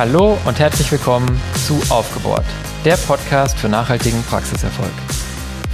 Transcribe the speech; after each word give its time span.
Hallo 0.00 0.38
und 0.46 0.58
herzlich 0.58 0.90
willkommen 0.90 1.28
zu 1.66 1.78
Aufgebohrt, 1.90 2.46
der 2.86 2.96
Podcast 2.96 3.58
für 3.58 3.68
nachhaltigen 3.68 4.22
Praxiserfolg. 4.22 4.94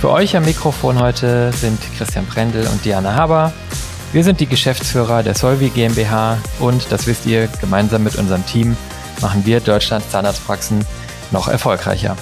Für 0.00 0.10
euch 0.10 0.36
am 0.36 0.44
Mikrofon 0.44 0.98
heute 0.98 1.52
sind 1.52 1.78
Christian 1.96 2.26
Brendel 2.26 2.66
und 2.66 2.84
Diana 2.84 3.14
Haber. 3.14 3.52
Wir 4.10 4.24
sind 4.24 4.40
die 4.40 4.48
Geschäftsführer 4.48 5.22
der 5.22 5.36
Solvi 5.36 5.68
GmbH 5.68 6.38
und, 6.58 6.90
das 6.90 7.06
wisst 7.06 7.24
ihr, 7.26 7.46
gemeinsam 7.60 8.02
mit 8.02 8.16
unserem 8.16 8.44
Team 8.46 8.76
machen 9.20 9.46
wir 9.46 9.60
Deutschlands 9.60 10.10
Zahnarztpraxen 10.10 10.84
noch 11.30 11.46
erfolgreicher. 11.46 12.16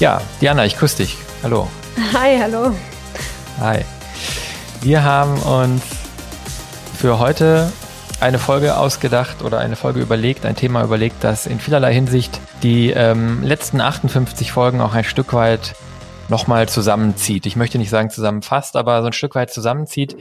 Ja, 0.00 0.22
Diana, 0.40 0.64
ich 0.64 0.78
grüße 0.78 0.96
dich. 0.96 1.18
Hallo. 1.42 1.68
Hi, 2.14 2.38
hallo. 2.40 2.74
Hi. 3.60 3.84
Wir 4.80 5.04
haben 5.04 5.36
uns 5.42 5.82
für 6.98 7.18
heute 7.18 7.70
eine 8.24 8.38
Folge 8.38 8.78
ausgedacht 8.78 9.42
oder 9.42 9.58
eine 9.58 9.76
Folge 9.76 10.00
überlegt, 10.00 10.46
ein 10.46 10.56
Thema 10.56 10.82
überlegt, 10.82 11.22
das 11.22 11.44
in 11.44 11.60
vielerlei 11.60 11.92
Hinsicht 11.92 12.40
die 12.62 12.88
ähm, 12.88 13.42
letzten 13.42 13.82
58 13.82 14.50
Folgen 14.50 14.80
auch 14.80 14.94
ein 14.94 15.04
Stück 15.04 15.34
weit 15.34 15.74
nochmal 16.30 16.66
zusammenzieht. 16.66 17.44
Ich 17.44 17.54
möchte 17.54 17.76
nicht 17.76 17.90
sagen 17.90 18.08
zusammenfasst, 18.08 18.76
aber 18.76 19.02
so 19.02 19.08
ein 19.08 19.12
Stück 19.12 19.34
weit 19.34 19.52
zusammenzieht, 19.52 20.16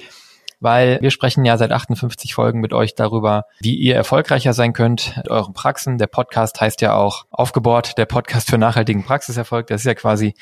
weil 0.60 1.00
wir 1.00 1.12
sprechen 1.12 1.46
ja 1.46 1.56
seit 1.56 1.72
58 1.72 2.34
Folgen 2.34 2.60
mit 2.60 2.74
euch 2.74 2.94
darüber, 2.94 3.46
wie 3.62 3.76
ihr 3.76 3.96
erfolgreicher 3.96 4.52
sein 4.52 4.74
könnt 4.74 5.16
mit 5.16 5.30
euren 5.30 5.54
Praxen. 5.54 5.98
Der 5.98 6.08
Podcast 6.08 6.60
heißt 6.60 6.82
ja 6.82 6.96
auch 6.96 7.24
Aufgebohrt, 7.32 7.98
der 7.98 8.06
Podcast 8.06 8.50
für 8.50 8.58
nachhaltigen 8.58 9.06
Praxiserfolg. 9.06 9.68
Das 9.68 9.80
ist 9.80 9.88
ja 9.88 9.96
quasi 9.96 10.34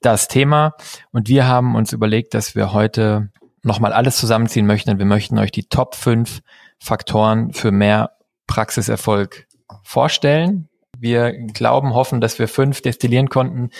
das 0.00 0.26
Thema. 0.26 0.74
Und 1.12 1.28
wir 1.28 1.46
haben 1.46 1.76
uns 1.76 1.92
überlegt, 1.92 2.34
dass 2.34 2.56
wir 2.56 2.72
heute 2.72 3.28
nochmal 3.62 3.92
alles 3.92 4.16
zusammenziehen 4.16 4.66
möchten. 4.66 4.98
Wir 4.98 5.06
möchten 5.06 5.38
euch 5.38 5.52
die 5.52 5.68
Top 5.68 5.94
5 5.94 6.40
Faktoren 6.78 7.52
für 7.52 7.70
mehr 7.70 8.12
Praxiserfolg 8.46 9.46
vorstellen. 9.82 10.68
Wir 10.98 11.32
glauben, 11.32 11.94
hoffen, 11.94 12.20
dass 12.20 12.38
wir 12.38 12.48
fünf 12.48 12.82
destillieren 12.82 13.28
konnten, 13.28 13.70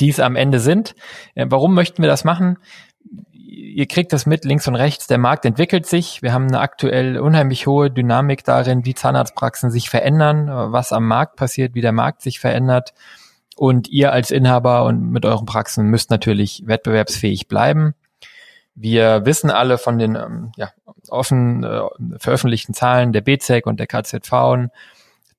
die 0.00 0.08
es 0.08 0.20
am 0.20 0.36
Ende 0.36 0.58
sind. 0.60 0.94
Äh, 1.34 1.46
warum 1.48 1.74
möchten 1.74 2.02
wir 2.02 2.08
das 2.08 2.24
machen? 2.24 2.58
Ihr 3.34 3.86
kriegt 3.86 4.12
das 4.12 4.26
mit 4.26 4.44
links 4.44 4.66
und 4.68 4.74
rechts. 4.74 5.06
Der 5.06 5.18
Markt 5.18 5.44
entwickelt 5.44 5.86
sich. 5.86 6.22
Wir 6.22 6.32
haben 6.32 6.46
eine 6.46 6.60
aktuell 6.60 7.18
unheimlich 7.18 7.66
hohe 7.66 7.90
Dynamik 7.90 8.44
darin, 8.44 8.84
wie 8.84 8.94
Zahnarztpraxen 8.94 9.70
sich 9.70 9.90
verändern, 9.90 10.48
was 10.72 10.92
am 10.92 11.06
Markt 11.06 11.36
passiert, 11.36 11.74
wie 11.74 11.80
der 11.80 11.92
Markt 11.92 12.22
sich 12.22 12.40
verändert. 12.40 12.94
Und 13.56 13.88
ihr 13.88 14.12
als 14.12 14.30
Inhaber 14.30 14.84
und 14.84 15.10
mit 15.10 15.26
euren 15.26 15.46
Praxen 15.46 15.86
müsst 15.86 16.10
natürlich 16.10 16.62
wettbewerbsfähig 16.66 17.48
bleiben. 17.48 17.94
Wir 18.74 19.26
wissen 19.26 19.50
alle 19.50 19.78
von 19.78 19.98
den 19.98 20.14
ähm, 20.14 20.52
ja, 20.56 20.70
offen 21.08 21.64
äh, 21.64 21.80
veröffentlichten 22.18 22.74
Zahlen 22.74 23.12
der 23.12 23.20
BZEC 23.20 23.66
und 23.66 23.80
der 23.80 23.86
KZV, 23.86 24.68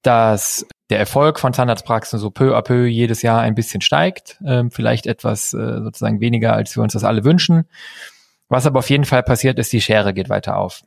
dass 0.02 0.66
der 0.90 1.00
Erfolg 1.00 1.40
von 1.40 1.54
Zahnarztpraxen 1.54 2.20
so 2.20 2.30
peu 2.30 2.56
à 2.56 2.62
peu 2.62 2.86
jedes 2.86 3.22
Jahr 3.22 3.42
ein 3.42 3.56
bisschen 3.56 3.82
steigt, 3.82 4.38
ähm, 4.46 4.72
vielleicht 4.72 5.08
etwas 5.08 5.54
äh, 5.54 5.82
sozusagen 5.82 6.20
weniger, 6.20 6.54
als 6.54 6.76
wir 6.76 6.84
uns 6.84 6.94
das 6.94 7.04
alle 7.04 7.24
wünschen. 7.24 7.66
Was 8.50 8.66
aber 8.66 8.80
auf 8.80 8.90
jeden 8.90 9.06
Fall 9.06 9.24
passiert 9.24 9.58
ist, 9.60 9.72
die 9.72 9.82
Schere 9.82 10.14
geht 10.14 10.28
weiter 10.28 10.58
auf. 10.58 10.84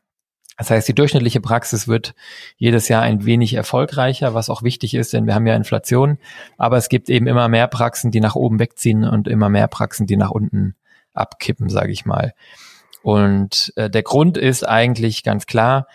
Das 0.59 0.71
heißt, 0.71 0.87
die 0.87 0.95
durchschnittliche 0.95 1.41
Praxis 1.41 1.89
wird 1.89 2.15
jedes 2.57 2.89
Jahr 2.89 3.03
ein 3.03 3.25
wenig 3.25 3.55
erfolgreicher, 3.55 4.35
was 4.35 4.51
auch 4.51 4.63
wichtig 4.63 4.95
ist, 4.95 5.13
denn 5.13 5.27
wir 5.27 5.35
haben 5.35 5.47
ja 5.47 5.57
Inflation. 5.57 6.19
Aber 6.59 6.77
es 6.77 6.89
gibt 6.89 7.09
eben 7.09 7.27
immer 7.27 7.49
mehr 7.49 7.67
Praxen, 7.67 8.11
die 8.11 8.21
nach 8.21 8.37
oben 8.37 8.61
wegziehen 8.61 9.05
und 9.05 9.27
immer 9.27 9.49
mehr 9.49 9.67
Praxen, 9.67 10.07
die 10.07 10.17
nach 10.17 10.31
unten 10.31 10.77
abkippen, 11.15 11.69
sage 11.69 11.93
ich 11.93 12.05
mal. 12.05 12.35
Und 13.03 13.73
äh, 13.77 13.91
der 13.91 14.03
Grund 14.03 14.37
ist 14.37 14.67
eigentlich 14.67 15.23
ganz 15.23 15.47
klar, 15.47 15.87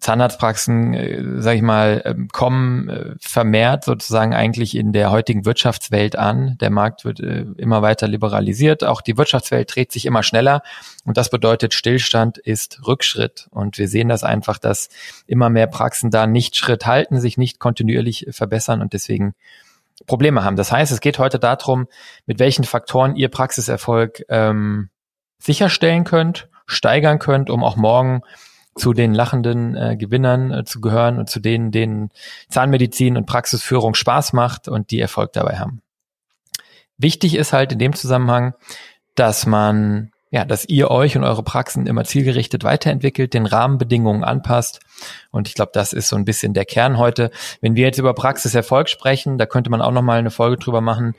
Zahnarztpraxen, 0.00 0.94
äh, 0.94 1.42
sage 1.42 1.56
ich 1.56 1.62
mal, 1.62 2.02
äh, 2.04 2.14
kommen 2.32 2.88
äh, 2.88 3.14
vermehrt 3.20 3.84
sozusagen 3.84 4.34
eigentlich 4.34 4.74
in 4.76 4.92
der 4.92 5.10
heutigen 5.10 5.44
Wirtschaftswelt 5.44 6.16
an. 6.16 6.56
Der 6.60 6.70
Markt 6.70 7.04
wird 7.04 7.20
äh, 7.20 7.46
immer 7.56 7.82
weiter 7.82 8.06
liberalisiert. 8.06 8.84
Auch 8.84 9.00
die 9.00 9.16
Wirtschaftswelt 9.16 9.74
dreht 9.74 9.92
sich 9.92 10.06
immer 10.06 10.22
schneller. 10.22 10.62
Und 11.04 11.16
das 11.16 11.30
bedeutet, 11.30 11.74
Stillstand 11.74 12.38
ist 12.38 12.86
Rückschritt. 12.86 13.48
Und 13.50 13.78
wir 13.78 13.88
sehen 13.88 14.08
das 14.08 14.24
einfach, 14.24 14.58
dass 14.58 14.88
immer 15.26 15.48
mehr 15.48 15.66
Praxen 15.66 16.10
da 16.10 16.26
nicht 16.26 16.56
Schritt 16.56 16.86
halten, 16.86 17.20
sich 17.20 17.38
nicht 17.38 17.58
kontinuierlich 17.58 18.26
verbessern 18.30 18.82
und 18.82 18.92
deswegen 18.92 19.34
Probleme 20.06 20.44
haben. 20.44 20.56
Das 20.56 20.72
heißt, 20.72 20.92
es 20.92 21.00
geht 21.00 21.18
heute 21.18 21.38
darum, 21.38 21.86
mit 22.26 22.38
welchen 22.38 22.64
Faktoren 22.64 23.16
ihr 23.16 23.28
Praxiserfolg 23.28 24.24
ähm, 24.28 24.90
sicherstellen 25.38 26.04
könnt, 26.04 26.48
steigern 26.66 27.18
könnt, 27.18 27.50
um 27.50 27.64
auch 27.64 27.76
morgen 27.76 28.22
zu 28.76 28.92
den 28.92 29.14
lachenden 29.14 29.76
äh, 29.76 29.96
Gewinnern 29.96 30.52
äh, 30.52 30.64
zu 30.64 30.80
gehören 30.80 31.18
und 31.18 31.28
zu 31.28 31.40
denen, 31.40 31.70
denen 31.70 32.10
Zahnmedizin 32.48 33.16
und 33.16 33.26
Praxisführung 33.26 33.94
Spaß 33.94 34.32
macht 34.32 34.68
und 34.68 34.90
die 34.90 35.00
Erfolg 35.00 35.32
dabei 35.32 35.58
haben. 35.58 35.82
Wichtig 36.96 37.34
ist 37.34 37.52
halt 37.52 37.72
in 37.72 37.78
dem 37.78 37.94
Zusammenhang, 37.94 38.54
dass 39.14 39.46
man 39.46 40.12
ja, 40.30 40.44
dass 40.44 40.64
ihr 40.64 40.90
euch 40.90 41.16
und 41.16 41.24
eure 41.24 41.42
Praxen 41.42 41.86
immer 41.86 42.04
zielgerichtet 42.04 42.62
weiterentwickelt, 42.62 43.34
den 43.34 43.46
Rahmenbedingungen 43.46 44.22
anpasst. 44.22 44.80
Und 45.32 45.48
ich 45.48 45.54
glaube, 45.54 45.72
das 45.74 45.92
ist 45.92 46.08
so 46.08 46.16
ein 46.16 46.24
bisschen 46.24 46.54
der 46.54 46.64
Kern 46.64 46.98
heute. 46.98 47.30
Wenn 47.60 47.74
wir 47.74 47.84
jetzt 47.84 47.98
über 47.98 48.14
Praxiserfolg 48.14 48.88
sprechen, 48.88 49.38
da 49.38 49.46
könnte 49.46 49.70
man 49.70 49.82
auch 49.82 49.90
noch 49.90 50.02
mal 50.02 50.18
eine 50.18 50.30
Folge 50.30 50.56
drüber 50.56 50.80
machen. 50.80 51.14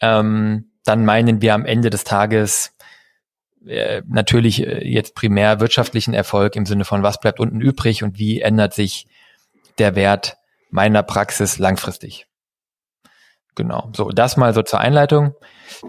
Ähm, 0.00 0.70
dann 0.84 1.04
meinen 1.04 1.42
wir 1.42 1.54
am 1.54 1.66
Ende 1.66 1.90
des 1.90 2.04
Tages 2.04 2.72
äh, 3.66 4.02
natürlich 4.06 4.64
äh, 4.64 4.86
jetzt 4.88 5.16
primär 5.16 5.58
wirtschaftlichen 5.58 6.14
Erfolg 6.14 6.54
im 6.54 6.64
Sinne 6.64 6.84
von 6.84 7.02
was 7.02 7.20
bleibt 7.20 7.40
unten 7.40 7.60
übrig 7.60 8.04
und 8.04 8.18
wie 8.18 8.40
ändert 8.40 8.72
sich 8.72 9.08
der 9.78 9.96
Wert 9.96 10.36
meiner 10.70 11.02
Praxis 11.02 11.58
langfristig. 11.58 12.26
Genau. 13.58 13.90
So, 13.92 14.10
das 14.10 14.36
mal 14.36 14.54
so 14.54 14.62
zur 14.62 14.78
Einleitung. 14.78 15.34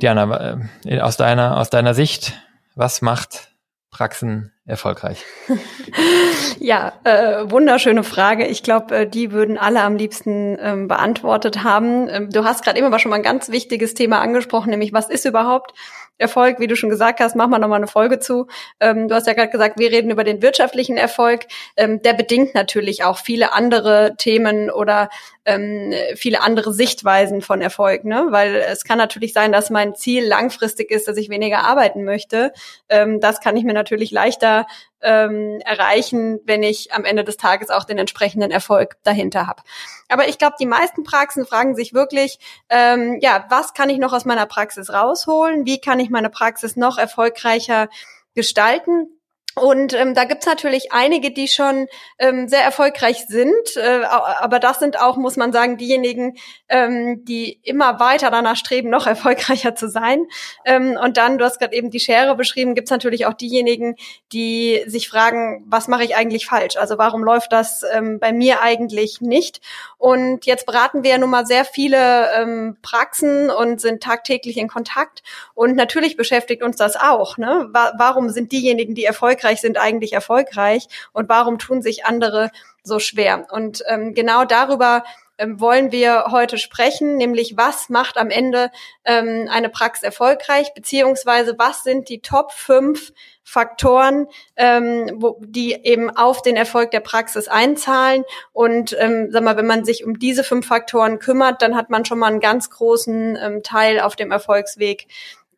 Diana, 0.02 0.60
äh, 0.86 1.00
aus 1.02 1.18
deiner, 1.18 1.58
aus 1.58 1.70
deiner 1.70 1.94
Sicht, 1.94 2.34
was 2.74 3.04
macht 3.04 3.52
Praxen 3.92 4.52
erfolgreich? 4.66 5.24
ja, 6.60 6.94
äh, 7.04 7.52
wunderschöne 7.52 8.04
Frage. 8.04 8.48
Ich 8.48 8.64
glaube, 8.64 8.96
äh, 8.96 9.08
die 9.08 9.32
würden 9.32 9.60
alle 9.60 9.84
am 9.84 9.98
liebsten 9.98 10.58
ähm, 10.60 10.88
beantwortet 10.88 11.64
haben. 11.64 12.10
Ähm, 12.10 12.32
du 12.32 12.44
hast 12.44 12.64
gerade 12.64 12.80
eben 12.80 12.88
aber 12.88 12.98
schon 12.98 13.12
mal 13.12 13.18
ein 13.18 13.24
ganz 13.24 13.50
wichtiges 13.50 13.94
Thema 13.94 14.20
angesprochen, 14.20 14.72
nämlich 14.72 14.92
was 14.92 15.08
ist 15.08 15.26
überhaupt 15.26 15.76
Erfolg, 16.20 16.60
wie 16.60 16.68
du 16.68 16.76
schon 16.76 16.90
gesagt 16.90 17.20
hast, 17.20 17.36
machen 17.36 17.50
wir 17.50 17.60
nochmal 17.60 17.78
eine 17.78 17.88
Folge 17.88 18.20
zu. 18.20 18.48
Ähm, 18.80 19.08
du 19.08 19.16
hast 19.16 19.26
ja 19.26 19.34
gerade 19.34 19.50
gesagt, 19.50 19.80
wir 19.80 19.92
reden 19.92 20.12
über 20.12 20.24
den 20.24 20.42
wirtschaftlichen 20.42 20.98
Erfolg. 20.98 21.48
Ähm, 21.76 22.02
der 22.02 22.14
bedingt 22.14 22.54
natürlich 22.54 23.04
auch 23.04 23.18
viele 23.18 23.54
andere 23.54 24.16
Themen 24.18 24.70
oder 24.70 25.10
ähm, 25.46 25.94
viele 26.16 26.42
andere 26.42 26.74
Sichtweisen 26.74 27.42
von 27.42 27.62
Erfolg, 27.62 28.04
ne? 28.04 28.28
Weil 28.30 28.56
es 28.56 28.84
kann 28.84 28.98
natürlich 28.98 29.34
sein, 29.34 29.52
dass 29.52 29.70
mein 29.70 29.96
Ziel 29.96 30.26
langfristig 30.26 30.92
ist, 30.92 31.08
dass 31.08 31.18
ich 31.18 31.30
weniger 31.30 31.64
arbeiten 31.64 32.04
möchte. 32.04 32.52
Ähm, 32.90 33.20
das 33.20 33.40
kann 33.40 33.58
ich 33.58 33.64
mir 33.64 33.74
natürlich 33.74 34.12
leichter 34.12 34.68
ähm, 35.02 35.60
erreichen, 35.66 36.40
wenn 36.46 36.64
ich 36.64 36.94
am 36.94 37.06
Ende 37.06 37.24
des 37.24 37.38
Tages 37.38 37.70
auch 37.70 37.84
den 37.84 37.98
entsprechenden 37.98 38.52
Erfolg 38.52 38.98
dahinter 39.04 39.48
habe. 39.48 39.64
Aber 40.10 40.28
ich 40.28 40.38
glaube, 40.38 40.56
die 40.60 40.66
meisten 40.66 41.04
Praxen 41.04 41.46
fragen 41.46 41.76
sich 41.76 41.94
wirklich, 41.94 42.40
ähm, 42.70 43.18
ja, 43.22 43.46
was 43.50 43.74
kann 43.74 43.90
ich 43.90 43.98
noch 43.98 44.14
aus 44.14 44.26
meiner 44.26 44.46
Praxis 44.46 44.92
rausholen? 44.92 45.66
Wie 45.66 45.80
kann 45.80 46.00
ich 46.00 46.10
meine 46.10 46.30
Praxis 46.30 46.76
noch 46.76 46.98
erfolgreicher 46.98 47.90
gestalten? 48.36 49.19
Und 49.56 49.94
ähm, 49.94 50.14
da 50.14 50.24
gibt's 50.24 50.46
natürlich 50.46 50.92
einige, 50.94 51.32
die 51.32 51.48
schon 51.48 51.88
ähm, 52.18 52.48
sehr 52.48 52.64
erfolgreich 52.64 53.26
sind, 53.28 53.76
äh, 53.76 54.04
aber 54.06 54.60
das 54.60 54.80
sind 54.80 55.02
auch, 55.02 55.18
muss 55.18 55.36
man 55.38 55.52
sagen, 55.52 55.78
diejenigen, 55.78 56.38
ähm, 56.70 57.26
die 57.26 57.60
immer 57.64 58.00
weiter 58.00 58.32
danach 58.32 58.56
streben, 58.56 58.90
noch 58.90 59.08
erfolgreicher 59.08 59.76
zu 59.76 59.90
sein. 59.90 60.26
Ähm, 60.66 60.98
und 61.02 61.18
dann, 61.18 61.38
du 61.38 61.46
hast 61.46 61.60
gerade 61.60 61.76
eben 61.76 61.90
die 61.90 62.00
Schere 62.00 62.36
beschrieben, 62.36 62.76
gibt's 62.76 62.92
natürlich 62.92 63.26
auch 63.26 63.34
diejenigen, 63.34 63.96
die 64.32 64.84
sich 64.88 65.10
fragen, 65.10 65.66
was 65.68 65.88
mache 65.88 66.04
ich 66.04 66.16
eigentlich 66.16 66.46
falsch? 66.46 66.78
Also 66.78 66.98
warum 66.98 67.24
läuft 67.24 67.52
das 67.52 67.84
ähm, 67.92 68.20
bei 68.20 68.32
mir 68.32 68.62
eigentlich 68.62 69.20
nicht? 69.20 69.62
Und 69.98 70.46
jetzt 70.46 70.66
beraten 70.68 71.04
wir 71.04 71.12
ja 71.12 71.18
nun 71.18 71.32
mal 71.32 71.46
sehr 71.46 71.66
viele 71.66 72.32
ähm, 72.34 72.78
Praxen 72.82 73.50
und 73.50 73.82
sind 73.82 74.02
tagtäglich 74.02 74.58
in 74.58 74.70
Kontakt. 74.70 75.22
Und 75.54 75.76
natürlich 75.76 76.16
beschäftigt 76.16 76.64
uns 76.64 76.78
das 76.78 76.96
auch. 76.96 77.38
Ne? 77.38 77.68
warum 77.72 78.30
sind 78.30 78.52
diejenigen, 78.52 78.96
die 78.96 79.06
erfolgreich 79.06 79.49
sind, 79.58 79.78
eigentlich 79.78 80.14
erfolgreich? 80.14 80.88
Und 81.14 81.30
warum 81.30 81.58
tun 81.58 81.82
sich 81.82 82.06
andere 82.06 82.52
so 82.84 83.00
schwer? 83.00 83.48
Und 83.52 83.84
ähm, 83.88 84.14
genau 84.14 84.46
darüber 84.46 85.04
ähm, 85.40 85.60
wollen 85.62 85.92
wir 85.94 86.26
heute 86.32 86.58
sprechen, 86.58 87.16
nämlich 87.16 87.56
was 87.56 87.88
macht 87.88 88.18
am 88.18 88.30
Ende 88.30 88.72
ähm, 89.06 89.48
eine 89.50 89.70
Praxis 89.70 90.04
erfolgreich, 90.04 90.74
beziehungsweise 90.74 91.56
was 91.58 91.84
sind 91.84 92.10
die 92.10 92.20
Top 92.22 92.52
5 92.52 93.14
Faktoren, 93.50 94.28
ähm, 94.58 95.10
wo, 95.16 95.40
die 95.40 95.74
eben 95.84 96.10
auf 96.16 96.44
den 96.44 96.56
Erfolg 96.56 96.92
der 96.92 97.00
Praxis 97.00 97.48
einzahlen. 97.48 98.24
Und 98.52 98.96
ähm, 99.00 99.30
sag 99.32 99.44
mal, 99.44 99.58
wenn 99.58 99.66
man 99.66 99.86
sich 99.86 100.06
um 100.06 100.20
diese 100.20 100.44
fünf 100.44 100.68
Faktoren 100.68 101.18
kümmert, 101.18 101.62
dann 101.64 101.76
hat 101.76 101.90
man 101.90 102.06
schon 102.06 102.20
mal 102.20 102.28
einen 102.28 102.42
ganz 102.42 102.70
großen 102.70 103.38
ähm, 103.42 103.64
Teil 103.64 104.02
auf 104.02 104.16
dem 104.16 104.32
Erfolgsweg 104.32 105.08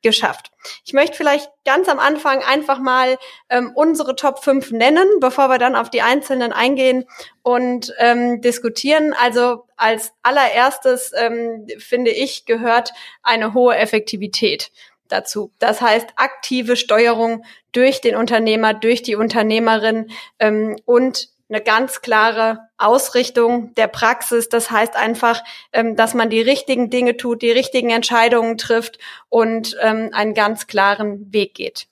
geschafft. 0.02 0.52
Ich 0.86 0.94
möchte 0.94 1.18
vielleicht 1.18 1.50
ganz 1.66 1.88
am 1.90 2.00
Anfang 2.00 2.44
einfach 2.44 2.80
mal 2.80 3.18
ähm, 3.50 3.72
unsere 3.76 4.16
Top 4.16 4.44
5 4.44 4.72
nennen, 4.72 5.08
bevor 5.20 5.50
wir 5.50 5.58
dann 5.58 5.76
auf 5.76 5.90
die 5.90 6.02
einzelnen 6.02 6.54
eingehen 6.54 7.06
und 7.44 7.94
ähm, 7.98 8.42
diskutieren. 8.42 9.14
Also 9.14 9.66
als 9.78 10.14
allererstes 10.24 11.12
ähm, 11.16 11.68
finde 11.78 12.12
ich 12.12 12.46
gehört 12.46 12.94
eine 13.24 13.54
hohe 13.54 13.76
Effektivität 13.76 14.72
dazu. 15.08 15.52
Das 15.60 15.82
heißt 15.82 16.10
aktive 16.16 16.76
Steuerung 16.76 17.44
durch 17.72 18.02
den 18.02 18.16
Unternehmer, 18.16 18.74
durch 18.74 19.02
die 19.02 19.16
Unternehmerin 19.16 20.10
ähm, 20.40 20.78
und 20.86 21.30
eine 21.52 21.62
ganz 21.62 22.02
klare 22.02 22.60
Ausrichtung 22.78 23.74
der 23.76 23.88
Praxis. 23.88 24.48
Das 24.48 24.72
heißt 24.72 24.96
einfach, 24.96 25.44
ähm, 25.74 25.96
dass 25.96 26.14
man 26.14 26.30
die 26.30 26.42
richtigen 26.42 26.90
Dinge 26.90 27.18
tut, 27.18 27.42
die 27.42 27.52
richtigen 27.52 27.90
Entscheidungen 27.90 28.58
trifft 28.58 28.98
und 29.30 29.76
ähm, 29.82 30.10
einen 30.14 30.34
ganz 30.34 30.68
klaren 30.68 31.32
Weg 31.34 31.56
geht. 31.56 31.88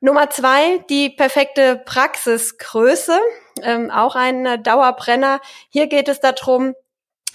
Nummer 0.00 0.30
zwei, 0.30 0.78
die 0.88 1.10
perfekte 1.10 1.82
Praxisgröße, 1.84 3.18
ähm, 3.62 3.90
auch 3.90 4.14
ein 4.14 4.62
Dauerbrenner. 4.62 5.40
Hier 5.70 5.88
geht 5.88 6.06
es 6.06 6.20
darum, 6.20 6.74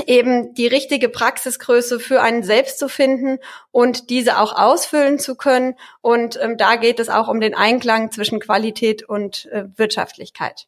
eben 0.08 0.54
die 0.54 0.68
richtige 0.68 1.10
Praxisgröße 1.10 2.00
für 2.00 2.22
einen 2.22 2.44
selbst 2.44 2.80
zu 2.80 2.88
finden 2.88 3.40
und 3.72 4.10
diese 4.10 4.40
auch 4.40 4.58
ausfüllen 4.58 5.20
zu 5.20 5.36
können. 5.36 5.76
Und 6.02 6.40
ähm, 6.42 6.58
da 6.58 6.78
geht 6.78 7.02
es 7.02 7.10
auch 7.10 7.28
um 7.28 7.42
den 7.42 7.54
Einklang 7.54 8.12
zwischen 8.12 8.40
Qualität 8.40 9.04
und 9.04 9.46
äh, 9.48 9.66
Wirtschaftlichkeit. 9.76 10.68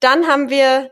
Dann 0.00 0.26
haben 0.26 0.50
wir 0.50 0.90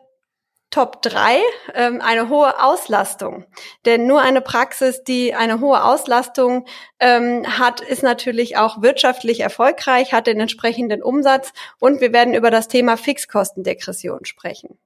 Top 0.70 1.00
3, 1.00 1.40
ähm, 1.75 2.02
eine 2.02 2.28
hohe 2.28 2.62
Auslastung. 2.62 3.46
Denn 3.87 4.06
nur 4.06 4.20
eine 4.20 4.43
Praxis, 4.43 5.02
die 5.02 5.34
eine 5.34 5.60
hohe 5.60 5.82
Auslastung 5.82 6.66
ähm, 7.00 7.58
hat, 7.58 7.81
ist 7.81 8.02
natürlich 8.02 8.58
auch 8.58 8.82
wirtschaftlich 8.82 9.40
erfolgreich, 9.40 10.12
hat 10.12 10.26
den 10.26 10.38
entsprechenden 10.38 11.02
Umsatz 11.02 11.55
und 11.81 12.02
wir 12.02 12.12
werden 12.12 12.34
über 12.34 12.50
das 12.50 12.69
Thema 12.69 12.99
Fixkostendegression 12.99 14.26
sprechen. 14.26 14.78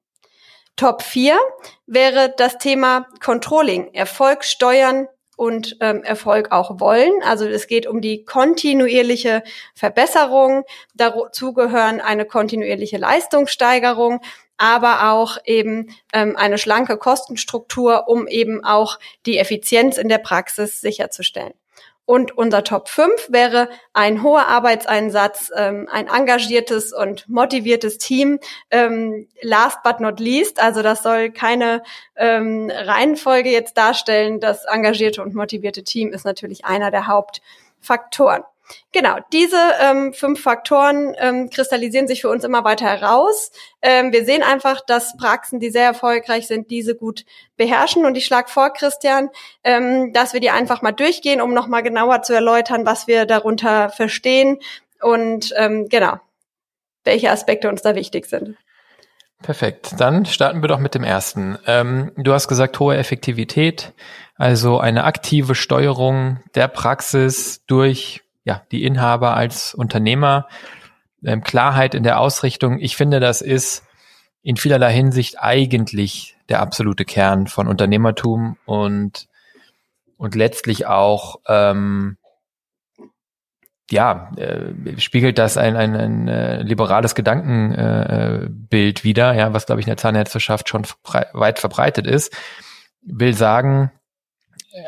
Top 0.77 1.03
4 1.03 1.37
wäre 1.87 2.33
das 2.37 2.59
Thema 2.59 3.09
Controlling, 3.23 3.93
Erfolg 3.93 4.45
steuern 4.45 5.09
und 5.43 5.77
ähm, 5.81 6.05
Erfolg 6.05 6.53
auch 6.53 6.79
wollen. 6.79 7.11
Also 7.25 7.49
es 7.49 7.67
geht 7.67 7.89
um 7.89 8.01
die 8.01 8.25
kontinuierliche 8.25 9.43
Verbesserung. 9.75 10.63
Dazu 10.95 11.53
gehören 11.53 12.01
eine 12.01 12.25
kontinuierliche 12.27 12.97
Leistungssteigerung, 12.97 14.21
aber 14.57 15.11
auch 15.11 15.39
eben 15.45 15.89
ähm, 16.13 16.37
eine 16.37 16.59
schlanke 16.59 16.97
Kostenstruktur, 16.97 18.05
um 18.07 18.29
eben 18.29 18.65
auch 18.65 19.01
die 19.27 19.39
Effizienz 19.39 19.99
in 19.99 20.09
der 20.09 20.19
Praxis 20.19 20.81
sicherzustellen. 20.81 21.55
Und 22.13 22.37
unser 22.37 22.63
Top 22.63 22.91
5 22.91 23.29
wäre 23.31 23.71
ein 23.95 24.23
hoher 24.23 24.47
Arbeitseinsatz, 24.47 25.51
ähm, 25.57 25.89
ein 25.91 26.09
engagiertes 26.09 26.93
und 26.93 27.27
motiviertes 27.27 27.97
Team. 27.97 28.39
Ähm, 28.71 29.29
last 29.41 29.83
but 29.83 29.99
not 29.99 30.21
least, 30.21 30.61
also 30.61 30.83
das 30.83 31.03
soll 31.03 31.31
keine 31.31 31.83
ähm, 32.15 32.71
Reihenfolge 32.71 33.49
jetzt 33.49 33.79
darstellen. 33.79 34.41
Das 34.41 34.67
engagierte 34.67 35.23
und 35.23 35.35
motivierte 35.35 35.85
Team 35.85 36.13
ist 36.13 36.27
natürlich 36.27 36.67
einer 36.67 36.91
der 36.91 37.07
Hauptfaktoren. 37.07 38.43
Genau, 38.93 39.17
diese 39.33 39.59
ähm, 39.81 40.13
fünf 40.13 40.43
Faktoren 40.43 41.15
ähm, 41.19 41.51
kristallisieren 41.51 42.09
sich 42.09 42.21
für 42.21 42.29
uns 42.29 42.45
immer 42.45 42.65
weiter 42.65 42.87
heraus. 42.87 43.51
Ähm, 43.81 44.13
wir 44.13 44.25
sehen 44.25 44.43
einfach, 44.43 44.81
dass 44.81 45.17
Praxen, 45.17 45.61
die 45.61 45.71
sehr 45.71 45.87
erfolgreich 45.87 46.47
sind, 46.47 46.71
diese 46.71 46.95
gut 46.95 47.25
beherrschen. 47.57 48.05
Und 48.05 48.17
ich 48.17 48.27
schlage 48.27 48.49
vor, 48.49 48.73
Christian, 48.73 49.31
ähm, 49.65 50.13
dass 50.13 50.33
wir 50.33 50.41
die 50.41 50.51
einfach 50.51 50.83
mal 50.83 50.93
durchgehen, 50.93 51.41
um 51.41 51.55
nochmal 51.55 51.83
genauer 51.83 52.23
zu 52.23 52.35
erläutern, 52.35 52.87
was 52.87 53.07
wir 53.07 53.27
darunter 53.27 53.91
verstehen 53.91 54.59
und 55.01 55.53
ähm, 55.57 55.89
genau, 55.89 56.19
welche 57.05 57.31
Aspekte 57.31 57.69
uns 57.69 57.83
da 57.83 57.95
wichtig 57.95 58.27
sind. 58.27 58.57
Perfekt. 59.43 59.95
Dann 59.99 60.25
starten 60.25 60.63
wir 60.63 60.69
doch 60.69 60.79
mit 60.79 60.95
dem 60.95 61.03
ersten. 61.03 61.59
Ähm, 61.67 62.13
du 62.17 62.33
hast 62.33 62.47
gesagt, 62.47 62.79
hohe 62.79 62.97
Effektivität, 62.97 63.93
also 64.37 64.79
eine 64.79 65.05
aktive 65.05 65.55
Steuerung 65.55 66.39
der 66.55 66.69
Praxis 66.69 67.65
durch 67.67 68.23
ja, 68.45 68.63
die 68.71 68.85
Inhaber 68.85 69.37
als 69.37 69.75
Unternehmer, 69.75 70.49
ähm, 71.25 71.43
Klarheit 71.43 71.95
in 71.95 72.03
der 72.03 72.21
Ausrichtung. 72.21 72.79
Ich 72.81 72.97
finde, 72.97 73.21
das 73.21 73.41
ist 73.41 73.85
in 74.43 74.57
vielerlei 74.57 74.93
Hinsicht 74.93 75.41
eigentlich 75.41 76.37
der 76.49 76.61
absolute 76.61 77.05
Kern 77.05 77.47
von 77.47 77.69
Unternehmertum 77.69 78.57
und, 78.65 79.29
und 80.17 80.35
letztlich 80.35 80.87
auch, 80.87 81.37
ähm, 81.47 82.17
ja, 83.91 84.33
äh, 84.37 84.99
spiegelt 84.99 85.39
das 85.39 85.57
ein, 85.57 85.77
ein, 85.77 85.95
ein 85.95 86.29
äh, 86.29 86.63
liberales 86.63 87.15
Gedankenbild 87.15 89.01
äh, 89.01 89.05
wider, 89.05 89.35
ja, 89.35 89.53
was, 89.53 89.67
glaube 89.67 89.81
ich, 89.81 89.87
in 89.87 89.91
der 89.91 89.99
Zahnärzteschaft 89.99 90.69
schon 90.69 90.87
weit 91.33 91.59
verbreitet 91.59 92.07
ist. 92.07 92.35
Will 93.03 93.35
sagen, 93.35 93.93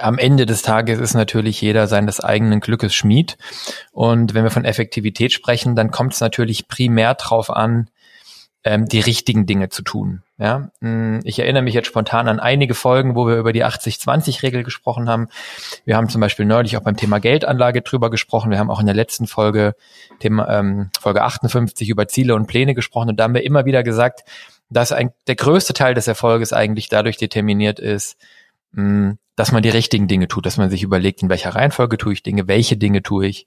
am 0.00 0.18
Ende 0.18 0.46
des 0.46 0.62
Tages 0.62 0.98
ist 0.98 1.14
natürlich 1.14 1.60
jeder 1.60 1.86
seines 1.86 2.20
eigenen 2.20 2.60
Glückes 2.60 2.94
Schmied. 2.94 3.36
Und 3.92 4.34
wenn 4.34 4.44
wir 4.44 4.50
von 4.50 4.64
Effektivität 4.64 5.32
sprechen, 5.32 5.76
dann 5.76 5.90
kommt 5.90 6.14
es 6.14 6.20
natürlich 6.20 6.68
primär 6.68 7.14
drauf 7.14 7.50
an, 7.50 7.90
ähm, 8.64 8.86
die 8.86 9.00
richtigen 9.00 9.44
Dinge 9.44 9.68
zu 9.68 9.82
tun. 9.82 10.22
Ja, 10.38 10.70
hm, 10.80 11.20
ich 11.24 11.38
erinnere 11.38 11.62
mich 11.62 11.74
jetzt 11.74 11.86
spontan 11.86 12.28
an 12.28 12.40
einige 12.40 12.74
Folgen, 12.74 13.14
wo 13.14 13.26
wir 13.26 13.36
über 13.36 13.52
die 13.52 13.64
80-20-Regel 13.64 14.64
gesprochen 14.64 15.08
haben. 15.08 15.28
Wir 15.84 15.96
haben 15.96 16.08
zum 16.08 16.20
Beispiel 16.20 16.46
neulich 16.46 16.76
auch 16.76 16.82
beim 16.82 16.96
Thema 16.96 17.20
Geldanlage 17.20 17.82
drüber 17.82 18.10
gesprochen. 18.10 18.50
Wir 18.50 18.58
haben 18.58 18.70
auch 18.70 18.80
in 18.80 18.86
der 18.86 18.94
letzten 18.94 19.26
Folge, 19.26 19.74
Thema, 20.18 20.48
ähm, 20.48 20.90
Folge 20.98 21.22
58 21.22 21.90
über 21.90 22.08
Ziele 22.08 22.34
und 22.34 22.46
Pläne 22.46 22.74
gesprochen. 22.74 23.10
Und 23.10 23.20
da 23.20 23.24
haben 23.24 23.34
wir 23.34 23.44
immer 23.44 23.66
wieder 23.66 23.82
gesagt, 23.82 24.24
dass 24.70 24.92
ein, 24.92 25.12
der 25.26 25.36
größte 25.36 25.74
Teil 25.74 25.94
des 25.94 26.08
Erfolges 26.08 26.52
eigentlich 26.52 26.88
dadurch 26.88 27.18
determiniert 27.18 27.78
ist, 27.78 28.16
mh, 28.74 28.82
hm, 28.82 29.18
dass 29.36 29.52
man 29.52 29.62
die 29.62 29.70
richtigen 29.70 30.06
Dinge 30.06 30.28
tut, 30.28 30.46
dass 30.46 30.58
man 30.58 30.70
sich 30.70 30.82
überlegt, 30.82 31.22
in 31.22 31.28
welcher 31.28 31.54
Reihenfolge 31.54 31.98
tue 31.98 32.12
ich 32.12 32.22
Dinge, 32.22 32.46
welche 32.46 32.76
Dinge 32.76 33.02
tue 33.02 33.26
ich, 33.26 33.46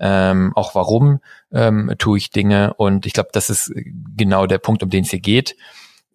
ähm, 0.00 0.52
auch 0.54 0.74
warum 0.74 1.20
ähm, 1.52 1.92
tue 1.98 2.18
ich 2.18 2.30
Dinge. 2.30 2.74
Und 2.74 3.04
ich 3.04 3.12
glaube, 3.12 3.30
das 3.32 3.50
ist 3.50 3.72
genau 4.16 4.46
der 4.46 4.58
Punkt, 4.58 4.82
um 4.82 4.90
den 4.90 5.04
es 5.04 5.10
hier 5.10 5.20
geht. 5.20 5.56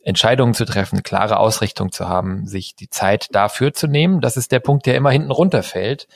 Entscheidungen 0.04 0.54
zu 0.54 0.66
treffen, 0.66 1.02
klare 1.04 1.38
Ausrichtung 1.38 1.92
zu 1.92 2.10
haben, 2.10 2.46
sich 2.46 2.76
die 2.76 2.90
Zeit 2.90 3.28
dafür 3.32 3.74
zu 3.74 3.88
nehmen. 3.88 4.20
Das 4.20 4.36
ist 4.36 4.52
der 4.52 4.60
Punkt, 4.60 4.86
der 4.86 4.96
immer 4.96 5.12
hinten 5.12 5.32
runterfällt, 5.32 6.08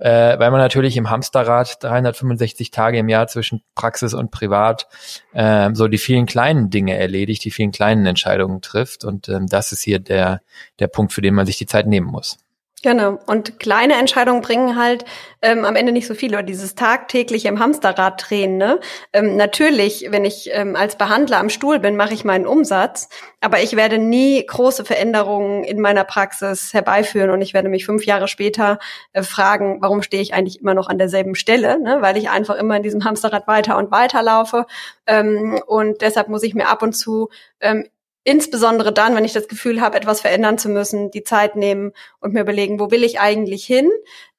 äh, 0.00 0.38
weil 0.38 0.50
man 0.50 0.60
natürlich 0.60 0.96
im 0.96 1.10
Hamsterrad 1.10 1.82
365 1.82 2.70
Tage 2.70 2.98
im 2.98 3.08
Jahr 3.08 3.26
zwischen 3.28 3.62
Praxis 3.74 4.14
und 4.14 4.30
Privat 4.30 4.88
äh, 5.32 5.70
so 5.74 5.88
die 5.88 5.98
vielen 5.98 6.26
kleinen 6.26 6.70
Dinge 6.70 6.96
erledigt, 6.96 7.44
die 7.44 7.50
vielen 7.50 7.70
kleinen 7.70 8.06
Entscheidungen 8.06 8.62
trifft. 8.62 9.04
Und 9.04 9.28
ähm, 9.28 9.46
das 9.46 9.72
ist 9.72 9.82
hier 9.82 9.98
der, 9.98 10.40
der 10.78 10.88
Punkt, 10.88 11.12
für 11.12 11.20
den 11.20 11.34
man 11.34 11.46
sich 11.46 11.58
die 11.58 11.66
Zeit 11.66 11.86
nehmen 11.86 12.06
muss. 12.06 12.38
Genau. 12.82 13.18
Und 13.26 13.58
kleine 13.60 13.98
Entscheidungen 13.98 14.40
bringen 14.40 14.76
halt 14.76 15.04
ähm, 15.42 15.66
am 15.66 15.76
Ende 15.76 15.92
nicht 15.92 16.06
so 16.06 16.14
viel. 16.14 16.32
Oder 16.32 16.42
dieses 16.42 16.74
tagtägliche 16.74 17.48
im 17.48 17.58
Hamsterrad 17.58 18.24
drehen. 18.26 18.56
Ne? 18.56 18.80
Ähm, 19.12 19.36
natürlich, 19.36 20.06
wenn 20.10 20.24
ich 20.24 20.48
ähm, 20.54 20.76
als 20.76 20.96
Behandler 20.96 21.38
am 21.38 21.50
Stuhl 21.50 21.78
bin, 21.78 21.96
mache 21.96 22.14
ich 22.14 22.24
meinen 22.24 22.46
Umsatz. 22.46 23.10
Aber 23.42 23.60
ich 23.60 23.76
werde 23.76 23.98
nie 23.98 24.44
große 24.46 24.86
Veränderungen 24.86 25.62
in 25.62 25.78
meiner 25.78 26.04
Praxis 26.04 26.72
herbeiführen. 26.72 27.28
Und 27.28 27.42
ich 27.42 27.52
werde 27.52 27.68
mich 27.68 27.84
fünf 27.84 28.06
Jahre 28.06 28.28
später 28.28 28.78
äh, 29.12 29.22
fragen, 29.22 29.82
warum 29.82 30.02
stehe 30.02 30.22
ich 30.22 30.32
eigentlich 30.32 30.62
immer 30.62 30.72
noch 30.72 30.88
an 30.88 30.96
derselben 30.96 31.34
Stelle? 31.34 31.78
Ne? 31.78 31.98
Weil 32.00 32.16
ich 32.16 32.30
einfach 32.30 32.54
immer 32.54 32.76
in 32.76 32.82
diesem 32.82 33.04
Hamsterrad 33.04 33.46
weiter 33.46 33.76
und 33.76 33.90
weiter 33.90 34.22
laufe. 34.22 34.64
Ähm, 35.06 35.60
und 35.66 36.00
deshalb 36.00 36.28
muss 36.28 36.42
ich 36.42 36.54
mir 36.54 36.68
ab 36.68 36.82
und 36.82 36.94
zu 36.94 37.28
ähm, 37.60 37.84
insbesondere 38.24 38.92
dann, 38.92 39.16
wenn 39.16 39.24
ich 39.24 39.32
das 39.32 39.48
Gefühl 39.48 39.80
habe, 39.80 39.96
etwas 39.96 40.20
verändern 40.20 40.58
zu 40.58 40.68
müssen, 40.68 41.10
die 41.10 41.24
Zeit 41.24 41.56
nehmen 41.56 41.92
und 42.20 42.34
mir 42.34 42.42
überlegen, 42.42 42.78
wo 42.78 42.90
will 42.90 43.02
ich 43.02 43.18
eigentlich 43.18 43.64
hin 43.64 43.90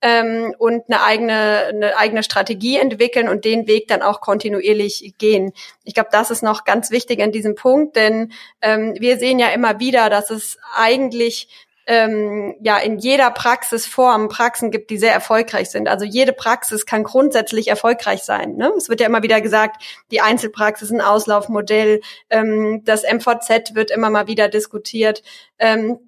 ähm, 0.02 0.54
und 0.58 0.84
eine 0.88 1.04
eigene, 1.04 1.66
eine 1.70 1.98
eigene 1.98 2.24
Strategie 2.24 2.78
entwickeln 2.78 3.28
und 3.28 3.44
den 3.44 3.68
Weg 3.68 3.88
dann 3.88 4.04
auch 4.04 4.22
kontinuierlich 4.22 5.16
gehen. 5.18 5.52
Ich 5.84 5.96
glaube, 5.96 6.10
das 6.12 6.30
ist 6.30 6.44
noch 6.44 6.64
ganz 6.64 6.92
wichtig 6.92 7.22
an 7.22 7.32
diesem 7.32 7.56
Punkt, 7.56 7.96
denn 7.96 8.32
ähm, 8.62 8.96
wir 9.00 9.18
sehen 9.18 9.40
ja 9.40 9.50
immer 9.50 9.80
wieder, 9.80 10.10
dass 10.10 10.30
es 10.30 10.60
eigentlich 10.76 11.48
ähm, 11.92 12.56
ja 12.62 12.78
in 12.78 13.00
jeder 13.00 13.32
Praxisform 13.32 14.30
Praxen 14.30 14.72
gibt, 14.72 14.92
die 14.92 14.98
sehr 14.98 15.12
erfolgreich 15.12 15.70
sind. 15.70 15.90
Also 15.90 16.06
jede 16.06 16.32
Praxis 16.32 16.86
kann 16.86 17.04
grundsätzlich 17.04 17.68
erfolgreich 17.68 18.24
sein. 18.24 18.56
Ne? 18.56 18.72
Es 18.78 18.88
wird 18.88 19.02
ja 19.02 19.08
immer 19.08 19.24
wieder 19.24 19.42
gesagt, 19.42 19.84
die 20.10 20.22
Einzelpraxis 20.22 20.90
ist 20.90 20.96
ein 20.96 21.02
Auslaufmodell, 21.02 22.00
ähm, 22.30 22.82
das 22.86 23.04
MVZ 23.04 23.76
wird 23.76 23.92
immer 23.92 24.10
mal 24.10 24.28
wieder 24.28 24.48
diskutiert. 24.48 25.22
Ähm, 25.60 26.00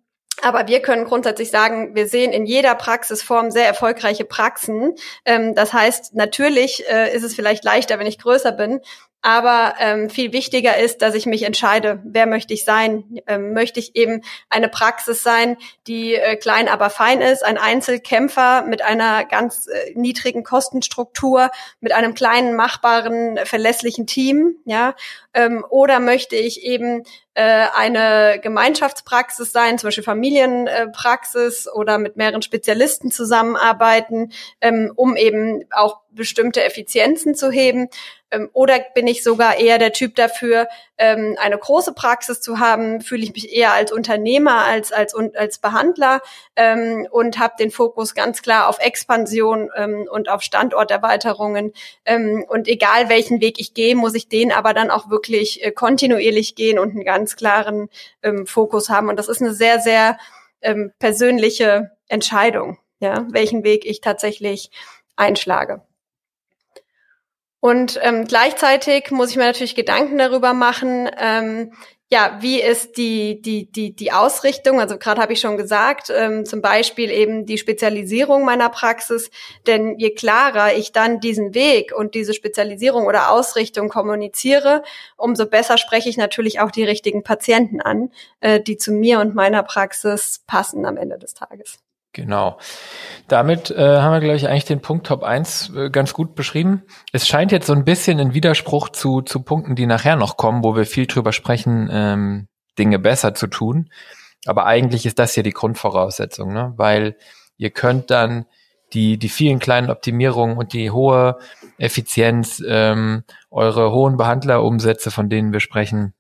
aber 0.42 0.68
wir 0.70 0.82
können 0.82 1.04
grundsätzlich 1.04 1.52
sagen, 1.52 1.96
wir 1.96 2.08
sehen 2.08 2.32
in 2.32 2.46
jeder 2.46 2.76
Praxisform 2.76 3.52
sehr 3.52 3.68
erfolgreiche 3.68 4.24
Praxen. 4.24 4.96
Ähm, 5.26 5.54
das 5.54 5.74
heißt, 5.74 6.16
natürlich 6.16 6.90
äh, 6.90 7.14
ist 7.14 7.24
es 7.24 7.36
vielleicht 7.36 7.66
leichter, 7.66 8.00
wenn 8.00 8.08
ich 8.08 8.20
größer 8.20 8.54
bin, 8.54 8.80
Aber 9.26 9.76
ähm, 9.80 10.10
viel 10.10 10.34
wichtiger 10.34 10.78
ist, 10.78 11.02
dass 11.02 11.16
ich 11.16 11.26
mich 11.26 11.44
entscheide, 11.44 12.02
wer 12.04 12.26
möchte 12.26 12.54
ich 12.54 12.66
sein? 12.66 13.06
Ähm, 13.26 13.54
möchte 13.54 13.80
ich 13.80 13.96
eben 13.96 14.22
eine 14.50 14.68
Praxis 14.68 15.24
sein, 15.24 15.56
die 15.88 16.16
äh, 16.16 16.36
klein, 16.36 16.68
aber 16.68 16.90
fein 16.90 17.22
ist, 17.22 17.44
ein 17.44 17.58
Einzelkämpfer 17.58 18.64
mit 18.64 18.84
einer 18.84 19.24
ganz 19.24 19.68
äh, 19.68 19.94
niedrigen 19.96 20.44
Kostenstruktur, 20.44 21.52
mit 21.80 21.94
einem 21.94 22.16
kleinen, 22.16 22.58
machbaren, 22.58 23.40
verlässlichen 23.46 24.08
Team, 24.08 24.58
ja? 24.66 24.94
Ähm, 25.34 25.66
oder 25.70 26.02
möchte 26.02 26.36
ich 26.36 26.64
eben 26.64 27.04
äh, 27.34 27.68
eine 27.76 28.40
Gemeinschaftspraxis 28.42 29.52
sein, 29.52 29.80
zum 29.80 29.88
Beispiel 29.88 30.04
Familienpraxis 30.04 31.68
oder 31.72 31.98
mit 31.98 32.18
mehreren 32.18 32.42
Spezialisten 32.42 33.10
zusammenarbeiten, 33.10 34.34
ähm, 34.60 34.92
um 34.96 35.16
eben 35.16 35.64
auch 35.72 36.02
bestimmte 36.12 36.64
Effizienzen 36.64 37.36
zu 37.36 37.50
heben. 37.50 37.90
Ähm, 38.34 38.50
oder 38.52 38.80
bin 38.94 39.08
ich 39.08 39.24
sogar 39.24 39.58
eher 39.58 39.78
der 39.78 39.94
Typ 39.94 40.16
dafür, 40.16 40.68
ähm, 40.98 41.38
eine 41.40 41.58
große 41.58 41.94
Praxis 41.94 42.42
zu 42.42 42.60
haben? 42.60 43.02
Fühle 43.02 43.24
ich 43.24 43.34
mich 43.34 43.56
eher 43.56 43.74
als 43.74 43.92
Unternehmer 43.92 44.66
als 44.66 44.92
als 44.92 45.16
als 45.36 45.60
Behandler 45.60 46.22
ähm, 46.56 47.08
und 47.12 47.40
habe 47.40 47.54
den 47.60 47.72
Fokus 47.72 48.16
ganz 48.16 48.42
klar 48.42 48.68
auf 48.68 48.80
Expansion 48.80 49.70
ähm, 49.76 50.08
und 50.12 50.30
auf 50.30 50.42
Standorterweiterungen. 50.42 51.74
Ähm, 52.06 52.44
und 52.48 52.68
egal 52.68 53.10
welchen 53.10 53.40
Weg 53.40 53.60
ich 53.60 53.74
gehe, 53.74 53.96
muss 53.96 54.16
ich 54.16 54.28
den 54.28 54.52
aber 54.52 54.74
dann 54.74 54.90
auch 54.90 55.10
wirklich 55.10 55.64
äh, 55.64 55.72
kontinuierlich 55.72 56.56
gehen 56.56 56.80
und 56.80 56.92
einen 56.92 57.06
ganz 57.06 57.36
klaren 57.36 57.90
ähm, 58.24 58.48
Fokus 58.48 58.90
haben. 58.90 59.10
Und 59.10 59.18
das 59.18 59.30
ist 59.30 59.42
eine 59.42 59.54
sehr 59.54 59.80
sehr 59.80 60.18
ähm, 60.62 60.92
persönliche 61.00 61.92
Entscheidung, 62.08 62.80
ja, 63.00 63.28
welchen 63.30 63.64
Weg 63.64 63.86
ich 63.86 64.02
tatsächlich 64.02 64.72
einschlage. 65.16 65.82
Und 67.64 67.98
ähm, 68.02 68.26
gleichzeitig 68.26 69.10
muss 69.12 69.30
ich 69.30 69.38
mir 69.38 69.46
natürlich 69.46 69.74
Gedanken 69.74 70.18
darüber 70.18 70.52
machen, 70.54 71.10
ähm, 71.18 71.72
ja, 72.12 72.40
wie 72.42 72.62
ist 72.62 72.98
die, 72.98 73.42
die, 73.42 73.72
die, 73.72 73.96
die 73.96 74.12
Ausrichtung? 74.12 74.82
Also 74.82 74.98
gerade 74.98 75.22
habe 75.22 75.32
ich 75.32 75.40
schon 75.40 75.56
gesagt, 75.56 76.12
ähm, 76.14 76.46
zum 76.46 76.62
Beispiel 76.62 77.10
eben 77.10 77.46
die 77.46 77.58
Spezialisierung 77.58 78.44
meiner 78.44 78.68
Praxis. 78.68 79.32
Denn 79.66 79.98
je 79.98 80.10
klarer 80.10 80.76
ich 80.76 80.92
dann 80.92 81.22
diesen 81.22 81.54
Weg 81.54 81.94
und 81.96 82.16
diese 82.16 82.34
Spezialisierung 82.34 83.06
oder 83.06 83.32
Ausrichtung 83.32 83.88
kommuniziere, 83.88 84.84
umso 85.16 85.46
besser 85.46 85.78
spreche 85.78 86.10
ich 86.10 86.18
natürlich 86.18 86.60
auch 86.60 86.70
die 86.70 86.84
richtigen 86.84 87.24
Patienten 87.24 87.80
an, 87.80 88.12
äh, 88.42 88.60
die 88.60 88.76
zu 88.76 88.92
mir 88.92 89.22
und 89.22 89.36
meiner 89.36 89.64
Praxis 89.64 90.44
passen 90.48 90.86
am 90.86 90.98
Ende 90.98 91.18
des 91.18 91.34
Tages. 91.34 91.80
Genau. 92.14 92.60
Damit 93.28 93.72
äh, 93.72 94.00
haben 94.00 94.14
wir, 94.14 94.20
glaube 94.20 94.38
ich, 94.38 94.48
eigentlich 94.48 94.66
den 94.66 94.82
Punkt 94.82 95.08
Top 95.08 95.24
1 95.24 95.72
äh, 95.76 95.90
ganz 95.90 96.14
gut 96.14 96.36
beschrieben. 96.36 96.84
Es 97.12 97.28
scheint 97.28 97.52
jetzt 97.52 97.66
so 97.66 97.74
ein 97.74 97.86
bisschen 97.86 98.20
ein 98.20 98.36
Widerspruch 98.36 98.90
zu, 98.90 99.22
zu 99.22 99.42
Punkten, 99.42 99.76
die 99.76 99.88
nachher 99.88 100.16
noch 100.16 100.38
kommen, 100.38 100.64
wo 100.64 100.76
wir 100.76 100.86
viel 100.86 101.08
drüber 101.08 101.34
sprechen, 101.34 101.90
ähm, 101.92 102.48
Dinge 102.78 103.00
besser 103.00 103.34
zu 103.34 103.48
tun. 103.48 103.90
Aber 104.46 104.68
eigentlich 104.68 105.08
ist 105.08 105.18
das 105.18 105.34
hier 105.34 105.44
die 105.44 105.52
Grundvoraussetzung, 105.52 106.54
ne? 106.54 106.74
weil 106.78 107.18
ihr 107.58 107.72
könnt 107.72 108.12
dann 108.12 108.46
die, 108.94 109.18
die 109.18 109.30
vielen 109.30 109.58
kleinen 109.58 109.90
Optimierungen 109.90 110.58
und 110.58 110.74
die 110.74 110.92
hohe 110.92 111.40
Effizienz, 111.80 112.62
ähm, 112.68 113.24
eure 113.50 113.92
hohen 113.92 114.18
Behandlerumsätze, 114.18 115.10
von 115.10 115.30
denen 115.30 115.52
wir 115.52 115.62
sprechen, 115.62 116.14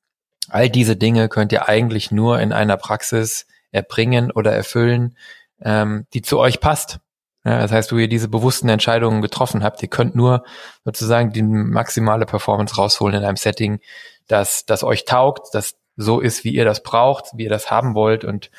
all 0.50 0.70
diese 0.70 0.96
Dinge 0.96 1.30
könnt 1.30 1.52
ihr 1.52 1.70
eigentlich 1.70 2.12
nur 2.12 2.40
in 2.40 2.52
einer 2.52 2.78
Praxis 2.78 3.46
erbringen 3.72 4.32
oder 4.32 4.54
erfüllen, 4.54 5.16
ähm, 5.64 6.06
die 6.14 6.22
zu 6.22 6.40
euch 6.40 6.60
passt. 6.60 7.00
Ja, 7.46 7.60
das 7.60 7.72
heißt, 7.72 7.92
wo 7.92 7.98
ihr 7.98 8.08
diese 8.08 8.30
bewussten 8.30 8.70
Entscheidungen 8.70 9.22
getroffen 9.22 9.64
habt, 9.64 9.82
ihr 9.82 9.90
könnt 9.90 10.16
nur 10.16 10.44
sozusagen 10.86 11.34
die 11.34 11.44
maximale 11.44 12.26
Performance 12.26 12.76
rausholen 12.76 13.18
in 13.18 13.26
einem 13.26 13.36
Setting, 13.36 13.80
das, 14.28 14.66
das 14.66 14.84
euch 14.84 15.04
taugt, 15.04 15.54
das 15.54 15.76
so 15.98 16.20
ist, 16.22 16.44
wie 16.44 16.54
ihr 16.54 16.66
das 16.66 16.84
braucht, 16.84 17.32
wie 17.36 17.44
ihr 17.44 17.50
das 17.50 17.70
haben 17.70 17.96
wollt 17.96 18.24
und 18.24 18.50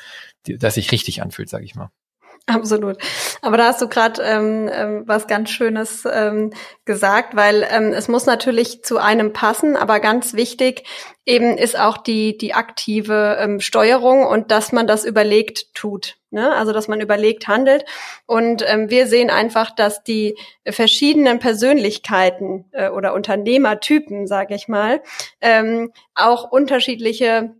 die, 0.45 0.57
das 0.57 0.75
sich 0.75 0.91
richtig 0.91 1.21
anfühlt, 1.21 1.49
sage 1.49 1.65
ich 1.65 1.75
mal. 1.75 1.89
Absolut. 2.53 2.97
Aber 3.41 3.57
da 3.57 3.67
hast 3.67 3.81
du 3.81 3.87
gerade 3.87 4.21
ähm, 4.21 4.69
ähm, 4.71 5.03
was 5.07 5.25
ganz 5.25 5.49
Schönes 5.49 6.03
ähm, 6.05 6.51
gesagt, 6.85 7.35
weil 7.35 7.67
ähm, 7.71 7.91
es 7.91 8.07
muss 8.07 8.27
natürlich 8.27 8.83
zu 8.83 8.99
einem 8.99 9.33
passen, 9.33 9.75
aber 9.75 9.99
ganz 9.99 10.35
wichtig 10.35 10.83
eben 11.25 11.57
ist 11.57 11.77
auch 11.77 11.97
die 11.97 12.37
die 12.37 12.53
aktive 12.53 13.37
ähm, 13.39 13.59
Steuerung 13.59 14.27
und 14.27 14.51
dass 14.51 14.71
man 14.71 14.85
das 14.85 15.05
überlegt 15.05 15.73
tut. 15.73 16.17
Ne? 16.29 16.53
Also 16.53 16.71
dass 16.71 16.87
man 16.87 17.01
überlegt 17.01 17.47
handelt. 17.47 17.83
Und 18.27 18.63
ähm, 18.67 18.91
wir 18.91 19.07
sehen 19.07 19.31
einfach, 19.31 19.71
dass 19.71 20.03
die 20.03 20.37
verschiedenen 20.67 21.39
Persönlichkeiten 21.39 22.65
äh, 22.73 22.89
oder 22.89 23.15
Unternehmertypen, 23.15 24.27
sage 24.27 24.53
ich 24.53 24.67
mal, 24.67 25.01
ähm, 25.41 25.91
auch 26.13 26.51
unterschiedliche 26.51 27.55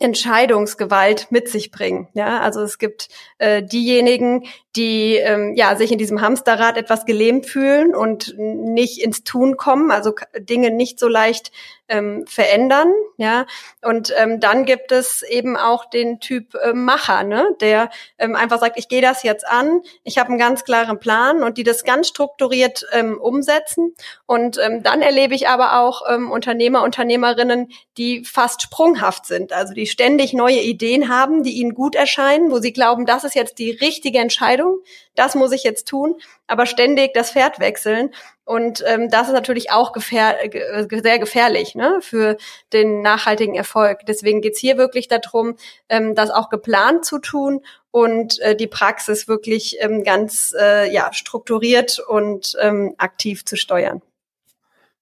Entscheidungsgewalt 0.00 1.28
mit 1.30 1.48
sich 1.48 1.70
bringen. 1.70 2.08
Ja, 2.14 2.40
also 2.40 2.60
es 2.62 2.78
gibt 2.78 3.08
äh, 3.38 3.62
diejenigen, 3.62 4.44
die 4.76 5.16
ähm, 5.16 5.54
ja 5.54 5.76
sich 5.76 5.92
in 5.92 5.98
diesem 5.98 6.20
Hamsterrad 6.20 6.76
etwas 6.76 7.04
gelähmt 7.06 7.46
fühlen 7.46 7.94
und 7.94 8.34
nicht 8.36 9.02
ins 9.02 9.22
Tun 9.22 9.56
kommen, 9.56 9.90
also 9.90 10.14
Dinge 10.38 10.70
nicht 10.70 10.98
so 10.98 11.08
leicht 11.08 11.52
ähm, 11.88 12.24
verändern, 12.26 12.92
ja. 13.16 13.46
Und 13.82 14.12
ähm, 14.16 14.40
dann 14.40 14.64
gibt 14.64 14.92
es 14.92 15.22
eben 15.22 15.56
auch 15.56 15.84
den 15.84 16.18
Typ 16.20 16.54
äh, 16.54 16.72
Macher, 16.72 17.22
ne, 17.22 17.46
der 17.60 17.90
ähm, 18.18 18.34
einfach 18.34 18.58
sagt, 18.58 18.78
ich 18.78 18.88
gehe 18.88 19.02
das 19.02 19.22
jetzt 19.22 19.46
an, 19.46 19.82
ich 20.02 20.18
habe 20.18 20.30
einen 20.30 20.38
ganz 20.38 20.64
klaren 20.64 20.98
Plan 20.98 21.42
und 21.42 21.58
die 21.58 21.62
das 21.62 21.84
ganz 21.84 22.08
strukturiert 22.08 22.86
ähm, 22.92 23.20
umsetzen. 23.20 23.94
Und 24.26 24.58
ähm, 24.58 24.82
dann 24.82 25.02
erlebe 25.02 25.34
ich 25.34 25.48
aber 25.48 25.80
auch 25.80 26.02
ähm, 26.08 26.30
Unternehmer, 26.30 26.82
Unternehmerinnen, 26.82 27.70
die 27.98 28.24
fast 28.24 28.62
sprunghaft 28.62 29.26
sind, 29.26 29.52
also 29.52 29.74
die 29.74 29.86
ständig 29.86 30.32
neue 30.32 30.60
Ideen 30.60 31.08
haben, 31.08 31.42
die 31.42 31.52
ihnen 31.52 31.74
gut 31.74 31.94
erscheinen, 31.94 32.50
wo 32.50 32.58
sie 32.58 32.72
glauben, 32.72 33.06
das 33.06 33.24
ist 33.24 33.34
jetzt 33.34 33.58
die 33.58 33.72
richtige 33.72 34.18
Entscheidung, 34.18 34.78
das 35.14 35.34
muss 35.34 35.52
ich 35.52 35.64
jetzt 35.64 35.88
tun, 35.88 36.16
aber 36.46 36.66
ständig 36.66 37.14
das 37.14 37.30
Pferd 37.32 37.60
wechseln 37.60 38.10
und 38.44 38.84
ähm, 38.86 39.08
das 39.08 39.28
ist 39.28 39.32
natürlich 39.32 39.70
auch 39.70 39.92
gefähr 39.92 40.54
äh, 40.54 40.86
sehr 41.02 41.18
gefährlich 41.18 41.74
ne, 41.74 41.98
für 42.02 42.36
den 42.72 43.00
nachhaltigen 43.00 43.54
Erfolg. 43.54 44.00
Deswegen 44.06 44.42
geht's 44.42 44.58
hier 44.58 44.76
wirklich 44.76 45.08
darum, 45.08 45.56
ähm, 45.88 46.14
das 46.14 46.30
auch 46.30 46.50
geplant 46.50 47.06
zu 47.06 47.18
tun 47.18 47.62
und 47.90 48.38
äh, 48.40 48.54
die 48.54 48.66
Praxis 48.66 49.28
wirklich 49.28 49.76
ähm, 49.80 50.04
ganz 50.04 50.54
äh, 50.60 50.92
ja, 50.92 51.12
strukturiert 51.12 51.98
und 52.00 52.56
ähm, 52.60 52.94
aktiv 52.98 53.46
zu 53.46 53.56
steuern. 53.56 54.02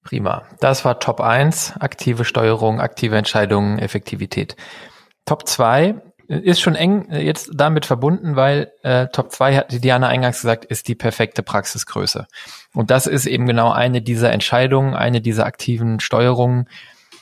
Prima. 0.04 0.44
Das 0.60 0.84
war 0.84 1.00
Top 1.00 1.20
1, 1.20 1.74
aktive 1.80 2.24
Steuerung, 2.24 2.80
aktive 2.80 3.16
Entscheidungen, 3.16 3.78
Effektivität. 3.78 4.56
Top 5.24 5.48
2 5.48 5.94
ist 6.38 6.60
schon 6.60 6.74
eng 6.74 7.08
äh, 7.10 7.22
jetzt 7.22 7.50
damit 7.54 7.86
verbunden, 7.86 8.36
weil 8.36 8.72
äh, 8.82 9.08
Top 9.08 9.32
2 9.32 9.56
hat 9.56 9.84
Diana 9.84 10.08
eingangs 10.08 10.40
gesagt, 10.40 10.64
ist 10.64 10.88
die 10.88 10.94
perfekte 10.94 11.42
Praxisgröße. 11.42 12.26
Und 12.74 12.90
das 12.90 13.06
ist 13.06 13.26
eben 13.26 13.46
genau 13.46 13.70
eine 13.70 14.02
dieser 14.02 14.32
Entscheidungen, 14.32 14.94
eine 14.94 15.20
dieser 15.20 15.46
aktiven 15.46 16.00
Steuerungen, 16.00 16.68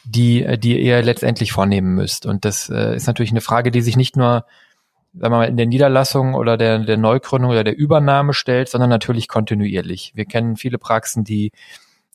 die, 0.05 0.45
äh, 0.45 0.59
die 0.59 0.81
ihr 0.81 1.03
letztendlich 1.03 1.53
vornehmen 1.53 1.95
müsst. 1.95 2.27
Und 2.27 2.45
das 2.45 2.69
äh, 2.71 2.95
ist 2.95 3.07
natürlich 3.07 3.33
eine 3.33 3.41
Frage, 3.41 3.71
die 3.71 3.83
sich 3.83 3.97
nicht 3.97 4.17
nur 4.17 4.45
sagen 5.15 5.33
wir 5.33 5.39
mal, 5.39 5.49
in 5.49 5.57
der 5.57 5.67
Niederlassung 5.67 6.35
oder 6.35 6.57
der, 6.57 6.79
der 6.79 6.97
Neugründung 6.97 7.51
oder 7.51 7.65
der 7.65 7.77
Übernahme 7.77 8.33
stellt, 8.33 8.69
sondern 8.69 8.91
natürlich 8.91 9.27
kontinuierlich. 9.27 10.13
Wir 10.15 10.25
kennen 10.25 10.57
viele 10.57 10.79
Praxen, 10.79 11.25
die 11.25 11.51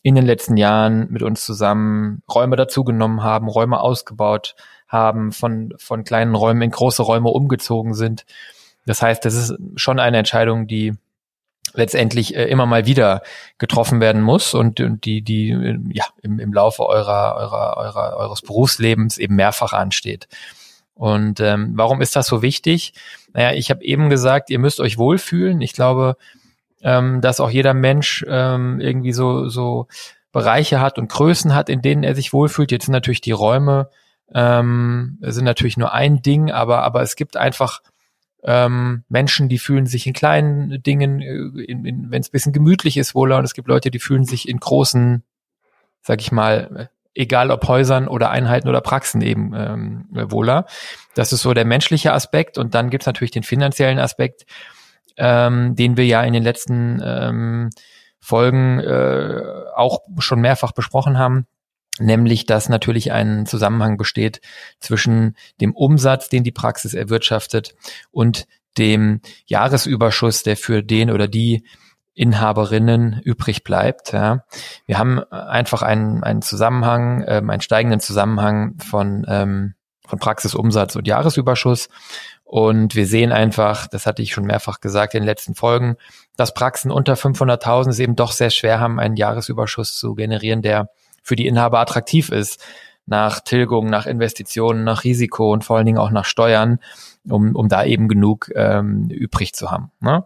in 0.02 0.16
den 0.16 0.26
letzten 0.26 0.56
Jahren 0.56 1.12
mit 1.12 1.24
uns 1.24 1.44
zusammen 1.44 2.22
Räume 2.34 2.56
dazugenommen 2.56 3.24
haben, 3.24 3.50
Räume 3.50 3.80
ausgebaut 3.80 4.56
haben, 4.88 5.32
von, 5.32 5.74
von 5.78 6.04
kleinen 6.04 6.36
Räumen 6.36 6.62
in 6.62 6.72
große 6.72 7.04
Räume 7.04 7.30
umgezogen 7.30 7.94
sind. 7.94 8.26
Das 8.86 9.02
heißt, 9.02 9.26
das 9.26 9.34
ist 9.34 9.56
schon 9.76 10.00
eine 10.00 10.18
Entscheidung, 10.18 10.68
die 10.68 10.94
letztendlich 11.74 12.36
äh, 12.36 12.46
immer 12.46 12.66
mal 12.66 12.86
wieder 12.86 13.22
getroffen 13.58 14.00
werden 14.00 14.22
muss 14.22 14.54
und, 14.54 14.80
und 14.80 15.06
die, 15.06 15.22
die 15.22 15.50
äh, 15.50 15.78
ja 15.92 16.06
im, 16.22 16.40
im 16.40 16.54
Laufe 16.54 16.86
eurer, 16.86 17.36
eurer, 17.36 17.78
eurer, 17.78 18.18
eures 18.18 18.42
Berufslebens 18.42 19.18
eben 19.18 19.36
mehrfach 19.36 19.74
ansteht. 19.74 20.28
Und 20.94 21.42
ähm, 21.42 21.74
warum 21.76 22.02
ist 22.02 22.16
das 22.16 22.28
so 22.28 22.42
wichtig? 22.42 22.94
Naja, 23.34 23.52
ich 23.52 23.70
habe 23.70 23.84
eben 23.84 24.10
gesagt, 24.10 24.50
ihr 24.50 24.60
müsst 24.60 24.80
euch 24.80 24.98
wohlfühlen. 24.98 25.60
Ich 25.60 25.74
glaube, 25.74 26.16
ähm, 26.82 27.20
dass 27.20 27.42
auch 27.42 27.50
jeder 27.50 27.74
Mensch 27.74 28.26
ähm, 28.30 28.80
irgendwie 28.80 29.12
so, 29.12 29.50
so 29.50 29.88
Bereiche 30.32 30.80
hat 30.80 30.98
und 30.98 31.10
Größen 31.10 31.54
hat, 31.54 31.70
in 31.70 31.82
denen 31.82 32.04
er 32.04 32.16
sich 32.16 32.32
wohlfühlt. 32.32 32.72
Jetzt 32.72 32.86
sind 32.86 32.94
natürlich 32.94 33.22
die 33.22 33.32
Räume 33.32 33.90
ähm, 34.34 35.18
sind 35.22 35.46
natürlich 35.46 35.78
nur 35.78 35.94
ein 35.94 36.22
Ding, 36.22 36.52
aber, 36.52 36.84
aber 36.84 37.02
es 37.02 37.16
gibt 37.16 37.38
einfach 37.38 37.82
ähm, 38.44 39.04
Menschen, 39.10 39.50
die 39.50 39.58
fühlen 39.58 39.88
sich 39.88 40.06
in 40.06 40.14
kleinen 40.14 40.82
Dingen, 40.84 41.22
äh, 41.22 41.76
wenn 42.10 42.22
es 42.22 42.30
bisschen 42.30 42.54
gemütlich 42.54 42.98
ist, 42.98 43.16
wohler. 43.16 43.38
Und 43.38 43.46
es 43.46 43.54
gibt 43.54 43.68
Leute, 43.68 43.92
die 43.92 44.00
fühlen 44.00 44.26
sich 44.26 44.48
in 44.48 44.60
großen, 44.60 45.24
sag 46.02 46.22
ich 46.22 46.32
mal, 46.32 46.90
egal 47.16 47.50
ob 47.50 47.68
Häusern 47.68 48.08
oder 48.08 48.30
Einheiten 48.30 48.68
oder 48.68 48.82
Praxen 48.82 49.22
eben 49.22 49.54
ähm, 49.56 50.08
wohler. 50.12 50.66
Das 51.16 51.34
ist 51.34 51.42
so 51.42 51.54
der 51.54 51.66
menschliche 51.66 52.14
Aspekt. 52.14 52.58
Und 52.58 52.76
dann 52.76 52.90
gibt's 52.90 53.08
natürlich 53.08 53.32
den 53.32 53.44
finanziellen 53.44 54.00
Aspekt, 54.00 54.46
ähm, 55.18 55.76
den 55.76 55.98
wir 55.98 56.06
ja 56.06 56.22
in 56.24 56.34
den 56.34 56.44
letzten 56.44 57.02
ähm, 57.04 57.70
Folgen 58.20 58.80
äh, 58.80 59.42
auch 59.76 60.02
schon 60.20 60.42
mehrfach 60.42 60.72
besprochen 60.72 61.18
haben 61.18 61.48
nämlich 62.00 62.46
dass 62.46 62.70
natürlich 62.70 63.12
ein 63.12 63.46
Zusammenhang 63.46 63.98
besteht 63.98 64.42
zwischen 64.80 65.36
dem 65.62 65.74
Umsatz, 65.76 66.30
den 66.30 66.44
die 66.44 66.52
Praxis 66.52 66.94
erwirtschaftet 66.94 67.76
und 68.12 68.48
dem 68.78 69.22
Jahresüberschuss, 69.46 70.44
der 70.44 70.58
für 70.58 70.84
den 70.84 71.10
oder 71.10 71.28
die 71.28 71.66
Inhaberinnen 72.14 73.22
übrig 73.24 73.64
bleibt. 73.64 74.14
Ja. 74.14 74.46
Wir 74.86 74.98
haben 74.98 75.20
einfach 75.32 75.82
einen, 75.82 76.24
einen 76.24 76.42
Zusammenhang, 76.42 77.24
ähm, 77.28 77.50
einen 77.50 77.62
steigenden 77.62 78.00
Zusammenhang 78.00 78.78
von, 78.80 79.26
ähm, 79.28 79.76
von 80.08 80.20
Praxisumsatz 80.20 80.96
und 80.96 81.08
Jahresüberschuss. 81.08 81.90
Und 82.46 82.96
wir 82.96 83.06
sehen 83.06 83.32
einfach, 83.32 83.88
das 83.88 84.06
hatte 84.06 84.22
ich 84.22 84.32
schon 84.32 84.46
mehrfach 84.46 84.80
gesagt 84.80 85.14
in 85.14 85.22
den 85.22 85.28
letzten 85.28 85.56
Folgen, 85.56 85.98
dass 86.38 86.54
Praxen 86.54 86.90
unter 86.90 87.16
500.000 87.16 87.90
es 87.90 88.00
eben 88.00 88.16
doch 88.16 88.32
sehr 88.32 88.50
schwer 88.50 88.80
haben, 88.80 89.00
einen 89.00 89.18
Jahresüberschuss 89.18 89.98
zu 89.98 90.16
generieren, 90.16 90.62
der 90.62 90.90
für 91.26 91.36
die 91.36 91.48
Inhaber 91.48 91.80
attraktiv 91.80 92.30
ist. 92.30 92.64
Nach 93.08 93.40
Tilgung, 93.40 93.88
nach 93.90 94.06
Investitionen, 94.06 94.84
nach 94.84 95.04
Risiko 95.04 95.52
und 95.52 95.64
vor 95.64 95.78
allen 95.78 95.86
Dingen 95.86 95.98
auch 95.98 96.10
nach 96.10 96.26
Steuern, 96.26 96.80
um, 97.30 97.56
um 97.56 97.68
da 97.68 97.84
eben 97.84 98.08
genug 98.08 98.50
ähm, 98.56 99.10
übrig 99.10 99.54
zu 99.54 99.70
haben. 99.70 99.92
Ne? 100.00 100.26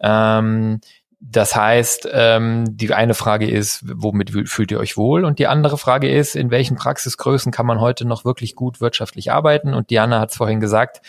Ähm, 0.00 0.80
das 1.20 1.54
heißt, 1.54 2.08
ähm, 2.12 2.64
die 2.68 2.92
eine 2.92 3.14
Frage 3.14 3.48
ist, 3.48 3.84
womit 3.86 4.48
fühlt 4.48 4.72
ihr 4.72 4.80
euch 4.80 4.96
wohl? 4.96 5.24
Und 5.24 5.38
die 5.38 5.46
andere 5.46 5.78
Frage 5.78 6.10
ist, 6.10 6.34
in 6.34 6.50
welchen 6.50 6.76
Praxisgrößen 6.76 7.52
kann 7.52 7.66
man 7.66 7.80
heute 7.80 8.04
noch 8.04 8.24
wirklich 8.24 8.56
gut 8.56 8.80
wirtschaftlich 8.80 9.30
arbeiten? 9.30 9.72
Und 9.72 9.90
Diana 9.90 10.18
hat 10.18 10.30
es 10.30 10.36
vorhin 10.36 10.58
gesagt, 10.58 11.00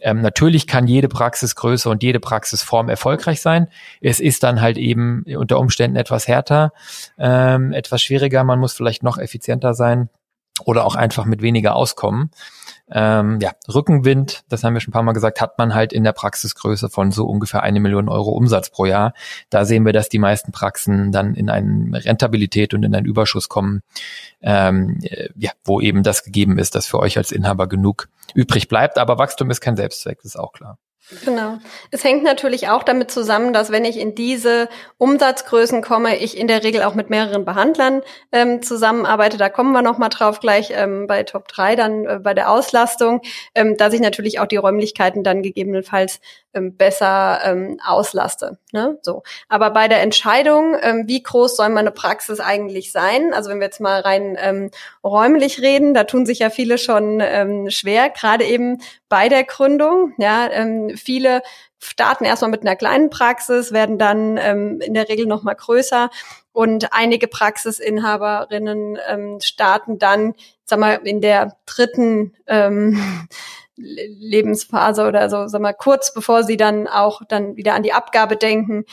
ähm, 0.00 0.20
natürlich 0.20 0.66
kann 0.66 0.86
jede 0.86 1.08
Praxisgröße 1.08 1.88
und 1.88 2.02
jede 2.02 2.20
Praxisform 2.20 2.88
erfolgreich 2.88 3.40
sein. 3.40 3.68
Es 4.00 4.20
ist 4.20 4.42
dann 4.42 4.60
halt 4.60 4.76
eben 4.76 5.24
unter 5.36 5.58
Umständen 5.58 5.96
etwas 5.96 6.28
härter, 6.28 6.72
ähm, 7.18 7.72
etwas 7.72 8.02
schwieriger. 8.02 8.44
Man 8.44 8.58
muss 8.58 8.74
vielleicht 8.74 9.02
noch 9.02 9.18
effizienter 9.18 9.74
sein 9.74 10.08
oder 10.64 10.84
auch 10.84 10.94
einfach 10.94 11.24
mit 11.24 11.42
weniger 11.42 11.76
auskommen. 11.76 12.30
Ähm, 12.88 13.40
ja, 13.40 13.52
Rückenwind, 13.72 14.44
das 14.48 14.62
haben 14.62 14.74
wir 14.74 14.80
schon 14.80 14.90
ein 14.90 14.92
paar 14.92 15.02
Mal 15.02 15.12
gesagt, 15.12 15.40
hat 15.40 15.58
man 15.58 15.74
halt 15.74 15.92
in 15.92 16.04
der 16.04 16.12
Praxisgröße 16.12 16.88
von 16.88 17.10
so 17.10 17.26
ungefähr 17.26 17.62
eine 17.62 17.80
Million 17.80 18.08
Euro 18.08 18.30
Umsatz 18.30 18.70
pro 18.70 18.86
Jahr. 18.86 19.12
Da 19.50 19.64
sehen 19.64 19.84
wir, 19.84 19.92
dass 19.92 20.08
die 20.08 20.20
meisten 20.20 20.52
Praxen 20.52 21.10
dann 21.10 21.34
in 21.34 21.50
eine 21.50 22.04
Rentabilität 22.04 22.74
und 22.74 22.84
in 22.84 22.94
einen 22.94 23.06
Überschuss 23.06 23.48
kommen, 23.48 23.82
ähm, 24.40 25.00
äh, 25.02 25.30
ja, 25.34 25.50
wo 25.64 25.80
eben 25.80 26.04
das 26.04 26.22
gegeben 26.22 26.58
ist, 26.58 26.76
dass 26.76 26.86
für 26.86 27.00
euch 27.00 27.18
als 27.18 27.32
Inhaber 27.32 27.66
genug 27.66 28.08
übrig 28.34 28.68
bleibt. 28.68 28.98
Aber 28.98 29.18
Wachstum 29.18 29.50
ist 29.50 29.60
kein 29.60 29.76
Selbstzweck, 29.76 30.18
das 30.18 30.26
ist 30.26 30.36
auch 30.38 30.52
klar. 30.52 30.78
Genau. 31.24 31.58
Es 31.92 32.02
hängt 32.02 32.24
natürlich 32.24 32.68
auch 32.68 32.82
damit 32.82 33.12
zusammen, 33.12 33.52
dass 33.52 33.70
wenn 33.70 33.84
ich 33.84 33.96
in 33.96 34.16
diese 34.16 34.68
Umsatzgrößen 34.98 35.80
komme, 35.80 36.16
ich 36.16 36.36
in 36.36 36.48
der 36.48 36.64
Regel 36.64 36.82
auch 36.82 36.94
mit 36.94 37.10
mehreren 37.10 37.44
Behandlern 37.44 38.02
ähm, 38.32 38.60
zusammenarbeite. 38.60 39.36
Da 39.36 39.48
kommen 39.48 39.70
wir 39.70 39.82
nochmal 39.82 40.08
drauf 40.08 40.40
gleich 40.40 40.72
ähm, 40.72 41.06
bei 41.06 41.22
Top 41.22 41.46
3 41.46 41.76
dann 41.76 42.04
äh, 42.06 42.18
bei 42.20 42.34
der 42.34 42.50
Auslastung, 42.50 43.20
ähm, 43.54 43.76
dass 43.76 43.92
ich 43.92 44.00
natürlich 44.00 44.40
auch 44.40 44.46
die 44.46 44.56
Räumlichkeiten 44.56 45.22
dann 45.22 45.42
gegebenenfalls 45.42 46.20
ähm, 46.56 46.76
besser 46.76 47.40
ähm, 47.44 47.78
auslaste. 47.84 48.58
Ne? 48.72 48.98
So. 49.02 49.22
Aber 49.48 49.70
bei 49.70 49.86
der 49.88 50.02
Entscheidung, 50.02 50.76
ähm, 50.80 51.04
wie 51.06 51.22
groß 51.22 51.56
soll 51.56 51.68
meine 51.68 51.92
Praxis 51.92 52.40
eigentlich 52.40 52.90
sein, 52.90 53.32
also 53.32 53.50
wenn 53.50 53.60
wir 53.60 53.66
jetzt 53.66 53.80
mal 53.80 54.00
rein 54.00 54.36
ähm, 54.40 54.70
räumlich 55.04 55.60
reden, 55.60 55.94
da 55.94 56.04
tun 56.04 56.26
sich 56.26 56.40
ja 56.40 56.50
viele 56.50 56.78
schon 56.78 57.20
ähm, 57.20 57.70
schwer, 57.70 58.10
gerade 58.10 58.44
eben 58.44 58.80
bei 59.08 59.28
der 59.28 59.44
Gründung. 59.44 60.14
Ja, 60.18 60.50
ähm, 60.50 60.96
viele 60.96 61.42
starten 61.78 62.24
erstmal 62.24 62.50
mit 62.50 62.62
einer 62.62 62.76
kleinen 62.76 63.10
Praxis, 63.10 63.72
werden 63.72 63.98
dann 63.98 64.38
ähm, 64.38 64.80
in 64.80 64.94
der 64.94 65.08
Regel 65.08 65.26
noch 65.26 65.42
mal 65.42 65.54
größer 65.54 66.10
und 66.52 66.92
einige 66.94 67.28
Praxisinhaberinnen 67.28 68.98
ähm, 69.06 69.40
starten 69.42 69.98
dann, 69.98 70.34
sag 70.64 70.78
mal, 70.78 71.00
in 71.04 71.20
der 71.20 71.58
dritten 71.66 72.34
ähm, 72.46 72.98
Lebensphase 73.76 75.06
oder 75.06 75.28
so, 75.30 75.48
sag 75.48 75.60
mal, 75.60 75.72
kurz 75.72 76.14
bevor 76.14 76.42
sie 76.42 76.56
dann 76.56 76.86
auch 76.86 77.22
dann 77.28 77.56
wieder 77.56 77.74
an 77.74 77.82
die 77.82 77.92
Abgabe 77.92 78.36
denken, 78.36 78.84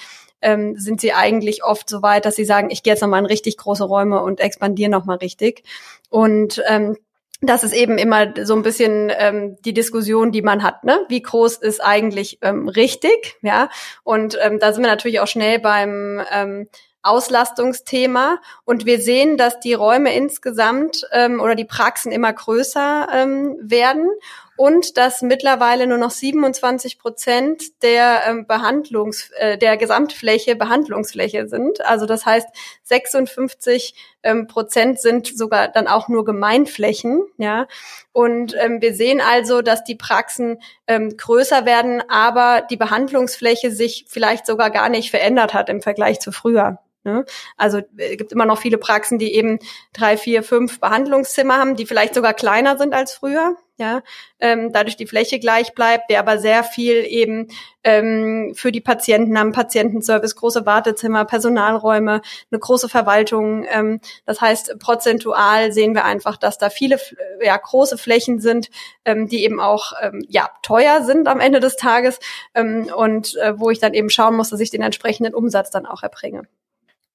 ähm, 0.42 0.76
sind 0.78 1.02
sie 1.02 1.14
eigentlich 1.14 1.64
oft 1.64 1.90
so 1.90 2.02
weit, 2.02 2.26
dass 2.26 2.36
sie 2.36 2.46
sagen, 2.46 2.70
ich 2.70 2.84
gehe 2.84 2.94
jetzt 2.94 3.02
nochmal 3.02 3.22
in 3.22 3.26
richtig 3.26 3.58
große 3.58 3.86
Räume 3.86 4.22
und 4.22 4.40
expandiere 4.40 4.92
nochmal 4.92 5.18
richtig. 5.18 5.64
Und 6.10 6.62
ähm, 6.68 6.98
das 7.42 7.64
ist 7.64 7.74
eben 7.74 7.98
immer 7.98 8.34
so 8.44 8.56
ein 8.56 8.62
bisschen 8.62 9.12
ähm, 9.18 9.58
die 9.66 9.74
Diskussion, 9.74 10.32
die 10.32 10.42
man 10.42 10.64
hat. 10.64 10.84
Ne? 10.84 11.00
Wie 11.10 11.22
groß 11.22 11.58
ist 11.58 11.84
eigentlich 11.84 12.40
ähm, 12.42 12.68
richtig? 12.68 13.36
Ja, 13.42 13.70
und 14.04 14.38
ähm, 14.42 14.60
da 14.60 14.74
sind 14.74 14.84
wir 14.84 14.90
natürlich 14.90 15.20
auch 15.20 15.28
schnell 15.28 15.60
beim 15.60 16.22
ähm, 16.32 16.68
Auslastungsthema. 17.02 18.40
Und 18.64 18.86
wir 18.86 19.00
sehen, 19.00 19.38
dass 19.38 19.60
die 19.60 19.74
Räume 19.74 20.16
insgesamt 20.16 21.06
ähm, 21.12 21.42
oder 21.42 21.56
die 21.56 21.66
Praxen 21.66 22.12
immer 22.12 22.32
größer 22.32 23.08
ähm, 23.14 23.58
werden 23.62 24.10
und 24.56 24.98
dass 24.98 25.22
mittlerweile 25.22 25.88
nur 25.88 25.98
noch 25.98 26.12
27 26.12 27.00
Prozent 27.00 27.84
der 27.84 28.22
ähm, 28.28 28.46
Behandlungs, 28.46 29.32
äh, 29.38 29.58
der 29.58 29.78
Gesamtfläche 29.78 30.56
Behandlungsfläche 30.56 31.48
sind. 31.48 31.84
Also 31.86 32.06
das 32.06 32.26
heißt, 32.26 32.48
56 32.84 33.96
ähm, 34.24 34.48
Prozent 34.48 35.00
sind 35.00 35.28
sogar 35.28 35.68
dann 35.70 35.88
auch 35.88 36.08
nur 36.08 36.26
Gemeinflächen, 36.26 37.24
ja. 37.38 37.68
Und 38.12 38.56
ähm, 38.60 38.82
wir 38.82 38.94
sehen 38.94 39.22
also, 39.22 39.62
dass 39.62 39.84
die 39.84 39.96
Praxen 39.96 40.60
ähm, 40.88 41.18
größer 41.18 41.66
werden, 41.66 42.04
aber 42.10 42.62
die 42.62 42.78
Behandlungsfläche 42.78 43.72
sich 43.72 44.06
vielleicht 44.08 44.46
sogar 44.46 44.70
gar 44.70 44.90
nicht 44.90 45.10
verändert 45.10 45.54
hat 45.54 45.70
im 45.70 45.82
Vergleich 45.82 46.20
zu 46.20 46.32
früher. 46.32 46.80
Ne? 47.04 47.26
Also 47.58 47.80
es 47.80 47.86
äh, 47.98 48.16
gibt 48.16 48.32
immer 48.32 48.46
noch 48.46 48.60
viele 48.60 48.78
Praxen, 48.78 49.20
die 49.20 49.34
eben 49.34 49.60
drei, 49.92 50.18
vier, 50.18 50.44
fünf 50.44 50.80
Behandlungszimmer 50.80 51.58
haben, 51.58 51.76
die 51.76 51.86
vielleicht 51.86 52.16
sogar 52.16 52.34
kleiner 52.34 52.78
sind 52.78 52.94
als 52.94 53.14
früher, 53.14 53.58
ja, 53.78 54.02
ähm, 54.40 54.72
dadurch 54.72 54.98
die 54.98 55.08
Fläche 55.08 55.40
gleich 55.40 55.74
bleibt, 55.74 56.10
der 56.10 56.20
aber 56.20 56.38
sehr 56.38 56.64
viel 56.64 57.06
eben 57.08 57.48
ähm, 57.84 58.54
für 58.56 58.72
die 58.72 58.82
Patienten 58.82 59.38
haben, 59.38 59.52
Patientenservice, 59.52 60.36
große 60.36 60.66
Wartezimmer, 60.66 61.26
Personalräume, 61.26 62.22
eine 62.52 62.60
große 62.60 62.88
Verwaltung. 62.88 63.66
Ähm, 63.68 64.00
das 64.26 64.42
heißt, 64.42 64.78
prozentual 64.78 65.72
sehen 65.72 65.96
wir 65.96 66.06
einfach, 66.06 66.38
dass 66.38 66.60
da 66.60 66.70
viele 66.70 67.00
ja, 67.42 67.58
große 67.58 67.98
Flächen 67.98 68.40
sind, 68.40 68.70
ähm, 69.06 69.28
die 69.28 69.44
eben 69.44 69.60
auch 69.60 69.94
ähm, 70.02 70.24
ja 70.30 70.50
teuer 70.62 71.04
sind 71.04 71.28
am 71.28 71.40
Ende 71.40 71.60
des 71.60 71.76
Tages 71.76 72.20
ähm, 72.54 72.92
und 72.96 73.36
äh, 73.38 73.60
wo 73.60 73.72
ich 73.72 73.80
dann 73.80 73.96
eben 73.96 74.12
schauen 74.12 74.36
muss, 74.36 74.50
dass 74.50 74.60
ich 74.60 74.70
den 74.70 74.84
entsprechenden 74.84 75.34
Umsatz 75.34 75.72
dann 75.72 75.88
auch 75.88 76.04
erbringe. 76.04 76.44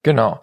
Genau. 0.02 0.40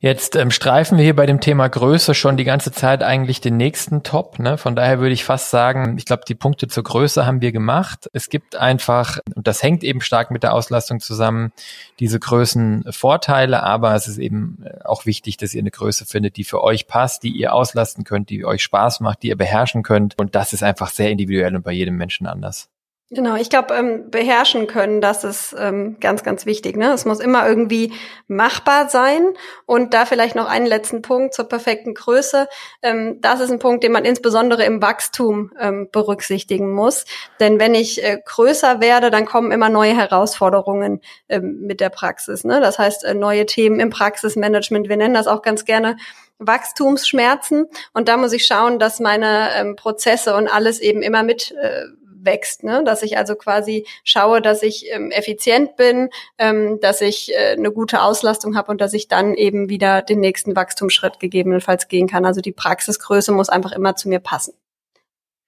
Jetzt 0.00 0.36
ähm, 0.36 0.52
streifen 0.52 0.96
wir 0.96 1.02
hier 1.02 1.16
bei 1.16 1.26
dem 1.26 1.40
Thema 1.40 1.66
Größe 1.66 2.14
schon 2.14 2.36
die 2.36 2.44
ganze 2.44 2.70
Zeit 2.70 3.02
eigentlich 3.02 3.40
den 3.40 3.56
nächsten 3.56 4.04
Top. 4.04 4.38
Ne? 4.38 4.56
Von 4.56 4.76
daher 4.76 5.00
würde 5.00 5.12
ich 5.12 5.24
fast 5.24 5.50
sagen, 5.50 5.98
ich 5.98 6.04
glaube, 6.04 6.22
die 6.28 6.36
Punkte 6.36 6.68
zur 6.68 6.84
Größe 6.84 7.26
haben 7.26 7.40
wir 7.40 7.50
gemacht. 7.50 8.08
Es 8.12 8.28
gibt 8.28 8.54
einfach, 8.54 9.18
und 9.34 9.48
das 9.48 9.60
hängt 9.60 9.82
eben 9.82 10.00
stark 10.00 10.30
mit 10.30 10.44
der 10.44 10.54
Auslastung 10.54 11.00
zusammen, 11.00 11.52
diese 11.98 12.20
Größenvorteile, 12.20 13.64
aber 13.64 13.92
es 13.96 14.06
ist 14.06 14.18
eben 14.18 14.62
äh, 14.64 14.84
auch 14.84 15.04
wichtig, 15.04 15.36
dass 15.36 15.52
ihr 15.52 15.62
eine 15.62 15.72
Größe 15.72 16.06
findet, 16.06 16.36
die 16.36 16.44
für 16.44 16.62
euch 16.62 16.86
passt, 16.86 17.24
die 17.24 17.30
ihr 17.30 17.52
auslasten 17.52 18.04
könnt, 18.04 18.30
die 18.30 18.44
euch 18.44 18.62
Spaß 18.62 19.00
macht, 19.00 19.24
die 19.24 19.28
ihr 19.28 19.36
beherrschen 19.36 19.82
könnt. 19.82 20.16
Und 20.16 20.36
das 20.36 20.52
ist 20.52 20.62
einfach 20.62 20.90
sehr 20.90 21.10
individuell 21.10 21.56
und 21.56 21.64
bei 21.64 21.72
jedem 21.72 21.96
Menschen 21.96 22.28
anders. 22.28 22.68
Genau, 23.10 23.36
ich 23.36 23.48
glaube, 23.48 23.74
ähm, 23.74 24.10
beherrschen 24.10 24.66
können, 24.66 25.00
das 25.00 25.24
ist 25.24 25.56
ähm, 25.58 25.96
ganz, 25.98 26.22
ganz 26.22 26.44
wichtig. 26.44 26.76
Ne? 26.76 26.92
Es 26.92 27.06
muss 27.06 27.20
immer 27.20 27.48
irgendwie 27.48 27.94
machbar 28.26 28.90
sein. 28.90 29.32
Und 29.64 29.94
da 29.94 30.04
vielleicht 30.04 30.34
noch 30.34 30.46
einen 30.46 30.66
letzten 30.66 31.00
Punkt 31.00 31.32
zur 31.32 31.46
perfekten 31.48 31.94
Größe. 31.94 32.48
Ähm, 32.82 33.18
das 33.22 33.40
ist 33.40 33.50
ein 33.50 33.60
Punkt, 33.60 33.82
den 33.82 33.92
man 33.92 34.04
insbesondere 34.04 34.64
im 34.64 34.82
Wachstum 34.82 35.52
ähm, 35.58 35.88
berücksichtigen 35.90 36.74
muss. 36.74 37.06
Denn 37.40 37.58
wenn 37.58 37.74
ich 37.74 38.04
äh, 38.04 38.18
größer 38.22 38.82
werde, 38.82 39.10
dann 39.10 39.24
kommen 39.24 39.52
immer 39.52 39.70
neue 39.70 39.96
Herausforderungen 39.96 41.00
ähm, 41.30 41.60
mit 41.62 41.80
der 41.80 41.88
Praxis. 41.88 42.44
Ne? 42.44 42.60
Das 42.60 42.78
heißt, 42.78 43.04
äh, 43.04 43.14
neue 43.14 43.46
Themen 43.46 43.80
im 43.80 43.88
Praxismanagement. 43.88 44.90
Wir 44.90 44.98
nennen 44.98 45.14
das 45.14 45.28
auch 45.28 45.40
ganz 45.40 45.64
gerne 45.64 45.96
Wachstumsschmerzen. 46.40 47.68
Und 47.94 48.08
da 48.08 48.18
muss 48.18 48.34
ich 48.34 48.44
schauen, 48.44 48.78
dass 48.78 49.00
meine 49.00 49.48
ähm, 49.54 49.76
Prozesse 49.76 50.36
und 50.36 50.46
alles 50.46 50.78
eben 50.78 51.00
immer 51.00 51.22
mit 51.22 51.52
äh, 51.52 51.84
wächst, 52.28 52.62
ne? 52.62 52.82
dass 52.84 53.02
ich 53.02 53.16
also 53.16 53.34
quasi 53.34 53.86
schaue, 54.04 54.42
dass 54.42 54.62
ich 54.62 54.86
ähm, 54.92 55.10
effizient 55.10 55.76
bin, 55.76 56.10
ähm, 56.36 56.78
dass 56.80 57.00
ich 57.00 57.32
äh, 57.32 57.56
eine 57.56 57.72
gute 57.72 58.02
Auslastung 58.02 58.54
habe 58.56 58.70
und 58.70 58.80
dass 58.80 58.92
ich 58.92 59.08
dann 59.08 59.34
eben 59.34 59.70
wieder 59.70 60.02
den 60.02 60.20
nächsten 60.20 60.54
Wachstumsschritt 60.54 61.18
gegebenenfalls 61.18 61.88
gehen 61.88 62.06
kann. 62.06 62.26
Also 62.26 62.42
die 62.42 62.52
Praxisgröße 62.52 63.32
muss 63.32 63.48
einfach 63.48 63.72
immer 63.72 63.96
zu 63.96 64.08
mir 64.08 64.20
passen. 64.20 64.52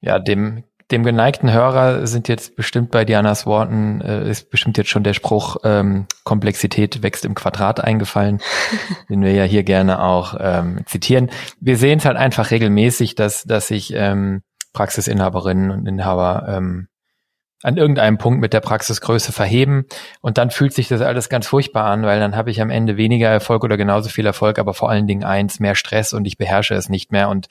Ja, 0.01 0.19
dem 0.19 0.65
dem 0.91 1.05
geneigten 1.05 1.53
Hörer 1.53 2.07
sind 2.07 2.27
jetzt 2.27 2.57
bestimmt 2.57 2.91
bei 2.91 3.05
Dianas 3.05 3.47
Worten, 3.47 4.01
äh, 4.01 4.29
ist 4.29 4.51
bestimmt 4.51 4.77
jetzt 4.77 4.91
schon 4.91 5.05
der 5.05 5.15
Spruch, 5.15 5.59
ähm, 5.63 6.07
Komplexität 6.25 7.03
wächst 7.03 7.25
im 7.25 7.35
Quadrat 7.35 7.79
eingefallen, 7.79 8.41
den 9.09 9.23
wir 9.23 9.33
ja 9.33 9.45
hier 9.45 9.63
gerne 9.63 10.03
auch 10.03 10.35
ähm, 10.41 10.81
zitieren. 10.87 11.31
Wir 11.61 11.77
sehen 11.77 11.99
es 11.99 12.05
halt 12.05 12.17
einfach 12.17 12.51
regelmäßig, 12.51 13.15
dass, 13.15 13.45
dass 13.45 13.69
sich 13.69 13.93
ähm, 13.95 14.43
Praxisinhaberinnen 14.73 15.71
und 15.71 15.87
Inhaber 15.87 16.47
ähm, 16.49 16.89
an 17.63 17.77
irgendeinem 17.77 18.17
Punkt 18.17 18.41
mit 18.41 18.53
der 18.55 18.61
Praxisgröße 18.61 19.33
verheben 19.33 19.85
und 20.23 20.39
dann 20.39 20.51
fühlt 20.51 20.73
sich 20.73 20.89
das 20.89 21.03
alles 21.03 21.29
ganz 21.29 21.47
furchtbar 21.47 21.85
an, 21.85 22.05
weil 22.05 22.19
dann 22.19 22.35
habe 22.35 22.51
ich 22.51 22.63
am 22.63 22.71
Ende 22.71 22.97
weniger 22.97 23.29
Erfolg 23.29 23.65
oder 23.65 23.77
genauso 23.77 24.09
viel 24.09 24.25
Erfolg, 24.25 24.59
aber 24.59 24.73
vor 24.73 24.89
allen 24.89 25.07
Dingen 25.07 25.25
eins, 25.25 25.61
mehr 25.61 25.75
Stress 25.75 26.15
und 26.15 26.25
ich 26.25 26.39
beherrsche 26.39 26.75
es 26.75 26.89
nicht 26.89 27.13
mehr. 27.13 27.29
Und 27.29 27.49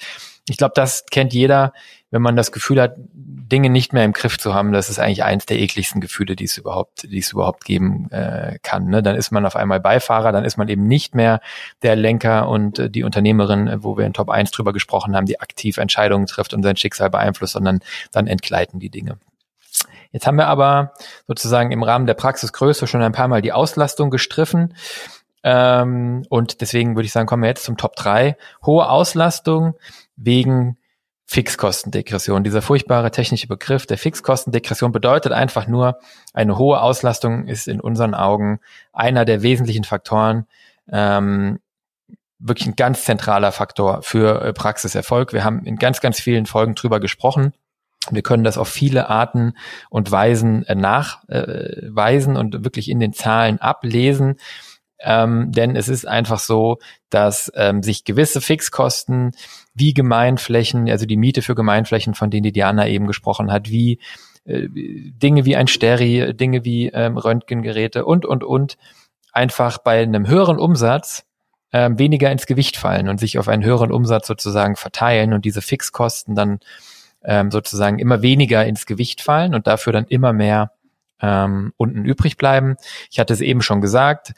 ich 0.49 0.57
glaube, 0.57 0.73
das 0.75 1.05
kennt 1.05 1.33
jeder, 1.33 1.73
wenn 2.11 2.21
man 2.21 2.35
das 2.35 2.51
Gefühl 2.51 2.81
hat, 2.81 2.95
Dinge 2.97 3.69
nicht 3.69 3.93
mehr 3.93 4.05
im 4.05 4.13
Griff 4.13 4.37
zu 4.37 4.53
haben. 4.53 4.71
Das 4.71 4.89
ist 4.89 4.99
eigentlich 4.99 5.23
eins 5.23 5.45
der 5.45 5.59
ekligsten 5.59 6.01
Gefühle, 6.01 6.35
die 6.35 6.45
es 6.45 6.57
überhaupt, 6.57 7.03
die 7.03 7.19
es 7.19 7.31
überhaupt 7.31 7.65
geben 7.65 8.11
äh, 8.11 8.59
kann. 8.61 8.85
Ne? 8.85 9.03
Dann 9.03 9.15
ist 9.15 9.31
man 9.31 9.45
auf 9.45 9.55
einmal 9.55 9.79
Beifahrer, 9.79 10.31
dann 10.31 10.45
ist 10.45 10.57
man 10.57 10.67
eben 10.69 10.87
nicht 10.87 11.15
mehr 11.15 11.41
der 11.81 11.95
Lenker 11.95 12.47
und 12.47 12.79
äh, 12.79 12.89
die 12.89 13.03
Unternehmerin, 13.03 13.67
äh, 13.67 13.83
wo 13.83 13.97
wir 13.97 14.05
in 14.05 14.13
Top 14.13 14.29
1 14.29 14.51
drüber 14.51 14.73
gesprochen 14.73 15.15
haben, 15.15 15.25
die 15.25 15.39
aktiv 15.39 15.77
Entscheidungen 15.77 16.27
trifft 16.27 16.53
und 16.53 16.63
sein 16.63 16.77
Schicksal 16.77 17.09
beeinflusst, 17.09 17.53
sondern 17.53 17.79
dann 18.11 18.27
entgleiten 18.27 18.79
die 18.79 18.89
Dinge. 18.89 19.17
Jetzt 20.11 20.25
haben 20.25 20.37
wir 20.37 20.47
aber 20.47 20.93
sozusagen 21.27 21.71
im 21.71 21.83
Rahmen 21.83 22.07
der 22.07 22.15
Praxisgröße 22.15 22.87
schon 22.87 23.03
ein 23.03 23.11
paar 23.11 23.27
Mal 23.27 23.41
die 23.41 23.53
Auslastung 23.53 24.09
gestriffen. 24.09 24.73
Ähm, 25.43 26.25
und 26.29 26.61
deswegen 26.61 26.95
würde 26.95 27.05
ich 27.05 27.11
sagen, 27.11 27.27
kommen 27.27 27.43
wir 27.43 27.49
jetzt 27.49 27.63
zum 27.63 27.77
Top 27.77 27.95
3. 27.95 28.35
Hohe 28.65 28.89
Auslastung 28.89 29.75
wegen 30.19 30.77
Fixkostendegression. 31.25 32.43
Dieser 32.43 32.61
furchtbare 32.61 33.11
technische 33.11 33.47
Begriff 33.47 33.85
der 33.85 33.99
Fixkostendegression 33.99 34.91
bedeutet 34.91 35.31
einfach 35.31 35.67
nur, 35.67 35.99
eine 36.33 36.57
hohe 36.57 36.81
Auslastung 36.81 37.47
ist 37.47 37.67
in 37.67 37.79
unseren 37.79 38.15
Augen 38.15 38.59
einer 38.93 39.25
der 39.25 39.43
wesentlichen 39.43 39.83
Faktoren, 39.83 40.47
ähm, 40.91 41.59
wirklich 42.39 42.67
ein 42.67 42.75
ganz 42.75 43.03
zentraler 43.03 43.51
Faktor 43.51 44.01
für 44.01 44.41
äh, 44.41 44.53
Praxiserfolg. 44.53 45.33
Wir 45.33 45.43
haben 45.43 45.65
in 45.65 45.75
ganz, 45.75 46.01
ganz 46.01 46.19
vielen 46.19 46.45
Folgen 46.45 46.73
drüber 46.73 46.99
gesprochen. 46.99 47.53
Wir 48.09 48.23
können 48.23 48.43
das 48.43 48.57
auf 48.57 48.69
viele 48.69 49.09
Arten 49.09 49.53
und 49.89 50.09
Weisen 50.09 50.65
äh, 50.65 50.73
nachweisen 50.73 52.35
äh, 52.35 52.39
und 52.39 52.63
wirklich 52.63 52.89
in 52.89 52.99
den 52.99 53.13
Zahlen 53.13 53.59
ablesen. 53.59 54.37
Ähm, 55.01 55.51
denn 55.51 55.75
es 55.75 55.87
ist 55.87 56.07
einfach 56.07 56.39
so, 56.39 56.79
dass 57.09 57.51
ähm, 57.55 57.83
sich 57.83 58.03
gewisse 58.03 58.41
Fixkosten 58.41 59.31
wie 59.79 59.93
Gemeinflächen, 59.93 60.89
also 60.89 61.05
die 61.05 61.17
Miete 61.17 61.41
für 61.41 61.55
Gemeinflächen, 61.55 62.13
von 62.13 62.29
denen 62.29 62.43
die 62.43 62.51
Diana 62.51 62.87
eben 62.87 63.07
gesprochen 63.07 63.51
hat, 63.51 63.69
wie 63.69 63.99
äh, 64.45 64.67
Dinge 64.69 65.45
wie 65.45 65.55
ein 65.55 65.67
Steri, 65.67 66.35
Dinge 66.35 66.65
wie 66.65 66.87
ähm, 66.87 67.17
Röntgengeräte 67.17 68.05
und, 68.05 68.25
und, 68.25 68.43
und, 68.43 68.77
einfach 69.31 69.77
bei 69.77 70.01
einem 70.01 70.27
höheren 70.27 70.57
Umsatz 70.57 71.23
ähm, 71.71 71.99
weniger 71.99 72.31
ins 72.31 72.47
Gewicht 72.47 72.77
fallen 72.77 73.07
und 73.09 73.19
sich 73.19 73.37
auf 73.37 73.47
einen 73.47 73.63
höheren 73.63 73.91
Umsatz 73.91 74.27
sozusagen 74.27 74.75
verteilen 74.75 75.33
und 75.33 75.45
diese 75.45 75.61
Fixkosten 75.61 76.33
dann 76.33 76.59
ähm, 77.23 77.51
sozusagen 77.51 77.99
immer 77.99 78.21
weniger 78.21 78.65
ins 78.65 78.85
Gewicht 78.85 79.21
fallen 79.21 79.53
und 79.53 79.67
dafür 79.67 79.93
dann 79.93 80.05
immer 80.05 80.33
mehr 80.33 80.71
ähm, 81.21 81.73
unten 81.77 82.05
übrig 82.05 82.37
bleiben. 82.37 82.75
Ich 83.11 83.19
hatte 83.19 83.33
es 83.33 83.41
eben 83.41 83.61
schon 83.61 83.81
gesagt. 83.81 84.33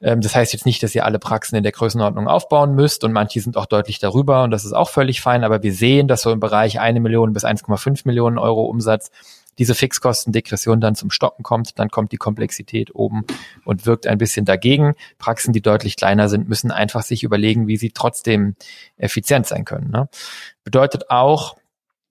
Ähm, 0.00 0.20
das 0.20 0.34
heißt 0.34 0.52
jetzt 0.52 0.66
nicht, 0.66 0.82
dass 0.82 0.94
ihr 0.94 1.04
alle 1.04 1.18
Praxen 1.18 1.56
in 1.56 1.62
der 1.62 1.72
Größenordnung 1.72 2.28
aufbauen 2.28 2.74
müsst 2.74 3.04
und 3.04 3.12
manche 3.12 3.40
sind 3.40 3.56
auch 3.56 3.66
deutlich 3.66 3.98
darüber 3.98 4.42
und 4.44 4.50
das 4.50 4.64
ist 4.64 4.72
auch 4.72 4.90
völlig 4.90 5.20
fein, 5.20 5.44
aber 5.44 5.62
wir 5.62 5.72
sehen, 5.72 6.08
dass 6.08 6.22
so 6.22 6.30
im 6.30 6.40
Bereich 6.40 6.80
eine 6.80 7.00
Million 7.00 7.32
bis 7.32 7.44
1,5 7.44 8.02
Millionen 8.04 8.38
Euro 8.38 8.64
Umsatz 8.64 9.10
diese 9.58 9.74
Fixkostendegression 9.74 10.80
dann 10.80 10.94
zum 10.94 11.10
Stocken 11.10 11.42
kommt, 11.42 11.78
dann 11.78 11.88
kommt 11.88 12.12
die 12.12 12.18
Komplexität 12.18 12.94
oben 12.94 13.24
und 13.64 13.86
wirkt 13.86 14.06
ein 14.06 14.18
bisschen 14.18 14.44
dagegen. 14.44 14.94
Praxen, 15.18 15.52
die 15.52 15.62
deutlich 15.62 15.96
kleiner 15.96 16.28
sind, 16.28 16.48
müssen 16.48 16.70
einfach 16.70 17.02
sich 17.02 17.22
überlegen, 17.22 17.66
wie 17.66 17.76
sie 17.76 17.90
trotzdem 17.90 18.54
effizient 18.98 19.46
sein 19.46 19.64
können. 19.64 19.90
Ne? 19.90 20.08
Bedeutet 20.62 21.10
auch, 21.10 21.56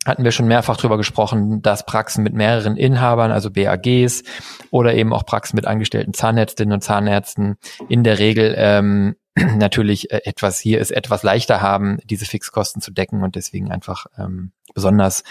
hatten 0.05 0.23
wir 0.23 0.31
schon 0.31 0.47
mehrfach 0.47 0.77
drüber 0.77 0.97
gesprochen, 0.97 1.61
dass 1.61 1.85
Praxen 1.85 2.23
mit 2.23 2.33
mehreren 2.33 2.77
Inhabern, 2.77 3.31
also 3.31 3.49
BAGs 3.49 4.23
oder 4.69 4.93
eben 4.93 5.13
auch 5.13 5.25
Praxen 5.25 5.55
mit 5.55 5.65
angestellten 5.65 6.13
Zahnärztinnen 6.13 6.73
und 6.73 6.81
Zahnärzten 6.81 7.57
in 7.89 8.03
der 8.03 8.19
Regel 8.19 8.53
ähm, 8.57 9.15
natürlich 9.35 10.11
äh, 10.11 10.21
etwas 10.25 10.59
hier 10.59 10.79
ist 10.79 10.91
etwas 10.91 11.23
leichter 11.23 11.61
haben, 11.61 11.97
diese 12.05 12.25
Fixkosten 12.25 12.81
zu 12.81 12.91
decken 12.91 13.23
und 13.23 13.35
deswegen 13.35 13.71
einfach 13.71 14.05
ähm, 14.17 14.51
besonders 14.73 15.23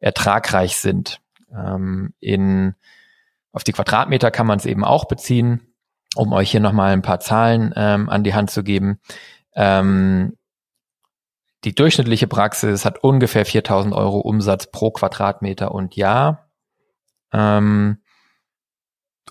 ertragreich 0.00 0.76
sind. 0.76 1.20
Ähm, 1.54 2.14
in 2.18 2.74
auf 3.52 3.64
die 3.64 3.72
Quadratmeter 3.72 4.30
kann 4.30 4.46
man 4.46 4.58
es 4.58 4.66
eben 4.66 4.84
auch 4.84 5.04
beziehen, 5.04 5.60
um 6.14 6.32
euch 6.32 6.50
hier 6.50 6.60
nochmal 6.60 6.92
ein 6.92 7.02
paar 7.02 7.20
Zahlen 7.20 7.72
ähm, 7.76 8.08
an 8.08 8.24
die 8.24 8.34
Hand 8.34 8.50
zu 8.50 8.62
geben. 8.62 8.98
Ähm, 9.54 10.36
die 11.64 11.74
durchschnittliche 11.74 12.26
Praxis 12.26 12.84
hat 12.84 13.02
ungefähr 13.02 13.46
4000 13.46 13.94
Euro 13.94 14.18
Umsatz 14.18 14.70
pro 14.70 14.90
Quadratmeter 14.90 15.72
und 15.72 15.96
Jahr. 15.96 16.50
Ähm, 17.32 17.98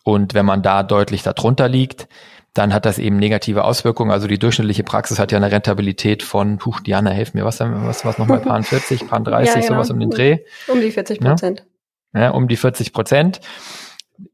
und 0.03 0.33
wenn 0.33 0.45
man 0.45 0.63
da 0.63 0.83
deutlich 0.83 1.23
darunter 1.23 1.67
liegt, 1.67 2.07
dann 2.53 2.73
hat 2.73 2.85
das 2.85 2.99
eben 2.99 3.17
negative 3.17 3.63
Auswirkungen. 3.63 4.11
Also 4.11 4.27
die 4.27 4.39
durchschnittliche 4.39 4.83
Praxis 4.83 5.19
hat 5.19 5.31
ja 5.31 5.37
eine 5.37 5.51
Rentabilität 5.51 6.23
von, 6.23 6.57
puh, 6.57 6.75
Diana, 6.85 7.11
helf 7.11 7.33
mir, 7.33 7.45
was, 7.45 7.59
was, 7.59 8.03
was 8.03 8.17
nochmal, 8.17 8.39
Paar 8.41 8.61
40, 8.61 9.07
Paar 9.07 9.21
30, 9.21 9.47
ja, 9.47 9.61
genau. 9.61 9.73
sowas 9.73 9.91
um 9.91 9.99
den 9.99 10.09
Dreh. 10.09 10.39
Um 10.67 10.81
die 10.81 10.91
40 10.91 11.19
Prozent. 11.19 11.65
Ja, 12.13 12.21
ja, 12.21 12.29
um 12.31 12.47
die 12.47 12.57
40 12.57 12.91
Prozent. 12.91 13.41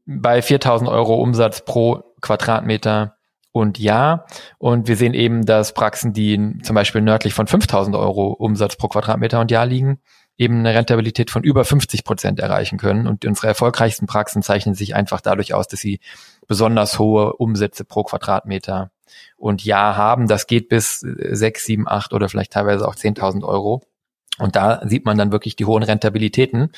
Bei 0.04 0.42
4000 0.42 0.90
Euro 0.90 1.16
Umsatz 1.16 1.64
pro 1.64 2.02
Quadratmeter 2.20 3.17
und 3.58 3.78
ja. 3.78 4.24
Und 4.58 4.86
wir 4.86 4.96
sehen 4.96 5.14
eben, 5.14 5.44
dass 5.44 5.74
Praxen, 5.74 6.12
die 6.12 6.58
zum 6.62 6.74
Beispiel 6.74 7.00
nördlich 7.00 7.34
von 7.34 7.48
5000 7.48 7.96
Euro 7.96 8.28
Umsatz 8.28 8.76
pro 8.76 8.86
Quadratmeter 8.86 9.40
und 9.40 9.50
Jahr 9.50 9.66
liegen, 9.66 10.00
eben 10.36 10.60
eine 10.60 10.74
Rentabilität 10.74 11.30
von 11.30 11.42
über 11.42 11.64
50 11.64 12.04
Prozent 12.04 12.38
erreichen 12.38 12.78
können. 12.78 13.08
Und 13.08 13.24
unsere 13.24 13.48
erfolgreichsten 13.48 14.06
Praxen 14.06 14.42
zeichnen 14.42 14.76
sich 14.76 14.94
einfach 14.94 15.20
dadurch 15.20 15.54
aus, 15.54 15.66
dass 15.66 15.80
sie 15.80 15.98
besonders 16.46 17.00
hohe 17.00 17.32
Umsätze 17.32 17.84
pro 17.84 18.04
Quadratmeter 18.04 18.92
und 19.36 19.64
Jahr 19.64 19.96
haben. 19.96 20.28
Das 20.28 20.46
geht 20.46 20.68
bis 20.68 21.00
6, 21.00 21.64
7, 21.64 21.88
8 21.88 22.12
oder 22.12 22.28
vielleicht 22.28 22.52
teilweise 22.52 22.86
auch 22.86 22.94
10.000 22.94 23.42
Euro. 23.44 23.82
Und 24.38 24.54
da 24.54 24.80
sieht 24.86 25.04
man 25.04 25.18
dann 25.18 25.32
wirklich 25.32 25.56
die 25.56 25.64
hohen 25.64 25.82
Rentabilitäten. 25.82 26.70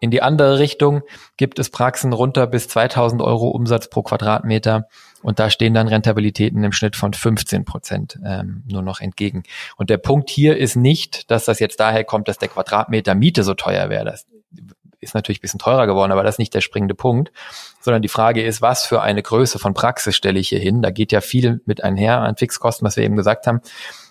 In 0.00 0.10
die 0.10 0.22
andere 0.22 0.58
Richtung 0.58 1.02
gibt 1.36 1.58
es 1.58 1.70
Praxen 1.70 2.14
runter 2.14 2.46
bis 2.46 2.68
2000 2.68 3.20
Euro 3.20 3.48
Umsatz 3.48 3.88
pro 3.88 4.02
Quadratmeter 4.02 4.88
und 5.22 5.38
da 5.38 5.50
stehen 5.50 5.74
dann 5.74 5.88
Rentabilitäten 5.88 6.64
im 6.64 6.72
Schnitt 6.72 6.96
von 6.96 7.12
15 7.12 7.66
Prozent 7.66 8.18
ähm, 8.24 8.64
nur 8.66 8.80
noch 8.80 9.00
entgegen. 9.00 9.42
Und 9.76 9.90
der 9.90 9.98
Punkt 9.98 10.30
hier 10.30 10.56
ist 10.56 10.74
nicht, 10.74 11.30
dass 11.30 11.44
das 11.44 11.60
jetzt 11.60 11.80
daher 11.80 12.04
kommt, 12.04 12.28
dass 12.28 12.38
der 12.38 12.48
Quadratmeter 12.48 13.14
Miete 13.14 13.44
so 13.44 13.52
teuer 13.52 13.90
wäre. 13.90 14.06
Das 14.06 14.26
ist 15.00 15.14
natürlich 15.14 15.40
ein 15.40 15.42
bisschen 15.42 15.60
teurer 15.60 15.86
geworden, 15.86 16.12
aber 16.12 16.22
das 16.22 16.36
ist 16.36 16.38
nicht 16.38 16.54
der 16.54 16.62
springende 16.62 16.94
Punkt, 16.94 17.30
sondern 17.80 18.00
die 18.00 18.08
Frage 18.08 18.42
ist, 18.42 18.62
was 18.62 18.86
für 18.86 19.02
eine 19.02 19.22
Größe 19.22 19.58
von 19.58 19.74
Praxis 19.74 20.16
stelle 20.16 20.40
ich 20.40 20.48
hier 20.48 20.60
hin? 20.60 20.80
Da 20.80 20.90
geht 20.90 21.12
ja 21.12 21.20
viel 21.20 21.60
mit 21.66 21.84
einher 21.84 22.20
an 22.20 22.36
Fixkosten, 22.36 22.86
was 22.86 22.96
wir 22.96 23.04
eben 23.04 23.16
gesagt 23.16 23.46
haben. 23.46 23.60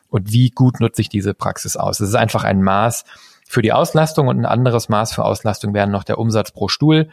Und 0.10 0.32
wie 0.32 0.49
gut 0.49 0.80
nutze 0.80 1.02
ich 1.02 1.10
diese 1.10 1.34
Praxis 1.34 1.78
aus? 1.78 1.99
Es 1.99 2.10
ist 2.10 2.15
einfach 2.15 2.43
ein 2.43 2.62
Maß, 2.62 3.06
für 3.50 3.64
die 3.64 3.74
Auslastung 3.74 4.28
und 4.28 4.38
ein 4.38 4.46
anderes 4.46 4.90
Maß 4.90 5.12
für 5.12 5.26
Auslastung 5.26 5.74
wäre 5.74 5.88
noch 5.88 6.04
der 6.04 6.20
Umsatz 6.20 6.52
pro 6.52 6.68
Stuhl. 6.68 7.10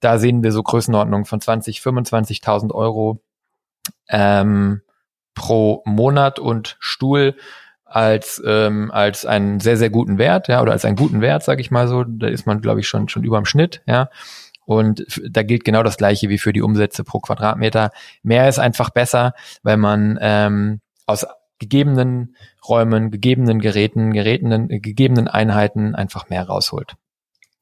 Da 0.00 0.18
sehen 0.18 0.42
wir 0.42 0.50
so 0.50 0.64
Größenordnungen 0.64 1.26
von 1.26 1.40
20, 1.40 1.78
25.000 1.78 2.74
Euro 2.74 3.22
ähm, 4.08 4.82
pro 5.36 5.84
Monat 5.86 6.40
und 6.40 6.76
Stuhl 6.80 7.36
als 7.84 8.42
ähm, 8.44 8.90
als 8.90 9.24
einen 9.26 9.60
sehr 9.60 9.76
sehr 9.76 9.90
guten 9.90 10.18
Wert, 10.18 10.48
ja, 10.48 10.60
oder 10.60 10.72
als 10.72 10.84
einen 10.84 10.96
guten 10.96 11.20
Wert, 11.20 11.44
sage 11.44 11.60
ich 11.60 11.70
mal 11.70 11.86
so. 11.86 12.02
Da 12.02 12.26
ist 12.26 12.46
man, 12.46 12.60
glaube 12.60 12.80
ich, 12.80 12.88
schon 12.88 13.08
schon 13.08 13.22
über 13.22 13.40
dem 13.40 13.46
Schnitt, 13.46 13.82
ja. 13.86 14.10
Und 14.64 15.06
da 15.30 15.44
gilt 15.44 15.64
genau 15.64 15.84
das 15.84 15.98
Gleiche 15.98 16.28
wie 16.28 16.38
für 16.38 16.52
die 16.52 16.62
Umsätze 16.62 17.04
pro 17.04 17.20
Quadratmeter. 17.20 17.92
Mehr 18.24 18.48
ist 18.48 18.58
einfach 18.58 18.90
besser, 18.90 19.34
weil 19.62 19.76
man 19.76 20.18
ähm, 20.20 20.80
aus 21.06 21.24
gegebenen 21.60 22.34
Räumen, 22.68 23.10
gegebenen 23.10 23.60
Geräten, 23.60 24.12
gerätenen, 24.12 24.70
äh, 24.70 24.80
gegebenen 24.80 25.28
Einheiten 25.28 25.94
einfach 25.94 26.28
mehr 26.28 26.46
rausholt. 26.46 26.96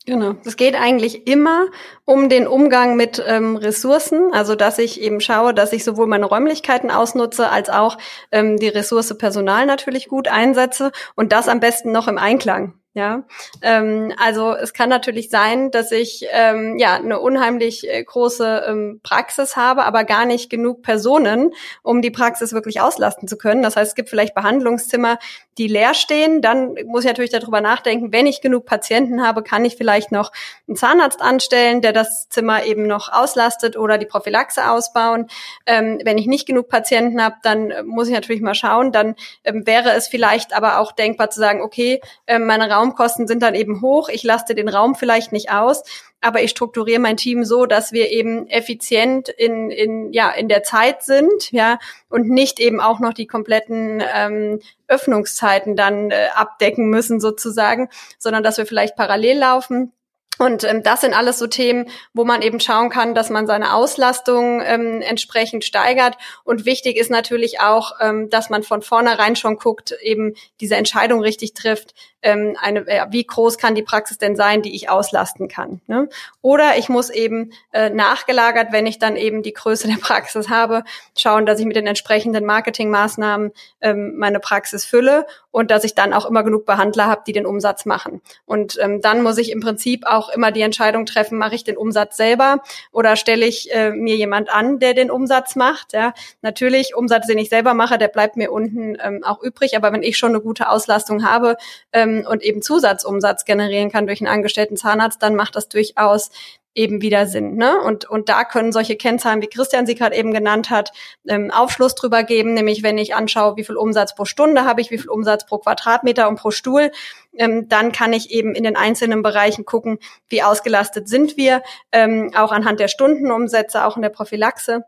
Genau. 0.07 0.35
Es 0.45 0.57
geht 0.57 0.75
eigentlich 0.75 1.27
immer 1.27 1.67
um 2.05 2.29
den 2.29 2.47
Umgang 2.47 2.95
mit 2.95 3.23
ähm, 3.27 3.57
Ressourcen, 3.57 4.35
also 4.35 4.55
dass 4.55 4.79
ich 4.79 5.01
eben 5.01 5.21
schaue, 5.23 5.55
dass 5.55 5.73
ich 5.73 5.83
sowohl 5.83 6.07
meine 6.07 6.27
Räumlichkeiten 6.27 6.91
ausnutze, 6.91 7.49
als 7.49 7.71
auch 7.71 7.97
ähm, 8.31 8.59
die 8.59 8.69
Ressource 8.69 9.17
Personal 9.17 9.65
natürlich 9.65 10.09
gut 10.09 10.29
einsetze 10.29 10.93
und 11.15 11.33
das 11.33 11.49
am 11.49 11.59
besten 11.59 11.91
noch 11.91 12.07
im 12.07 12.19
Einklang. 12.19 12.75
Ja, 12.97 13.25
ähm, 13.61 14.13
also 14.19 14.55
es 14.55 14.73
kann 14.73 14.89
natürlich 14.89 15.29
sein, 15.29 15.73
dass 15.73 15.91
ich 15.91 16.27
ähm, 16.31 16.79
ja 16.79 16.95
eine 16.95 17.19
unheimlich 17.19 17.91
äh, 17.91 18.05
große 18.05 18.67
ähm, 18.69 19.01
Praxis 19.03 19.57
habe, 19.57 19.85
aber 19.85 20.05
gar 20.05 20.27
nicht 20.27 20.49
genug 20.49 20.83
Personen, 20.83 21.51
um 21.83 22.03
die 22.03 22.13
Praxis 22.13 22.53
wirklich 22.53 22.81
auslasten 22.81 23.27
zu 23.27 23.37
können. 23.37 23.65
Das 23.65 23.75
heißt, 23.75 23.89
es 23.89 23.95
gibt 23.97 24.11
vielleicht 24.11 24.37
Behandlungszimmer, 24.37 25.19
die 25.59 25.67
leer 25.67 25.95
stehen. 25.95 26.41
Dann 26.41 26.77
muss 26.87 27.03
ich 27.03 27.09
natürlich 27.09 27.33
darüber 27.33 27.61
nachdenken, 27.61 28.13
wenn 28.13 28.27
ich 28.27 28.41
genug 28.41 28.65
Patienten 28.65 29.27
habe, 29.27 29.43
kann 29.43 29.65
ich 29.65 29.75
vielleicht 29.75 30.13
noch 30.13 30.31
einen 30.69 30.77
Zahnarzt 30.77 31.21
anstellen, 31.21 31.81
der 31.81 31.93
das 31.93 32.29
Zimmer 32.29 32.65
eben 32.65 32.87
noch 32.87 33.13
auslastet 33.13 33.77
oder 33.77 33.99
die 33.99 34.07
Prophylaxe 34.07 34.71
ausbauen. 34.71 35.27
Ähm, 35.67 36.01
wenn 36.05 36.17
ich 36.17 36.27
nicht 36.27 36.47
genug 36.47 36.69
Patienten 36.69 37.21
habe, 37.21 37.37
dann 37.43 37.73
äh, 37.73 37.83
muss 37.83 38.07
ich 38.07 38.15
natürlich 38.15 38.43
mal 38.43 38.55
schauen. 38.55 38.93
Dann 38.93 39.17
ähm, 39.43 39.67
wäre 39.67 39.93
es 39.95 40.07
vielleicht 40.07 40.55
aber 40.55 40.79
auch 40.79 40.93
denkbar 40.93 41.31
zu 41.31 41.41
sagen, 41.41 41.61
okay, 41.61 42.01
äh, 42.27 42.39
meine 42.39 42.71
Raum 42.71 42.84
Raumkosten 42.85 43.27
sind 43.27 43.43
dann 43.43 43.55
eben 43.55 43.81
hoch. 43.81 44.09
Ich 44.09 44.23
laste 44.23 44.55
den 44.55 44.69
Raum 44.69 44.95
vielleicht 44.95 45.33
nicht 45.33 45.51
aus, 45.51 45.83
aber 46.21 46.43
ich 46.43 46.51
strukturiere 46.51 47.01
mein 47.01 47.17
Team 47.17 47.45
so, 47.45 47.67
dass 47.67 47.93
wir 47.93 48.11
eben 48.11 48.49
effizient 48.49 49.29
in, 49.29 49.71
in, 49.71 50.13
ja, 50.13 50.31
in 50.31 50.49
der 50.49 50.63
Zeit 50.63 51.03
sind, 51.03 51.51
ja, 51.51 51.79
und 52.09 52.29
nicht 52.29 52.61
eben 52.61 52.81
auch 52.81 53.01
noch 53.01 53.15
die 53.15 53.27
kompletten 53.27 54.03
ähm, 54.15 54.61
Öffnungszeiten 54.87 55.77
dann 55.77 56.11
äh, 56.11 56.29
abdecken 56.35 56.89
müssen 56.89 57.21
sozusagen, 57.21 57.89
sondern 58.19 58.43
dass 58.43 58.59
wir 58.59 58.67
vielleicht 58.67 58.97
parallel 58.97 59.39
laufen 59.39 59.93
und 60.39 60.65
ähm, 60.65 60.83
das 60.83 61.01
sind 61.01 61.15
alles 61.15 61.39
so 61.39 61.47
Themen, 61.47 61.89
wo 62.13 62.25
man 62.25 62.43
eben 62.43 62.59
schauen 62.59 62.91
kann, 62.91 63.15
dass 63.15 63.31
man 63.31 63.47
seine 63.47 63.75
Auslastung 63.75 64.61
ähm, 64.65 65.01
entsprechend 65.01 65.65
steigert. 65.65 66.17
Und 66.43 66.67
wichtig 66.67 66.97
ist 66.97 67.11
natürlich 67.11 67.61
auch, 67.61 67.93
ähm, 68.01 68.31
dass 68.31 68.51
man 68.51 68.65
von 68.65 68.83
vornherein 68.83 69.37
schon 69.37 69.57
guckt, 69.57 69.95
eben 70.03 70.35
diese 70.61 70.75
Entscheidung 70.75 71.21
richtig 71.21 71.55
trifft, 71.55 71.95
ähm, 72.25 72.57
eine, 72.61 72.81
äh, 72.89 73.07
wie 73.11 73.25
groß 73.25 73.59
kann 73.59 73.75
die 73.75 73.83
Praxis 73.83 74.19
denn 74.19 74.35
sein, 74.35 74.63
die 74.63 74.75
ich 74.75 74.89
auslasten 74.89 75.47
kann. 75.47 75.81
Ne? 75.87 76.09
Oder 76.43 76.77
ich 76.79 76.89
muss 76.89 77.11
eben 77.11 77.53
äh, 77.73 77.91
nachgelagert, 77.91 78.73
wenn 78.73 78.87
ich 78.87 78.99
dann 78.99 79.17
eben 79.17 79.43
die 79.43 79.53
Größe 79.53 79.87
der 79.87 79.99
Praxis 80.01 80.49
habe, 80.49 80.83
schauen, 81.17 81.47
dass 81.47 81.61
ich 81.61 81.67
mit 81.67 81.77
den 81.77 81.87
entsprechenden 81.87 82.45
Marketingmaßnahmen 82.47 83.53
ähm, 83.83 84.15
meine 84.17 84.41
Praxis 84.41 84.85
fülle 84.85 85.27
und 85.51 85.71
dass 85.71 85.85
ich 85.85 85.95
dann 85.95 86.13
auch 86.13 86.27
immer 86.27 86.43
genug 86.43 86.67
Behandler 86.67 87.07
habe, 87.07 87.23
die 87.27 87.33
den 87.33 87.47
Umsatz 87.47 87.85
machen. 87.85 88.23
Und 88.47 88.79
ähm, 88.81 89.01
dann 89.01 89.23
muss 89.23 89.39
ich 89.39 89.53
im 89.53 89.61
Prinzip 89.61 90.05
auch 90.07 90.31
immer 90.31 90.51
die 90.51 90.63
Entscheidung 90.63 91.07
treffen, 91.07 91.39
mache 91.39 91.55
ich 91.55 91.63
den 91.63 91.77
Umsatz 91.77 92.17
selber 92.17 92.61
oder 92.91 93.17
stelle 93.17 93.47
ich 93.47 93.73
äh, 93.73 93.91
mir 93.91 94.17
jemand 94.17 94.53
an, 94.53 94.79
der 94.79 94.95
den 94.95 95.11
Umsatz 95.11 95.55
macht. 95.55 95.93
Ja, 95.93 96.15
natürlich 96.43 96.97
Umsatz, 96.97 97.27
den 97.27 97.39
ich 97.39 97.51
selber 97.51 97.75
mache, 97.75 97.99
der 97.99 98.09
bleibt 98.09 98.37
mir 98.37 98.51
unten 98.51 98.97
ähm, 99.01 99.23
auch 99.23 99.43
übrig. 99.43 99.77
Aber 99.77 99.93
wenn 99.93 100.03
ich 100.03 100.17
schon 100.17 100.31
eine 100.31 100.41
gute 100.41 100.69
Auslastung 100.71 101.25
habe, 101.25 101.57
ähm, 101.93 102.14
ähm, 102.19 102.27
und 102.27 102.43
eben 102.43 102.63
Zusatzumsatz 102.63 103.45
generieren 103.45 103.91
kann 103.91 104.07
durch 104.07 104.21
einen 104.21 104.33
angestellten 104.33 104.77
Zahnarzt, 104.77 105.23
dann 105.23 105.35
macht 105.35 105.57
das 105.57 105.69
durchaus 105.69 106.31
eben 106.75 107.01
wieder 107.01 107.27
Sinn. 107.27 107.55
Ne? 107.55 107.81
Und, 107.81 108.05
und 108.05 108.29
da 108.29 108.45
können 108.45 108.73
solche 108.73 108.97
Kennzahlen, 108.97 109.41
wie 109.43 109.47
Christian 109.47 109.87
sie 109.87 109.95
gerade 109.95 110.17
eben 110.17 110.33
genannt 110.33 110.71
hat, 110.71 110.93
ähm, 111.29 111.51
Aufschluss 111.51 111.95
drüber 111.95 112.25
geben, 112.25 112.55
nämlich 112.55 112.83
wenn 112.83 112.99
ich 112.99 113.15
anschaue, 113.15 113.57
wie 113.57 113.65
viel 113.65 113.77
Umsatz 113.77 114.15
pro 114.15 114.25
Stunde 114.25 114.65
habe 114.65 114.81
ich, 114.81 114.91
wie 114.91 114.99
viel 114.99 115.09
Umsatz 115.11 115.47
pro 115.47 115.59
Quadratmeter 115.59 116.29
und 116.29 116.37
pro 116.37 116.51
Stuhl, 116.51 116.91
ähm, 117.37 117.69
dann 117.69 117.93
kann 117.93 118.13
ich 118.13 118.31
eben 118.31 118.55
in 118.55 118.65
den 118.65 118.77
einzelnen 118.77 119.23
Bereichen 119.23 119.65
gucken, 119.65 119.99
wie 120.29 120.43
ausgelastet 120.43 121.09
sind 121.09 121.37
wir, 121.37 121.63
ähm, 121.93 122.33
auch 122.35 122.51
anhand 122.51 122.81
der 122.81 122.89
Stundenumsätze, 122.89 123.85
auch 123.85 123.97
in 123.97 124.03
der 124.03 124.09
Prophylaxe. 124.09 124.85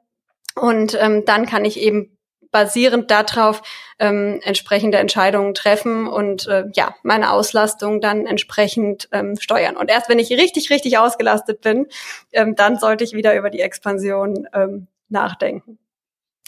Und 0.56 0.96
ähm, 1.00 1.24
dann 1.24 1.46
kann 1.46 1.64
ich 1.64 1.78
eben 1.78 2.15
basierend 2.50 3.11
darauf 3.11 3.62
ähm, 3.98 4.40
entsprechende 4.42 4.98
Entscheidungen 4.98 5.54
treffen 5.54 6.06
und 6.06 6.46
äh, 6.46 6.64
ja, 6.74 6.94
meine 7.02 7.30
Auslastung 7.32 8.00
dann 8.00 8.26
entsprechend 8.26 9.09
ähm, 9.12 9.37
steuern. 9.38 9.76
Und 9.76 9.90
erst 9.90 10.09
wenn 10.09 10.18
ich 10.18 10.30
richtig, 10.30 10.70
richtig 10.70 10.98
ausgelastet 10.98 11.61
bin, 11.61 11.87
ähm, 12.32 12.54
dann 12.56 12.78
sollte 12.78 13.04
ich 13.04 13.12
wieder 13.12 13.37
über 13.37 13.50
die 13.50 13.61
Expansion 13.61 14.48
ähm, 14.52 14.87
nachdenken. 15.09 15.78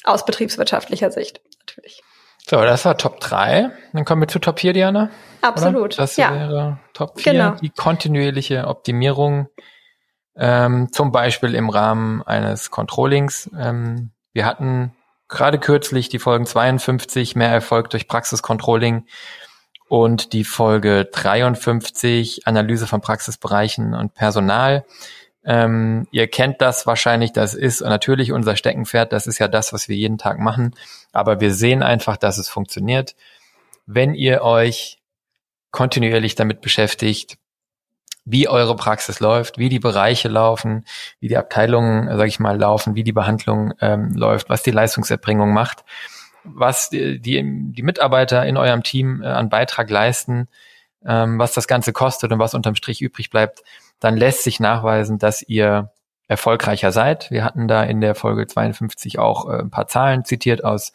Aus 0.04 0.24
betriebswirtschaftlicher 0.24 1.10
Sicht 1.10 1.40
natürlich. 1.60 2.02
So, 2.48 2.56
das 2.62 2.84
war 2.86 2.96
Top 2.96 3.20
3. 3.20 3.70
Dann 3.92 4.04
kommen 4.06 4.22
wir 4.22 4.28
zu 4.28 4.38
Top 4.38 4.60
4, 4.60 4.72
Diana. 4.72 5.10
Absolut. 5.42 5.76
Oder? 5.76 5.96
Das 5.96 6.16
ja. 6.16 6.32
wäre 6.32 6.78
Top 6.94 7.20
4, 7.20 7.32
genau. 7.32 7.50
die 7.56 7.68
kontinuierliche 7.68 8.66
Optimierung, 8.66 9.48
ähm, 10.34 10.90
zum 10.92 11.12
Beispiel 11.12 11.54
im 11.54 11.68
Rahmen 11.68 12.22
eines 12.22 12.70
Controllings. 12.70 13.50
Ähm, 13.58 14.12
wir 14.32 14.46
hatten 14.46 14.94
gerade 15.28 15.58
kürzlich 15.58 16.08
die 16.08 16.18
Folgen 16.18 16.46
52 16.46 17.36
mehr 17.36 17.50
Erfolg 17.50 17.90
durch 17.90 18.08
Praxiscontrolling 18.08 19.06
und 19.88 20.32
die 20.32 20.44
Folge 20.44 21.06
53 21.06 22.46
Analyse 22.46 22.86
von 22.86 23.00
Praxisbereichen 23.00 23.94
und 23.94 24.14
Personal. 24.14 24.84
Ähm, 25.44 26.06
ihr 26.10 26.28
kennt 26.28 26.60
das 26.60 26.86
wahrscheinlich, 26.86 27.32
das 27.32 27.54
ist 27.54 27.80
natürlich 27.80 28.32
unser 28.32 28.56
Steckenpferd, 28.56 29.12
das 29.12 29.26
ist 29.26 29.38
ja 29.38 29.48
das, 29.48 29.72
was 29.72 29.88
wir 29.88 29.96
jeden 29.96 30.18
Tag 30.18 30.38
machen, 30.38 30.74
aber 31.12 31.40
wir 31.40 31.54
sehen 31.54 31.82
einfach, 31.82 32.16
dass 32.16 32.38
es 32.38 32.48
funktioniert. 32.48 33.14
Wenn 33.86 34.14
ihr 34.14 34.42
euch 34.42 34.98
kontinuierlich 35.70 36.34
damit 36.34 36.60
beschäftigt, 36.60 37.38
wie 38.30 38.48
eure 38.48 38.76
Praxis 38.76 39.20
läuft, 39.20 39.58
wie 39.58 39.68
die 39.68 39.78
Bereiche 39.78 40.28
laufen, 40.28 40.84
wie 41.20 41.28
die 41.28 41.36
Abteilungen, 41.36 42.08
sage 42.08 42.28
ich 42.28 42.40
mal, 42.40 42.58
laufen, 42.58 42.94
wie 42.94 43.04
die 43.04 43.12
Behandlung 43.12 43.72
ähm, 43.80 44.12
läuft, 44.14 44.48
was 44.50 44.62
die 44.62 44.70
Leistungserbringung 44.70 45.52
macht, 45.52 45.84
was 46.44 46.90
die, 46.90 47.20
die, 47.20 47.42
die 47.72 47.82
Mitarbeiter 47.82 48.44
in 48.46 48.56
eurem 48.56 48.82
Team 48.82 49.22
äh, 49.22 49.26
an 49.26 49.48
Beitrag 49.48 49.90
leisten, 49.90 50.48
ähm, 51.04 51.38
was 51.38 51.52
das 51.52 51.68
Ganze 51.68 51.92
kostet 51.92 52.32
und 52.32 52.38
was 52.38 52.54
unterm 52.54 52.74
Strich 52.74 53.00
übrig 53.00 53.30
bleibt, 53.30 53.62
dann 54.00 54.16
lässt 54.16 54.44
sich 54.44 54.60
nachweisen, 54.60 55.18
dass 55.18 55.42
ihr 55.42 55.90
erfolgreicher 56.26 56.92
seid. 56.92 57.30
Wir 57.30 57.44
hatten 57.44 57.68
da 57.68 57.82
in 57.82 58.00
der 58.00 58.14
Folge 58.14 58.46
52 58.46 59.18
auch 59.18 59.48
äh, 59.48 59.60
ein 59.60 59.70
paar 59.70 59.86
Zahlen 59.86 60.24
zitiert 60.24 60.64
aus 60.64 60.92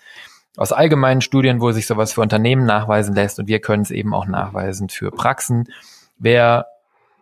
aus 0.55 0.71
allgemeinen 0.71 1.21
Studien, 1.21 1.61
wo 1.61 1.71
sich 1.71 1.87
sowas 1.87 2.13
für 2.13 2.21
Unternehmen 2.21 2.65
nachweisen 2.65 3.15
lässt 3.15 3.39
und 3.39 3.47
wir 3.47 3.59
können 3.59 3.81
es 3.81 3.91
eben 3.91 4.13
auch 4.13 4.27
nachweisen 4.27 4.89
für 4.89 5.09
Praxen. 5.11 5.65
Wer 6.19 6.67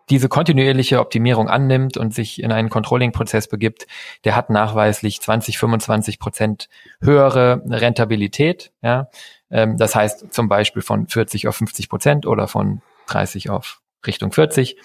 diese 0.09 0.29
kontinuierliche 0.29 0.99
Optimierung 0.99 1.49
annimmt 1.49 1.97
und 1.97 2.13
sich 2.13 2.41
in 2.41 2.51
einen 2.51 2.69
Controlling-Prozess 2.69 3.47
begibt, 3.47 3.87
der 4.25 4.35
hat 4.35 4.49
nachweislich 4.49 5.21
20, 5.21 5.57
25 5.57 6.19
Prozent 6.19 6.69
höhere 7.01 7.61
Rentabilität. 7.65 8.71
Ja? 8.81 9.09
Ähm, 9.49 9.77
das 9.77 9.95
heißt 9.95 10.33
zum 10.33 10.49
Beispiel 10.49 10.81
von 10.81 11.07
40 11.07 11.47
auf 11.47 11.55
50 11.55 11.89
Prozent 11.89 12.25
oder 12.25 12.47
von 12.47 12.81
30 13.07 13.49
auf 13.49 13.81
Richtung 14.05 14.31
40. 14.31 14.77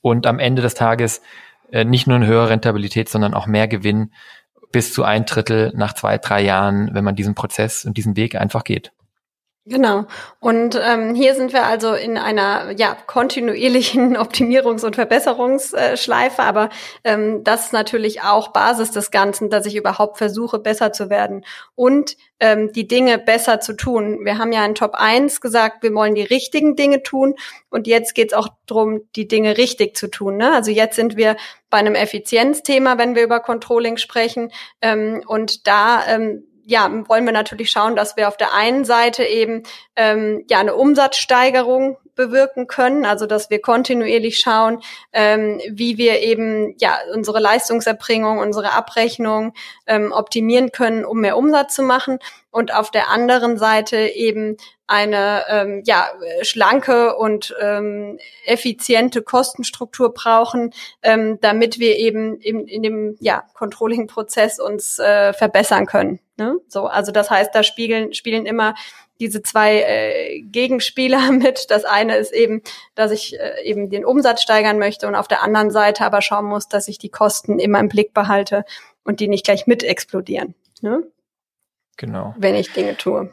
Und 0.00 0.26
am 0.26 0.38
Ende 0.38 0.62
des 0.62 0.74
Tages 0.74 1.22
äh, 1.70 1.84
nicht 1.84 2.06
nur 2.06 2.16
eine 2.16 2.26
höhere 2.26 2.50
Rentabilität, 2.50 3.08
sondern 3.08 3.34
auch 3.34 3.46
mehr 3.46 3.68
Gewinn 3.68 4.12
bis 4.72 4.92
zu 4.92 5.04
ein 5.04 5.26
Drittel 5.26 5.72
nach 5.76 5.92
zwei, 5.92 6.18
drei 6.18 6.42
Jahren, 6.42 6.94
wenn 6.94 7.04
man 7.04 7.14
diesen 7.14 7.34
Prozess 7.34 7.84
und 7.84 7.96
diesen 7.96 8.16
Weg 8.16 8.34
einfach 8.34 8.64
geht. 8.64 8.92
Genau. 9.64 10.06
Und 10.40 10.76
ähm, 10.82 11.14
hier 11.14 11.36
sind 11.36 11.52
wir 11.52 11.64
also 11.64 11.94
in 11.94 12.18
einer 12.18 12.72
ja 12.76 12.96
kontinuierlichen 13.06 14.16
Optimierungs- 14.18 14.84
und 14.84 14.96
Verbesserungsschleife, 14.96 16.42
aber 16.42 16.68
ähm, 17.04 17.44
das 17.44 17.66
ist 17.66 17.72
natürlich 17.72 18.22
auch 18.22 18.48
Basis 18.48 18.90
des 18.90 19.12
Ganzen, 19.12 19.50
dass 19.50 19.64
ich 19.64 19.76
überhaupt 19.76 20.18
versuche, 20.18 20.58
besser 20.58 20.92
zu 20.92 21.10
werden 21.10 21.44
und 21.76 22.16
ähm, 22.40 22.72
die 22.72 22.88
Dinge 22.88 23.18
besser 23.18 23.60
zu 23.60 23.74
tun. 23.74 24.24
Wir 24.24 24.36
haben 24.38 24.50
ja 24.50 24.66
in 24.66 24.74
Top 24.74 24.94
1 24.94 25.40
gesagt, 25.40 25.84
wir 25.84 25.94
wollen 25.94 26.16
die 26.16 26.22
richtigen 26.22 26.74
Dinge 26.74 27.04
tun 27.04 27.36
und 27.70 27.86
jetzt 27.86 28.16
geht 28.16 28.32
es 28.32 28.36
auch 28.36 28.48
darum, 28.66 29.02
die 29.14 29.28
Dinge 29.28 29.58
richtig 29.58 29.96
zu 29.96 30.08
tun. 30.08 30.38
Ne? 30.38 30.52
Also 30.52 30.72
jetzt 30.72 30.96
sind 30.96 31.16
wir 31.16 31.36
bei 31.70 31.78
einem 31.78 31.94
Effizienzthema, 31.94 32.98
wenn 32.98 33.14
wir 33.14 33.22
über 33.22 33.38
Controlling 33.38 33.96
sprechen 33.96 34.50
ähm, 34.80 35.22
und 35.24 35.68
da 35.68 36.04
ähm, 36.08 36.48
ja, 36.72 36.90
wollen 37.06 37.26
wir 37.26 37.34
natürlich 37.34 37.70
schauen, 37.70 37.96
dass 37.96 38.16
wir 38.16 38.28
auf 38.28 38.38
der 38.38 38.54
einen 38.54 38.86
Seite 38.86 39.24
eben 39.24 39.62
ähm, 39.94 40.42
ja 40.48 40.58
eine 40.58 40.74
Umsatzsteigerung 40.74 41.98
bewirken 42.14 42.66
können, 42.66 43.04
also 43.04 43.26
dass 43.26 43.50
wir 43.50 43.60
kontinuierlich 43.60 44.38
schauen, 44.38 44.82
ähm, 45.12 45.60
wie 45.70 45.98
wir 45.98 46.20
eben 46.20 46.74
ja 46.78 46.96
unsere 47.12 47.40
Leistungserbringung, 47.40 48.38
unsere 48.38 48.72
Abrechnung 48.72 49.52
ähm, 49.86 50.12
optimieren 50.12 50.72
können, 50.72 51.04
um 51.04 51.20
mehr 51.20 51.36
Umsatz 51.36 51.74
zu 51.74 51.82
machen. 51.82 52.18
Und 52.50 52.74
auf 52.74 52.90
der 52.90 53.10
anderen 53.10 53.58
Seite 53.58 53.98
eben 53.98 54.56
eine 54.92 55.44
ähm, 55.48 55.82
ja 55.86 56.06
schlanke 56.42 57.16
und 57.16 57.56
ähm, 57.58 58.18
effiziente 58.44 59.22
Kostenstruktur 59.22 60.12
brauchen, 60.12 60.74
ähm, 61.02 61.38
damit 61.40 61.78
wir 61.78 61.96
eben 61.96 62.38
in, 62.38 62.68
in 62.68 62.82
dem 62.82 63.16
ja 63.18 63.44
Controlling-Prozess 63.54 64.60
uns 64.60 64.98
äh, 64.98 65.32
verbessern 65.32 65.86
können. 65.86 66.20
Ne? 66.36 66.56
So, 66.68 66.88
also 66.88 67.10
das 67.10 67.30
heißt, 67.30 67.54
da 67.54 67.62
spiegeln 67.62 68.12
spielen 68.12 68.44
immer 68.44 68.74
diese 69.18 69.42
zwei 69.42 69.80
äh, 69.80 70.42
Gegenspieler 70.42 71.32
mit. 71.32 71.70
Das 71.70 71.86
eine 71.86 72.16
ist 72.16 72.32
eben, 72.32 72.60
dass 72.94 73.12
ich 73.12 73.40
äh, 73.40 73.62
eben 73.64 73.88
den 73.88 74.04
Umsatz 74.04 74.42
steigern 74.42 74.78
möchte 74.78 75.08
und 75.08 75.14
auf 75.14 75.26
der 75.26 75.42
anderen 75.42 75.70
Seite 75.70 76.04
aber 76.04 76.20
schauen 76.20 76.44
muss, 76.44 76.68
dass 76.68 76.86
ich 76.86 76.98
die 76.98 77.08
Kosten 77.08 77.58
immer 77.58 77.80
im 77.80 77.88
Blick 77.88 78.12
behalte 78.12 78.66
und 79.04 79.20
die 79.20 79.28
nicht 79.28 79.46
gleich 79.46 79.66
mit 79.66 79.84
explodieren. 79.84 80.54
Ne? 80.82 81.02
Genau. 81.96 82.34
Wenn 82.36 82.56
ich 82.56 82.74
Dinge 82.74 82.98
tue. 82.98 83.32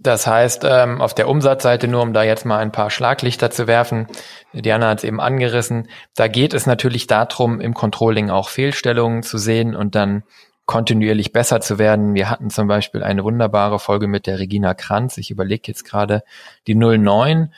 Das 0.00 0.26
heißt, 0.26 0.64
ähm, 0.68 1.00
auf 1.00 1.14
der 1.14 1.28
Umsatzseite, 1.28 1.86
nur 1.86 2.02
um 2.02 2.12
da 2.12 2.24
jetzt 2.24 2.44
mal 2.44 2.58
ein 2.58 2.72
paar 2.72 2.90
Schlaglichter 2.90 3.50
zu 3.50 3.66
werfen, 3.66 4.08
Diana 4.52 4.88
hat 4.88 4.98
es 4.98 5.04
eben 5.04 5.20
angerissen, 5.20 5.88
da 6.16 6.26
geht 6.26 6.52
es 6.52 6.66
natürlich 6.66 7.06
darum, 7.06 7.60
im 7.60 7.74
Controlling 7.74 8.28
auch 8.28 8.48
Fehlstellungen 8.48 9.22
zu 9.22 9.38
sehen 9.38 9.76
und 9.76 9.94
dann 9.94 10.24
kontinuierlich 10.66 11.32
besser 11.32 11.60
zu 11.60 11.78
werden. 11.78 12.14
Wir 12.14 12.30
hatten 12.30 12.50
zum 12.50 12.66
Beispiel 12.66 13.02
eine 13.02 13.22
wunderbare 13.22 13.78
Folge 13.78 14.08
mit 14.08 14.26
der 14.26 14.38
Regina 14.38 14.74
Kranz. 14.74 15.16
Ich 15.18 15.30
überlege 15.30 15.64
jetzt 15.66 15.84
gerade 15.84 16.24
die 16.66 16.74
09, 16.74 17.52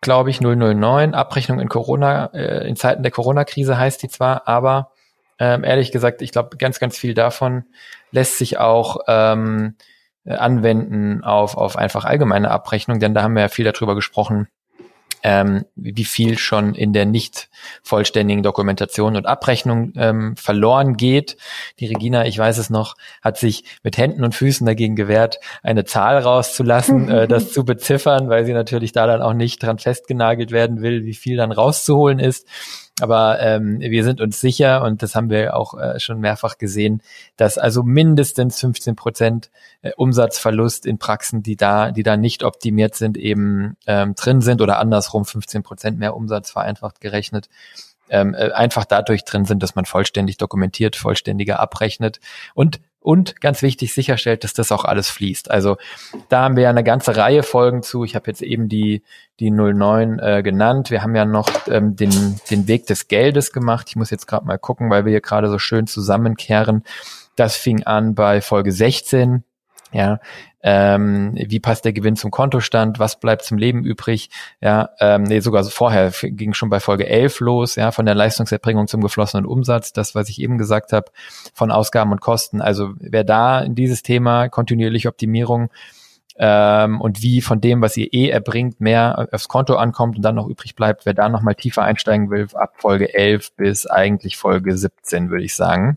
glaube 0.00 0.30
ich, 0.30 0.40
009, 0.40 1.14
Abrechnung 1.14 1.58
in 1.58 1.68
Corona, 1.68 2.26
äh, 2.26 2.68
in 2.68 2.76
Zeiten 2.76 3.02
der 3.02 3.12
Corona-Krise 3.12 3.78
heißt 3.78 4.02
die 4.02 4.08
zwar, 4.08 4.46
aber 4.46 4.92
ähm, 5.38 5.64
ehrlich 5.64 5.92
gesagt, 5.92 6.22
ich 6.22 6.30
glaube, 6.30 6.56
ganz, 6.58 6.78
ganz 6.78 6.96
viel 6.96 7.14
davon 7.14 7.64
lässt 8.10 8.38
sich 8.38 8.58
auch 8.58 8.98
ähm, 9.08 9.74
anwenden 10.26 11.22
auf, 11.24 11.56
auf 11.56 11.76
einfach 11.76 12.04
allgemeine 12.04 12.50
Abrechnung, 12.50 13.00
denn 13.00 13.14
da 13.14 13.22
haben 13.22 13.34
wir 13.34 13.42
ja 13.42 13.48
viel 13.48 13.64
darüber 13.64 13.94
gesprochen, 13.94 14.48
ähm, 15.22 15.64
wie 15.74 16.04
viel 16.04 16.38
schon 16.38 16.74
in 16.74 16.92
der 16.92 17.04
nicht 17.04 17.48
vollständigen 17.82 18.44
Dokumentation 18.44 19.16
und 19.16 19.26
Abrechnung 19.26 19.92
ähm, 19.96 20.36
verloren 20.36 20.96
geht. 20.96 21.36
Die 21.80 21.86
Regina, 21.86 22.26
ich 22.26 22.38
weiß 22.38 22.58
es 22.58 22.70
noch, 22.70 22.94
hat 23.22 23.36
sich 23.36 23.64
mit 23.82 23.98
Händen 23.98 24.22
und 24.22 24.36
Füßen 24.36 24.64
dagegen 24.64 24.94
gewehrt, 24.94 25.40
eine 25.64 25.84
Zahl 25.84 26.18
rauszulassen, 26.18 27.08
äh, 27.08 27.26
das 27.28 27.52
zu 27.52 27.64
beziffern, 27.64 28.28
weil 28.28 28.44
sie 28.46 28.52
natürlich 28.52 28.92
da 28.92 29.06
dann 29.06 29.20
auch 29.20 29.32
nicht 29.32 29.62
dran 29.62 29.78
festgenagelt 29.78 30.52
werden 30.52 30.80
will, 30.80 31.04
wie 31.04 31.14
viel 31.14 31.36
dann 31.36 31.50
rauszuholen 31.50 32.20
ist. 32.20 32.46
Aber 33.00 33.40
ähm, 33.40 33.80
wir 33.80 34.04
sind 34.04 34.22
uns 34.22 34.40
sicher, 34.40 34.82
und 34.82 35.02
das 35.02 35.14
haben 35.14 35.28
wir 35.28 35.54
auch 35.54 35.78
äh, 35.78 36.00
schon 36.00 36.18
mehrfach 36.18 36.56
gesehen, 36.56 37.02
dass 37.36 37.58
also 37.58 37.82
mindestens 37.82 38.58
15 38.60 38.96
Prozent 38.96 39.50
äh, 39.82 39.92
Umsatzverlust 39.96 40.86
in 40.86 40.98
Praxen, 40.98 41.42
die 41.42 41.56
da, 41.56 41.90
die 41.90 42.02
da 42.02 42.16
nicht 42.16 42.42
optimiert 42.42 42.94
sind, 42.94 43.18
eben 43.18 43.76
ähm, 43.86 44.14
drin 44.14 44.40
sind 44.40 44.62
oder 44.62 44.78
andersrum 44.78 45.26
15 45.26 45.62
Prozent 45.62 45.98
mehr 45.98 46.16
Umsatz 46.16 46.50
vereinfacht 46.50 47.00
gerechnet 47.00 47.48
ähm, 48.08 48.34
äh, 48.34 48.52
einfach 48.52 48.84
dadurch 48.84 49.24
drin 49.24 49.44
sind, 49.44 49.62
dass 49.62 49.74
man 49.74 49.84
vollständig 49.84 50.36
dokumentiert, 50.36 50.96
vollständiger 50.96 51.60
abrechnet 51.60 52.20
und 52.54 52.80
und 53.06 53.40
ganz 53.40 53.62
wichtig 53.62 53.94
sicherstellt, 53.94 54.42
dass 54.42 54.52
das 54.52 54.72
auch 54.72 54.84
alles 54.84 55.08
fließt. 55.10 55.48
Also 55.48 55.76
da 56.28 56.42
haben 56.42 56.56
wir 56.56 56.64
ja 56.64 56.70
eine 56.70 56.82
ganze 56.82 57.16
Reihe 57.16 57.44
Folgen 57.44 57.84
zu. 57.84 58.02
Ich 58.02 58.16
habe 58.16 58.26
jetzt 58.26 58.42
eben 58.42 58.68
die 58.68 59.04
die 59.38 59.52
09 59.52 60.18
äh, 60.18 60.42
genannt. 60.42 60.90
Wir 60.90 61.04
haben 61.04 61.14
ja 61.14 61.24
noch 61.24 61.48
ähm, 61.68 61.94
den 61.94 62.40
den 62.50 62.66
Weg 62.66 62.88
des 62.88 63.06
Geldes 63.06 63.52
gemacht. 63.52 63.86
Ich 63.90 63.94
muss 63.94 64.10
jetzt 64.10 64.26
gerade 64.26 64.44
mal 64.44 64.58
gucken, 64.58 64.90
weil 64.90 65.04
wir 65.04 65.10
hier 65.10 65.20
gerade 65.20 65.48
so 65.48 65.60
schön 65.60 65.86
zusammenkehren. 65.86 66.82
Das 67.36 67.54
fing 67.54 67.84
an 67.84 68.16
bei 68.16 68.40
Folge 68.40 68.72
16. 68.72 69.44
Ja, 69.92 70.18
ähm, 70.68 71.30
wie 71.36 71.60
passt 71.60 71.84
der 71.84 71.92
Gewinn 71.92 72.16
zum 72.16 72.32
Kontostand, 72.32 72.98
was 72.98 73.20
bleibt 73.20 73.42
zum 73.42 73.56
Leben 73.56 73.84
übrig, 73.84 74.30
ja, 74.60 74.90
ähm, 74.98 75.22
nee, 75.22 75.38
sogar 75.38 75.62
vorher 75.62 76.10
ging 76.10 76.54
schon 76.54 76.70
bei 76.70 76.80
Folge 76.80 77.06
11 77.06 77.38
los, 77.38 77.76
ja, 77.76 77.92
von 77.92 78.04
der 78.04 78.16
Leistungserbringung 78.16 78.88
zum 78.88 79.00
geflossenen 79.00 79.46
Umsatz, 79.46 79.92
das, 79.92 80.16
was 80.16 80.28
ich 80.28 80.40
eben 80.40 80.58
gesagt 80.58 80.92
habe, 80.92 81.12
von 81.54 81.70
Ausgaben 81.70 82.10
und 82.10 82.20
Kosten. 82.20 82.60
Also 82.60 82.94
wer 82.98 83.22
da 83.22 83.60
in 83.60 83.76
dieses 83.76 84.02
Thema 84.02 84.48
kontinuierliche 84.48 85.06
Optimierung 85.06 85.70
ähm, 86.36 87.00
und 87.00 87.22
wie 87.22 87.42
von 87.42 87.60
dem, 87.60 87.80
was 87.80 87.96
ihr 87.96 88.12
eh 88.12 88.30
erbringt, 88.30 88.80
mehr 88.80 89.28
aufs 89.30 89.46
Konto 89.46 89.76
ankommt 89.76 90.16
und 90.16 90.22
dann 90.22 90.34
noch 90.34 90.48
übrig 90.48 90.74
bleibt, 90.74 91.06
wer 91.06 91.14
da 91.14 91.28
nochmal 91.28 91.54
tiefer 91.54 91.84
einsteigen 91.84 92.28
will, 92.28 92.48
ab 92.54 92.74
Folge 92.78 93.14
11 93.14 93.52
bis 93.52 93.86
eigentlich 93.86 94.36
Folge 94.36 94.76
17, 94.76 95.30
würde 95.30 95.44
ich 95.44 95.54
sagen. 95.54 95.96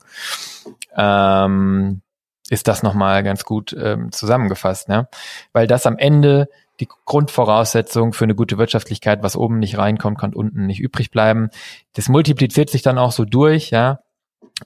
Ähm, 0.95 2.01
ist 2.49 2.67
das 2.67 2.83
nochmal 2.83 3.23
ganz 3.23 3.43
gut 3.43 3.75
ähm, 3.79 4.11
zusammengefasst, 4.11 4.89
ne? 4.89 5.07
Weil 5.53 5.67
das 5.67 5.85
am 5.85 5.97
Ende 5.97 6.47
die 6.79 6.87
Grundvoraussetzung 7.05 8.13
für 8.13 8.23
eine 8.23 8.35
gute 8.35 8.57
Wirtschaftlichkeit, 8.57 9.21
was 9.21 9.35
oben 9.35 9.59
nicht 9.59 9.77
reinkommt, 9.77 10.17
kann 10.17 10.33
unten 10.33 10.65
nicht 10.65 10.79
übrig 10.79 11.11
bleiben. 11.11 11.49
Das 11.93 12.07
multipliziert 12.09 12.69
sich 12.69 12.81
dann 12.81 12.97
auch 12.97 13.11
so 13.11 13.25
durch, 13.25 13.69
ja. 13.69 13.99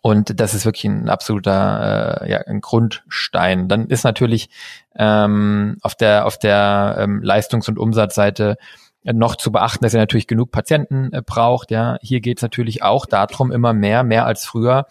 Und 0.01 0.39
das 0.39 0.53
ist 0.53 0.65
wirklich 0.65 0.85
ein 0.85 1.09
absoluter 1.09 2.21
äh, 2.21 2.31
ja, 2.31 2.39
ein 2.39 2.61
Grundstein. 2.61 3.67
Dann 3.67 3.87
ist 3.87 4.03
natürlich 4.03 4.49
ähm, 4.95 5.77
auf 5.81 5.95
der 5.95 6.25
auf 6.25 6.37
der 6.37 6.95
ähm, 6.99 7.21
Leistungs- 7.21 7.67
und 7.67 7.77
Umsatzseite 7.77 8.57
noch 9.03 9.35
zu 9.35 9.51
beachten, 9.51 9.83
dass 9.83 9.93
ihr 9.93 9.99
natürlich 9.99 10.27
genug 10.27 10.51
Patienten 10.51 11.11
äh, 11.11 11.21
braucht. 11.21 11.71
Ja, 11.71 11.97
hier 12.01 12.21
geht 12.21 12.37
es 12.37 12.41
natürlich 12.41 12.83
auch 12.83 13.05
darum, 13.05 13.51
immer 13.51 13.73
mehr, 13.73 14.03
mehr 14.03 14.25
als 14.25 14.45
früher, 14.45 14.85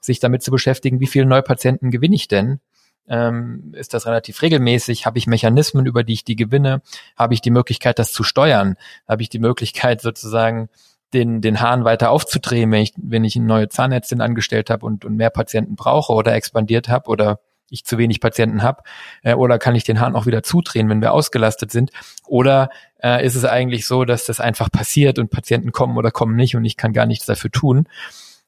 sich 0.00 0.20
damit 0.20 0.42
zu 0.42 0.50
beschäftigen, 0.50 1.00
wie 1.00 1.06
viele 1.06 1.26
neue 1.26 1.42
Patienten 1.42 1.90
gewinne 1.90 2.14
ich 2.14 2.28
denn? 2.28 2.60
Ähm, 3.08 3.72
ist 3.74 3.94
das 3.94 4.06
relativ 4.06 4.42
regelmäßig? 4.42 5.06
Habe 5.06 5.18
ich 5.18 5.26
Mechanismen, 5.26 5.86
über 5.86 6.04
die 6.04 6.14
ich 6.14 6.24
die 6.24 6.36
gewinne? 6.36 6.82
Habe 7.16 7.34
ich 7.34 7.40
die 7.40 7.50
Möglichkeit, 7.50 7.98
das 7.98 8.12
zu 8.12 8.22
steuern? 8.22 8.76
Habe 9.06 9.22
ich 9.22 9.28
die 9.28 9.38
Möglichkeit, 9.38 10.00
sozusagen 10.02 10.68
den, 11.14 11.40
den 11.40 11.60
Hahn 11.60 11.84
weiter 11.84 12.10
aufzudrehen, 12.10 12.70
wenn 12.70 12.82
ich, 12.82 12.92
wenn 12.96 13.24
ich 13.24 13.36
eine 13.36 13.46
neue 13.46 13.68
Zahnärztin 13.68 14.20
angestellt 14.20 14.70
habe 14.70 14.84
und, 14.84 15.04
und 15.04 15.16
mehr 15.16 15.30
Patienten 15.30 15.74
brauche 15.74 16.12
oder 16.12 16.34
expandiert 16.34 16.88
habe 16.88 17.08
oder 17.08 17.40
ich 17.70 17.84
zu 17.84 17.98
wenig 17.98 18.20
Patienten 18.20 18.62
habe? 18.62 18.82
Äh, 19.22 19.34
oder 19.34 19.58
kann 19.58 19.74
ich 19.74 19.84
den 19.84 20.00
Hahn 20.00 20.16
auch 20.16 20.26
wieder 20.26 20.42
zudrehen, 20.42 20.88
wenn 20.88 21.00
wir 21.00 21.12
ausgelastet 21.12 21.70
sind? 21.70 21.90
Oder 22.26 22.70
äh, 23.02 23.24
ist 23.24 23.34
es 23.34 23.44
eigentlich 23.44 23.86
so, 23.86 24.04
dass 24.04 24.26
das 24.26 24.40
einfach 24.40 24.70
passiert 24.70 25.18
und 25.18 25.30
Patienten 25.30 25.72
kommen 25.72 25.96
oder 25.96 26.10
kommen 26.10 26.36
nicht 26.36 26.56
und 26.56 26.64
ich 26.64 26.76
kann 26.76 26.92
gar 26.92 27.06
nichts 27.06 27.26
dafür 27.26 27.50
tun? 27.50 27.88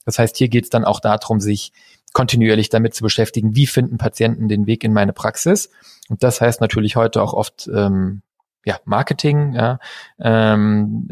Das 0.04 0.18
heißt, 0.18 0.36
hier 0.36 0.48
geht 0.48 0.64
es 0.64 0.70
dann 0.70 0.84
auch 0.84 1.00
darum, 1.00 1.40
sich 1.40 1.72
kontinuierlich 2.12 2.70
damit 2.70 2.94
zu 2.94 3.04
beschäftigen, 3.04 3.54
wie 3.54 3.66
finden 3.66 3.98
Patienten 3.98 4.48
den 4.48 4.66
Weg 4.66 4.82
in 4.82 4.92
meine 4.92 5.12
Praxis. 5.12 5.70
Und 6.08 6.22
das 6.22 6.40
heißt 6.40 6.60
natürlich 6.60 6.96
heute 6.96 7.22
auch 7.22 7.34
oft 7.34 7.70
ähm, 7.72 8.22
ja, 8.64 8.78
Marketing, 8.84 9.54
ja, 9.54 9.78
ähm, 10.18 11.08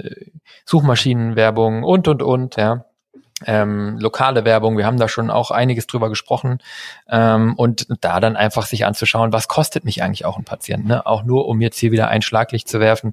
Suchmaschinenwerbung 0.65 1.85
und 1.85 2.09
und 2.09 2.23
und, 2.23 2.57
ja 2.57 2.88
ähm, 3.47 3.99
lokale 3.99 4.45
Werbung, 4.45 4.77
wir 4.77 4.87
haben 4.87 4.99
da 4.99 5.09
schon 5.09 5.31
auch 5.31 5.51
einiges 5.51 5.87
drüber 5.87 6.09
gesprochen 6.09 6.59
ähm, 7.09 7.55
und 7.57 7.87
da 8.01 8.21
dann 8.21 8.37
einfach 8.37 8.67
sich 8.67 8.85
anzuschauen, 8.85 9.33
was 9.33 9.49
kostet 9.49 9.85
mich 9.85 10.03
eigentlich 10.03 10.25
auch 10.25 10.39
ein 10.39 10.45
Patient, 10.45 10.87
ne? 10.87 11.07
auch 11.07 11.23
nur 11.23 11.47
um 11.47 11.61
jetzt 11.61 11.79
hier 11.79 11.93
wieder 11.93 12.09
ein 12.09 12.23
Schlaglicht 12.23 12.69
zu 12.69 12.81
werfen. 12.81 13.13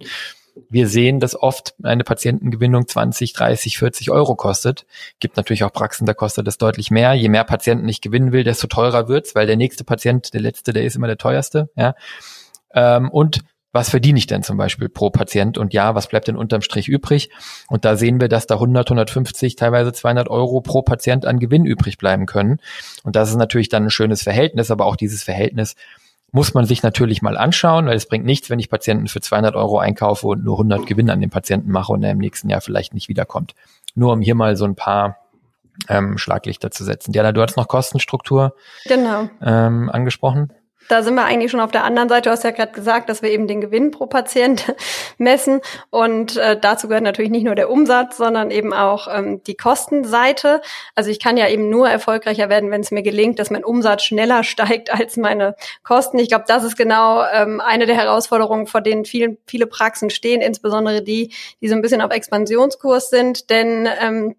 Wir 0.69 0.87
sehen, 0.87 1.19
dass 1.19 1.39
oft 1.39 1.75
eine 1.83 2.05
Patientengewinnung 2.05 2.87
20, 2.87 3.33
30, 3.33 3.77
40 3.77 4.09
Euro 4.09 4.35
kostet. 4.35 4.85
Gibt 5.19 5.35
natürlich 5.35 5.65
auch 5.65 5.73
Praxen, 5.73 6.05
da 6.05 6.13
kostet 6.13 6.47
es 6.47 6.57
deutlich 6.57 6.91
mehr. 6.91 7.13
Je 7.13 7.27
mehr 7.27 7.43
Patienten 7.43 7.89
ich 7.89 7.99
gewinnen 7.99 8.31
will, 8.31 8.45
desto 8.45 8.67
teurer 8.67 9.09
wird's, 9.09 9.35
weil 9.35 9.47
der 9.47 9.57
nächste 9.57 9.83
Patient, 9.83 10.33
der 10.33 10.39
letzte, 10.39 10.71
der 10.71 10.85
ist 10.85 10.95
immer 10.95 11.07
der 11.07 11.17
teuerste. 11.17 11.69
Ja? 11.75 11.93
Ähm, 12.73 13.09
und 13.09 13.41
was 13.75 13.89
verdiene 13.89 14.17
ich 14.17 14.25
denn 14.25 14.41
zum 14.41 14.55
Beispiel 14.55 14.87
pro 14.87 15.09
Patient 15.09 15.57
und 15.57 15.73
ja, 15.73 15.95
was 15.95 16.07
bleibt 16.07 16.29
denn 16.29 16.37
unterm 16.37 16.61
Strich 16.61 16.87
übrig? 16.87 17.29
Und 17.67 17.83
da 17.83 17.97
sehen 17.97 18.21
wir, 18.21 18.29
dass 18.29 18.47
da 18.47 18.55
100, 18.55 18.87
150, 18.87 19.57
teilweise 19.57 19.91
200 19.91 20.29
Euro 20.29 20.61
pro 20.61 20.81
Patient 20.81 21.25
an 21.25 21.39
Gewinn 21.39 21.65
übrig 21.65 21.97
bleiben 21.97 22.25
können. 22.25 22.59
Und 23.03 23.17
das 23.17 23.29
ist 23.29 23.35
natürlich 23.35 23.67
dann 23.67 23.83
ein 23.83 23.89
schönes 23.89 24.23
Verhältnis, 24.23 24.71
aber 24.71 24.85
auch 24.85 24.95
dieses 24.95 25.23
Verhältnis 25.23 25.75
muss 26.31 26.53
man 26.53 26.65
sich 26.65 26.83
natürlich 26.83 27.21
mal 27.21 27.37
anschauen, 27.37 27.87
weil 27.87 27.97
es 27.97 28.05
bringt 28.05 28.25
nichts, 28.25 28.49
wenn 28.49 28.59
ich 28.59 28.69
Patienten 28.69 29.09
für 29.09 29.19
200 29.19 29.55
Euro 29.55 29.77
einkaufe 29.77 30.27
und 30.27 30.45
nur 30.45 30.55
100 30.55 30.85
Gewinn 30.87 31.09
an 31.09 31.19
den 31.19 31.29
Patienten 31.29 31.69
mache 31.69 31.91
und 31.91 32.01
er 32.01 32.11
im 32.11 32.17
nächsten 32.17 32.49
Jahr 32.49 32.61
vielleicht 32.61 32.93
nicht 32.93 33.09
wiederkommt. 33.09 33.55
Nur 33.93 34.13
um 34.13 34.21
hier 34.21 34.35
mal 34.35 34.55
so 34.55 34.63
ein 34.63 34.75
paar 34.75 35.17
ähm, 35.89 36.17
Schlaglichter 36.17 36.71
zu 36.71 36.85
setzen. 36.85 37.11
Diana, 37.11 37.33
du 37.33 37.41
hast 37.41 37.57
noch 37.57 37.67
Kostenstruktur 37.67 38.55
genau. 38.85 39.27
ähm, 39.41 39.89
angesprochen 39.89 40.53
da 40.87 41.03
sind 41.03 41.15
wir 41.15 41.25
eigentlich 41.25 41.51
schon 41.51 41.59
auf 41.59 41.71
der 41.71 41.83
anderen 41.83 42.09
Seite. 42.09 42.29
Du 42.29 42.31
hast 42.31 42.43
ja 42.43 42.51
gerade 42.51 42.71
gesagt, 42.71 43.09
dass 43.09 43.21
wir 43.21 43.31
eben 43.31 43.47
den 43.47 43.61
Gewinn 43.61 43.91
pro 43.91 44.05
Patient 44.05 44.73
messen. 45.17 45.61
Und 45.89 46.37
äh, 46.37 46.59
dazu 46.59 46.87
gehört 46.87 47.03
natürlich 47.03 47.31
nicht 47.31 47.45
nur 47.45 47.55
der 47.55 47.69
Umsatz, 47.69 48.17
sondern 48.17 48.51
eben 48.51 48.73
auch 48.73 49.07
ähm, 49.11 49.41
die 49.43 49.55
Kostenseite. 49.55 50.61
Also 50.93 51.09
ich 51.09 51.19
kann 51.19 51.37
ja 51.37 51.47
eben 51.47 51.69
nur 51.69 51.89
erfolgreicher 51.89 52.49
werden, 52.49 52.71
wenn 52.71 52.81
es 52.81 52.91
mir 52.91 53.03
gelingt, 53.03 53.39
dass 53.39 53.49
mein 53.49 53.63
Umsatz 53.63 54.03
schneller 54.03 54.43
steigt 54.55 54.93
als 54.93 55.17
meine 55.17 55.55
Kosten. 55.83 56.19
Ich 56.19 56.29
glaube, 56.29 56.45
das 56.47 56.63
ist 56.63 56.77
genau 56.77 57.23
ähm, 57.31 57.61
eine 57.61 57.85
der 57.85 57.95
Herausforderungen, 57.95 58.67
vor 58.67 58.81
denen 58.81 59.05
vielen, 59.05 59.37
viele 59.45 59.67
Praxen 59.67 60.09
stehen, 60.09 60.41
insbesondere 60.41 61.01
die, 61.01 61.33
die 61.61 61.67
so 61.67 61.75
ein 61.75 61.81
bisschen 61.81 62.01
auf 62.01 62.11
Expansionskurs 62.11 63.09
sind. 63.09 63.49
Denn 63.49 63.89
ähm, 64.01 64.35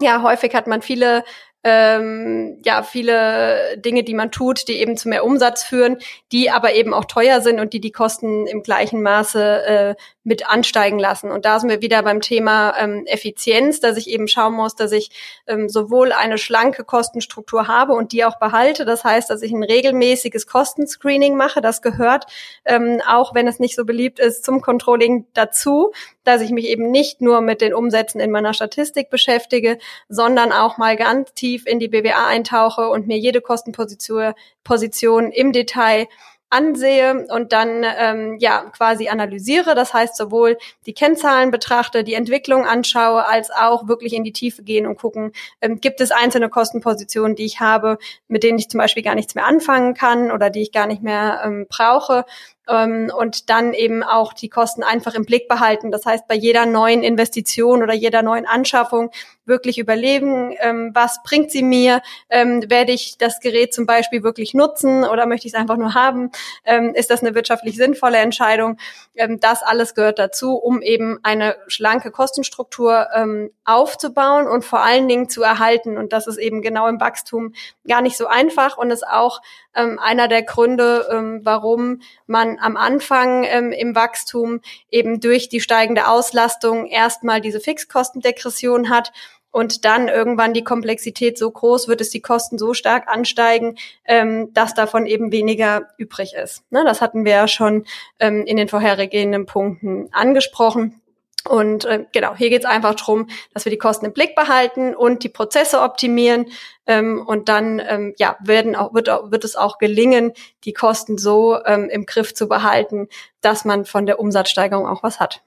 ja, 0.00 0.22
häufig 0.22 0.54
hat 0.54 0.66
man 0.68 0.80
viele 0.80 1.24
ähm, 1.68 2.58
ja 2.64 2.82
viele 2.82 3.76
Dinge, 3.78 4.02
die 4.02 4.14
man 4.14 4.30
tut, 4.30 4.68
die 4.68 4.80
eben 4.80 4.96
zu 4.96 5.08
mehr 5.08 5.24
Umsatz 5.24 5.62
führen, 5.62 5.98
die 6.32 6.50
aber 6.50 6.74
eben 6.74 6.94
auch 6.94 7.04
teuer 7.04 7.40
sind 7.40 7.60
und 7.60 7.72
die 7.72 7.80
die 7.80 7.92
Kosten 7.92 8.46
im 8.46 8.62
gleichen 8.62 9.02
Maße 9.02 9.64
äh, 9.64 9.94
mit 10.24 10.48
ansteigen 10.48 10.98
lassen. 10.98 11.30
Und 11.30 11.44
da 11.44 11.58
sind 11.58 11.70
wir 11.70 11.80
wieder 11.80 12.02
beim 12.02 12.20
Thema 12.20 12.74
ähm, 12.78 13.04
Effizienz, 13.06 13.80
dass 13.80 13.96
ich 13.96 14.08
eben 14.08 14.28
schauen 14.28 14.54
muss, 14.54 14.74
dass 14.74 14.92
ich 14.92 15.10
ähm, 15.46 15.68
sowohl 15.68 16.12
eine 16.12 16.38
schlanke 16.38 16.84
Kostenstruktur 16.84 17.66
habe 17.66 17.94
und 17.94 18.12
die 18.12 18.24
auch 18.24 18.38
behalte. 18.38 18.84
Das 18.84 19.04
heißt, 19.04 19.30
dass 19.30 19.42
ich 19.42 19.52
ein 19.52 19.62
regelmäßiges 19.62 20.46
Kostenscreening 20.46 21.36
mache. 21.36 21.60
Das 21.60 21.82
gehört, 21.82 22.26
ähm, 22.64 23.00
auch 23.08 23.34
wenn 23.34 23.48
es 23.48 23.58
nicht 23.58 23.74
so 23.74 23.84
beliebt 23.84 24.18
ist, 24.18 24.44
zum 24.44 24.60
Controlling 24.60 25.26
dazu, 25.32 25.92
dass 26.28 26.42
ich 26.42 26.50
mich 26.50 26.66
eben 26.66 26.90
nicht 26.90 27.22
nur 27.22 27.40
mit 27.40 27.62
den 27.62 27.72
Umsätzen 27.72 28.20
in 28.20 28.30
meiner 28.30 28.52
Statistik 28.52 29.08
beschäftige, 29.08 29.78
sondern 30.08 30.52
auch 30.52 30.76
mal 30.76 30.94
ganz 30.94 31.32
tief 31.32 31.66
in 31.66 31.78
die 31.78 31.88
BWA 31.88 32.26
eintauche 32.26 32.90
und 32.90 33.06
mir 33.06 33.18
jede 33.18 33.40
Kostenposition 33.40 34.34
Position 34.62 35.32
im 35.32 35.52
Detail 35.52 36.06
ansehe 36.50 37.26
und 37.30 37.52
dann 37.52 37.84
ähm, 37.84 38.36
ja 38.38 38.64
quasi 38.76 39.08
analysiere. 39.08 39.74
Das 39.74 39.92
heißt 39.92 40.16
sowohl 40.16 40.56
die 40.86 40.94
Kennzahlen 40.94 41.50
betrachte, 41.50 42.04
die 42.04 42.14
Entwicklung 42.14 42.66
anschaue, 42.66 43.26
als 43.26 43.50
auch 43.50 43.88
wirklich 43.88 44.12
in 44.12 44.24
die 44.24 44.32
Tiefe 44.32 44.62
gehen 44.62 44.86
und 44.86 44.98
gucken, 44.98 45.32
ähm, 45.60 45.80
gibt 45.80 46.00
es 46.00 46.10
einzelne 46.10 46.48
Kostenpositionen, 46.48 47.36
die 47.36 47.44
ich 47.44 47.60
habe, 47.60 47.98
mit 48.28 48.42
denen 48.42 48.58
ich 48.58 48.68
zum 48.68 48.78
Beispiel 48.78 49.02
gar 49.02 49.14
nichts 49.14 49.34
mehr 49.34 49.46
anfangen 49.46 49.94
kann 49.94 50.30
oder 50.30 50.50
die 50.50 50.62
ich 50.62 50.72
gar 50.72 50.86
nicht 50.86 51.02
mehr 51.02 51.40
ähm, 51.44 51.66
brauche 51.68 52.24
ähm, 52.68 53.10
und 53.16 53.50
dann 53.50 53.72
eben 53.72 54.02
auch 54.02 54.32
die 54.32 54.48
Kosten 54.48 54.82
einfach 54.82 55.14
im 55.14 55.24
Blick 55.24 55.48
behalten. 55.48 55.90
Das 55.90 56.06
heißt, 56.06 56.28
bei 56.28 56.34
jeder 56.34 56.66
neuen 56.66 57.02
Investition 57.02 57.82
oder 57.82 57.94
jeder 57.94 58.22
neuen 58.22 58.46
Anschaffung 58.46 59.10
wirklich 59.48 59.78
überlegen, 59.78 60.54
ähm, 60.60 60.90
was 60.94 61.22
bringt 61.24 61.50
sie 61.50 61.62
mir? 61.62 62.02
Ähm, 62.28 62.64
werde 62.68 62.92
ich 62.92 63.18
das 63.18 63.40
Gerät 63.40 63.74
zum 63.74 63.86
Beispiel 63.86 64.22
wirklich 64.22 64.54
nutzen 64.54 65.04
oder 65.04 65.26
möchte 65.26 65.48
ich 65.48 65.54
es 65.54 65.58
einfach 65.58 65.76
nur 65.76 65.94
haben? 65.94 66.30
Ähm, 66.64 66.94
ist 66.94 67.10
das 67.10 67.22
eine 67.22 67.34
wirtschaftlich 67.34 67.76
sinnvolle 67.76 68.18
Entscheidung? 68.18 68.76
Ähm, 69.16 69.40
das 69.40 69.62
alles 69.62 69.94
gehört 69.94 70.18
dazu, 70.18 70.54
um 70.54 70.82
eben 70.82 71.18
eine 71.22 71.56
schlanke 71.66 72.10
Kostenstruktur 72.10 73.08
ähm, 73.14 73.50
aufzubauen 73.64 74.46
und 74.46 74.64
vor 74.64 74.80
allen 74.80 75.08
Dingen 75.08 75.28
zu 75.28 75.42
erhalten. 75.42 75.96
Und 75.96 76.12
das 76.12 76.26
ist 76.26 76.38
eben 76.38 76.62
genau 76.62 76.86
im 76.86 77.00
Wachstum 77.00 77.54
gar 77.88 78.02
nicht 78.02 78.16
so 78.16 78.26
einfach 78.26 78.76
und 78.76 78.90
ist 78.90 79.06
auch 79.06 79.40
ähm, 79.74 79.98
einer 79.98 80.28
der 80.28 80.42
Gründe, 80.42 81.06
ähm, 81.10 81.40
warum 81.44 82.00
man 82.26 82.57
am 82.60 82.76
Anfang 82.76 83.44
ähm, 83.44 83.72
im 83.72 83.94
Wachstum 83.94 84.60
eben 84.90 85.20
durch 85.20 85.48
die 85.48 85.60
steigende 85.60 86.08
Auslastung 86.08 86.86
erstmal 86.86 87.40
diese 87.40 87.60
Fixkostendegression 87.60 88.90
hat 88.90 89.12
und 89.50 89.84
dann 89.84 90.08
irgendwann 90.08 90.54
die 90.54 90.64
Komplexität 90.64 91.38
so 91.38 91.50
groß 91.50 91.88
wird, 91.88 92.00
es 92.00 92.10
die 92.10 92.20
Kosten 92.20 92.58
so 92.58 92.74
stark 92.74 93.08
ansteigen, 93.08 93.76
ähm, 94.04 94.52
dass 94.52 94.74
davon 94.74 95.06
eben 95.06 95.32
weniger 95.32 95.88
übrig 95.96 96.34
ist. 96.34 96.62
Ne, 96.70 96.84
das 96.84 97.00
hatten 97.00 97.24
wir 97.24 97.32
ja 97.32 97.48
schon 97.48 97.84
ähm, 98.20 98.44
in 98.44 98.56
den 98.56 98.68
vorhergehenden 98.68 99.46
Punkten 99.46 100.08
angesprochen. 100.12 101.00
Und 101.46 101.84
äh, 101.84 102.04
genau, 102.12 102.34
hier 102.34 102.50
geht 102.50 102.64
es 102.64 102.68
einfach 102.68 102.94
darum, 102.94 103.28
dass 103.54 103.64
wir 103.64 103.70
die 103.70 103.78
Kosten 103.78 104.06
im 104.06 104.12
Blick 104.12 104.34
behalten 104.34 104.94
und 104.94 105.22
die 105.24 105.28
Prozesse 105.28 105.80
optimieren. 105.80 106.46
Ähm, 106.86 107.24
und 107.26 107.48
dann 107.48 107.80
ähm, 107.86 108.14
ja, 108.18 108.36
werden 108.40 108.76
auch, 108.76 108.92
wird, 108.92 109.08
wird 109.08 109.44
es 109.44 109.56
auch 109.56 109.78
gelingen, 109.78 110.32
die 110.64 110.72
Kosten 110.72 111.16
so 111.16 111.58
ähm, 111.64 111.88
im 111.90 112.06
Griff 112.06 112.34
zu 112.34 112.48
behalten, 112.48 113.08
dass 113.40 113.64
man 113.64 113.84
von 113.84 114.06
der 114.06 114.20
Umsatzsteigerung 114.20 114.86
auch 114.86 115.02
was 115.02 115.20
hat. 115.20 115.42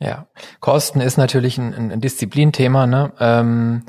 Ja, 0.00 0.28
Kosten 0.60 1.00
ist 1.00 1.16
natürlich 1.16 1.58
ein, 1.58 1.92
ein 1.92 2.00
Disziplinthema, 2.00 2.86
ne? 2.86 3.12
Ähm, 3.18 3.82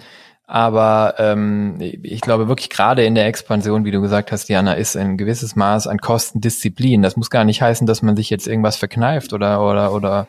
aber 0.48 1.14
ähm, 1.20 1.76
ich 1.80 2.22
glaube 2.22 2.48
wirklich 2.48 2.72
gerade 2.72 3.06
in 3.06 3.14
der 3.14 3.28
Expansion, 3.28 3.86
wie 3.86 3.92
du 3.92 4.02
gesagt 4.02 4.32
hast, 4.32 4.50
Diana, 4.50 4.74
ist 4.74 4.98
ein 4.98 5.16
gewisses 5.16 5.56
Maß 5.56 5.86
an 5.86 6.00
Kostendisziplin. 6.00 7.04
Das 7.04 7.16
muss 7.16 7.30
gar 7.30 7.44
nicht 7.44 7.62
heißen, 7.62 7.86
dass 7.86 8.02
man 8.02 8.16
sich 8.16 8.32
jetzt 8.32 8.48
irgendwas 8.48 8.76
verkneift 8.76 9.32
oder 9.32 9.62
oder 9.64 9.94
oder 9.94 10.28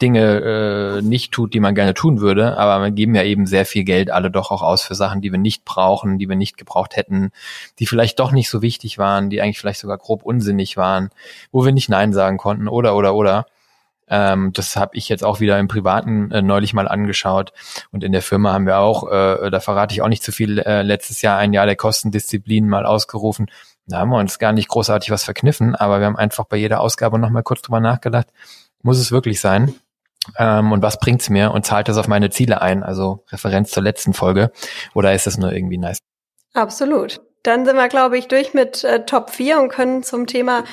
Dinge 0.00 0.98
äh, 0.98 1.02
nicht 1.02 1.32
tut, 1.32 1.54
die 1.54 1.60
man 1.60 1.74
gerne 1.74 1.94
tun 1.94 2.20
würde, 2.20 2.56
aber 2.56 2.84
wir 2.84 2.90
geben 2.92 3.14
ja 3.14 3.24
eben 3.24 3.46
sehr 3.46 3.66
viel 3.66 3.84
Geld 3.84 4.10
alle 4.10 4.30
doch 4.30 4.50
auch 4.50 4.62
aus 4.62 4.82
für 4.82 4.94
Sachen, 4.94 5.20
die 5.20 5.32
wir 5.32 5.38
nicht 5.38 5.64
brauchen, 5.64 6.18
die 6.18 6.28
wir 6.28 6.36
nicht 6.36 6.56
gebraucht 6.56 6.96
hätten, 6.96 7.30
die 7.78 7.86
vielleicht 7.86 8.20
doch 8.20 8.30
nicht 8.30 8.48
so 8.48 8.62
wichtig 8.62 8.98
waren, 8.98 9.28
die 9.30 9.40
eigentlich 9.40 9.58
vielleicht 9.58 9.80
sogar 9.80 9.98
grob 9.98 10.22
unsinnig 10.22 10.76
waren, 10.76 11.10
wo 11.50 11.64
wir 11.64 11.72
nicht 11.72 11.88
Nein 11.88 12.12
sagen 12.12 12.38
konnten 12.38 12.68
oder 12.68 12.94
oder 12.94 13.14
oder. 13.14 13.46
Ähm, 14.10 14.52
das 14.52 14.76
habe 14.76 14.96
ich 14.96 15.08
jetzt 15.08 15.24
auch 15.24 15.40
wieder 15.40 15.58
im 15.58 15.68
Privaten 15.68 16.30
äh, 16.30 16.42
neulich 16.42 16.72
mal 16.72 16.88
angeschaut. 16.88 17.52
Und 17.90 18.04
in 18.04 18.12
der 18.12 18.22
Firma 18.22 18.52
haben 18.52 18.66
wir 18.66 18.78
auch, 18.78 19.10
äh, 19.10 19.50
da 19.50 19.60
verrate 19.60 19.92
ich 19.92 20.02
auch 20.02 20.08
nicht 20.08 20.22
zu 20.22 20.32
viel, 20.32 20.58
äh, 20.60 20.82
letztes 20.82 21.22
Jahr 21.22 21.38
ein 21.38 21.52
Jahr 21.52 21.66
der 21.66 21.76
Kostendisziplin 21.76 22.68
mal 22.68 22.86
ausgerufen. 22.86 23.50
Da 23.86 23.98
haben 23.98 24.10
wir 24.10 24.18
uns 24.18 24.38
gar 24.38 24.52
nicht 24.52 24.68
großartig 24.68 25.10
was 25.10 25.24
verkniffen, 25.24 25.74
aber 25.74 25.98
wir 25.98 26.06
haben 26.06 26.16
einfach 26.16 26.44
bei 26.44 26.56
jeder 26.56 26.80
Ausgabe 26.80 27.18
nochmal 27.18 27.42
kurz 27.42 27.62
drüber 27.62 27.80
nachgedacht, 27.80 28.28
muss 28.82 28.98
es 28.98 29.12
wirklich 29.12 29.40
sein? 29.40 29.74
Ähm, 30.36 30.72
und 30.72 30.82
was 30.82 30.98
bringt's 30.98 31.30
mir? 31.30 31.52
Und 31.52 31.64
zahlt 31.66 31.88
das 31.88 31.96
auf 31.96 32.08
meine 32.08 32.30
Ziele 32.30 32.60
ein? 32.60 32.82
Also 32.82 33.24
Referenz 33.30 33.70
zur 33.70 33.82
letzten 33.82 34.12
Folge. 34.12 34.50
Oder 34.94 35.14
ist 35.14 35.26
das 35.26 35.38
nur 35.38 35.52
irgendwie 35.52 35.78
nice? 35.78 35.98
Absolut. 36.54 37.20
Dann 37.44 37.64
sind 37.64 37.76
wir, 37.76 37.88
glaube 37.88 38.18
ich, 38.18 38.26
durch 38.28 38.52
mit 38.52 38.82
äh, 38.84 39.06
Top 39.06 39.30
4 39.30 39.60
und 39.60 39.68
können 39.68 40.02
zum 40.02 40.26
Thema 40.26 40.64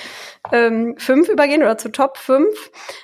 ähm, 0.51 0.95
5 0.97 1.29
übergehen 1.29 1.61
oder 1.61 1.77
zu 1.77 1.91
Top 1.91 2.17
5. 2.17 2.47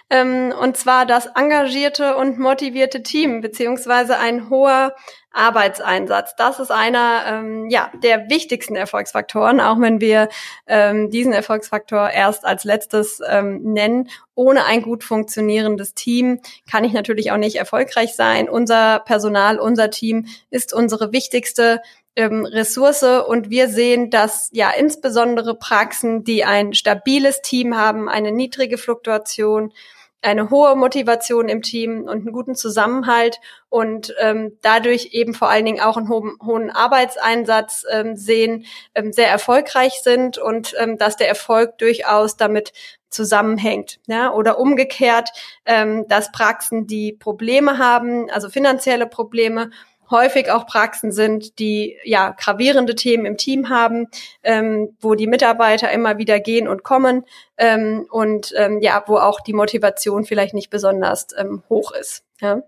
Ähm, 0.09 0.53
und 0.59 0.77
zwar 0.77 1.05
das 1.05 1.27
engagierte 1.35 2.17
und 2.17 2.39
motivierte 2.39 3.03
Team, 3.03 3.41
beziehungsweise 3.41 4.17
ein 4.17 4.49
hoher 4.49 4.95
Arbeitseinsatz. 5.31 6.35
Das 6.35 6.59
ist 6.59 6.71
einer 6.71 7.23
ähm, 7.27 7.69
ja, 7.69 7.91
der 8.03 8.29
wichtigsten 8.29 8.75
Erfolgsfaktoren, 8.75 9.59
auch 9.61 9.79
wenn 9.79 10.01
wir 10.01 10.29
ähm, 10.67 11.09
diesen 11.09 11.33
Erfolgsfaktor 11.33 12.09
erst 12.09 12.45
als 12.45 12.63
letztes 12.63 13.21
ähm, 13.27 13.61
nennen. 13.73 14.09
Ohne 14.35 14.65
ein 14.65 14.81
gut 14.81 15.03
funktionierendes 15.03 15.93
Team 15.93 16.41
kann 16.69 16.83
ich 16.83 16.93
natürlich 16.93 17.31
auch 17.31 17.37
nicht 17.37 17.55
erfolgreich 17.55 18.15
sein. 18.15 18.49
Unser 18.49 18.99
Personal, 18.99 19.59
unser 19.59 19.89
Team 19.89 20.27
ist 20.49 20.73
unsere 20.73 21.11
wichtigste 21.11 21.81
ähm, 22.15 22.45
Ressource 22.45 23.03
und 23.03 23.49
wir 23.49 23.69
sehen, 23.69 24.09
dass 24.09 24.49
ja 24.51 24.71
insbesondere 24.71 25.55
Praxen, 25.55 26.23
die 26.23 26.43
ein 26.43 26.73
stabiles 26.73 27.41
Team 27.41 27.77
haben, 27.77 28.09
eine 28.09 28.31
niedrige 28.31 28.77
Fluktuation, 28.77 29.71
eine 30.21 30.49
hohe 30.49 30.75
Motivation 30.75 31.49
im 31.49 31.61
Team 31.61 32.03
und 32.03 32.09
einen 32.09 32.31
guten 32.31 32.55
Zusammenhalt 32.55 33.39
und 33.69 34.13
ähm, 34.19 34.57
dadurch 34.61 35.09
eben 35.13 35.33
vor 35.33 35.49
allen 35.49 35.65
Dingen 35.65 35.81
auch 35.81 35.97
einen 35.97 36.09
hohen, 36.09 36.37
hohen 36.43 36.69
Arbeitseinsatz 36.69 37.85
ähm, 37.89 38.15
sehen, 38.15 38.65
ähm, 38.93 39.11
sehr 39.13 39.29
erfolgreich 39.29 40.01
sind 40.03 40.37
und 40.37 40.75
ähm, 40.79 40.97
dass 40.97 41.17
der 41.17 41.27
Erfolg 41.27 41.77
durchaus 41.79 42.37
damit 42.37 42.73
zusammenhängt. 43.09 43.99
Ja? 44.07 44.31
Oder 44.33 44.59
umgekehrt, 44.59 45.29
ähm, 45.65 46.07
dass 46.07 46.31
Praxen, 46.31 46.87
die 46.87 47.13
Probleme 47.13 47.77
haben, 47.77 48.29
also 48.29 48.49
finanzielle 48.49 49.07
Probleme 49.07 49.71
häufig 50.11 50.51
auch 50.51 50.65
Praxen 50.65 51.11
sind, 51.11 51.57
die 51.59 51.97
ja 52.03 52.31
gravierende 52.31 52.95
Themen 52.95 53.25
im 53.25 53.37
Team 53.37 53.69
haben, 53.69 54.07
ähm, 54.43 54.95
wo 54.99 55.15
die 55.15 55.27
Mitarbeiter 55.27 55.91
immer 55.91 56.17
wieder 56.17 56.39
gehen 56.39 56.67
und 56.67 56.83
kommen 56.83 57.25
ähm, 57.57 58.05
und 58.11 58.53
ähm, 58.57 58.79
ja, 58.81 59.03
wo 59.07 59.17
auch 59.17 59.41
die 59.41 59.53
Motivation 59.53 60.25
vielleicht 60.25 60.53
nicht 60.53 60.69
besonders 60.69 61.27
ähm, 61.37 61.63
hoch 61.69 61.91
ist. 61.93 62.23
Ja. 62.39 62.61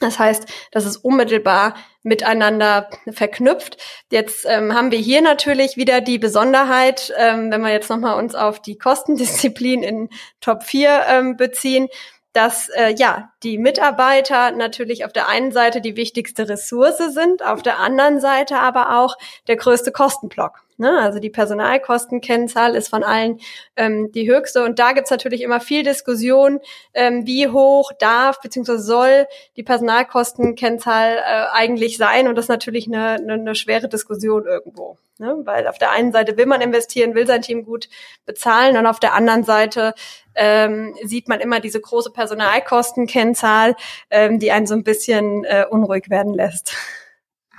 Das 0.00 0.18
heißt, 0.18 0.46
das 0.72 0.86
ist 0.86 0.96
unmittelbar 0.96 1.74
miteinander 2.02 2.88
verknüpft. 3.12 3.76
Jetzt 4.10 4.46
ähm, 4.48 4.74
haben 4.74 4.90
wir 4.90 4.98
hier 4.98 5.20
natürlich 5.20 5.76
wieder 5.76 6.00
die 6.00 6.18
Besonderheit, 6.18 7.12
ähm, 7.18 7.50
wenn 7.52 7.60
wir 7.60 7.70
jetzt 7.70 7.90
nochmal 7.90 8.18
uns 8.18 8.34
auf 8.34 8.60
die 8.60 8.78
Kostendisziplin 8.78 9.82
in 9.82 10.08
Top 10.40 10.62
4 10.62 11.02
ähm, 11.06 11.36
beziehen, 11.36 11.88
dass 12.32 12.68
äh, 12.70 12.94
ja 12.96 13.32
die 13.42 13.58
Mitarbeiter 13.58 14.52
natürlich 14.52 15.04
auf 15.04 15.12
der 15.12 15.28
einen 15.28 15.52
Seite 15.52 15.80
die 15.80 15.96
wichtigste 15.96 16.48
Ressource 16.48 16.98
sind, 16.98 17.44
auf 17.44 17.62
der 17.62 17.78
anderen 17.78 18.20
Seite 18.20 18.58
aber 18.58 18.98
auch 18.98 19.16
der 19.48 19.56
größte 19.56 19.92
Kostenblock. 19.92 20.62
Ne? 20.80 20.98
Also 20.98 21.18
die 21.18 21.28
Personalkostenkennzahl 21.28 22.74
ist 22.74 22.88
von 22.88 23.04
allen 23.04 23.38
ähm, 23.76 24.10
die 24.12 24.30
höchste. 24.30 24.64
Und 24.64 24.78
da 24.78 24.92
gibt's 24.92 25.10
natürlich 25.10 25.42
immer 25.42 25.60
viel 25.60 25.82
Diskussion, 25.82 26.58
ähm, 26.94 27.26
wie 27.26 27.48
hoch 27.48 27.92
darf 27.98 28.40
bzw. 28.40 28.78
soll 28.78 29.26
die 29.58 29.62
Personalkostenkennzahl 29.62 31.18
äh, 31.18 31.44
eigentlich 31.52 31.98
sein. 31.98 32.28
Und 32.28 32.36
das 32.36 32.46
ist 32.46 32.48
natürlich 32.48 32.86
eine, 32.86 33.10
eine, 33.10 33.34
eine 33.34 33.54
schwere 33.54 33.90
Diskussion 33.90 34.46
irgendwo. 34.46 34.96
Ne? 35.18 35.36
Weil 35.44 35.68
auf 35.68 35.76
der 35.76 35.90
einen 35.90 36.12
Seite 36.12 36.38
will 36.38 36.46
man 36.46 36.62
investieren, 36.62 37.14
will 37.14 37.26
sein 37.26 37.42
Team 37.42 37.62
gut 37.66 37.90
bezahlen 38.24 38.78
und 38.78 38.86
auf 38.86 39.00
der 39.00 39.12
anderen 39.12 39.44
Seite 39.44 39.92
ähm, 40.34 40.96
sieht 41.04 41.28
man 41.28 41.40
immer 41.40 41.60
diese 41.60 41.82
große 41.82 42.10
Personalkostenkennzahl, 42.10 43.76
ähm, 44.08 44.38
die 44.38 44.50
einen 44.50 44.66
so 44.66 44.72
ein 44.72 44.82
bisschen 44.82 45.44
äh, 45.44 45.66
unruhig 45.68 46.08
werden 46.08 46.32
lässt. 46.32 46.74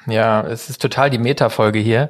Ja, 0.08 0.42
es 0.42 0.70
ist 0.70 0.82
total 0.82 1.12
die 1.12 1.20
Metafolge 1.20 1.78
hier. 1.78 2.10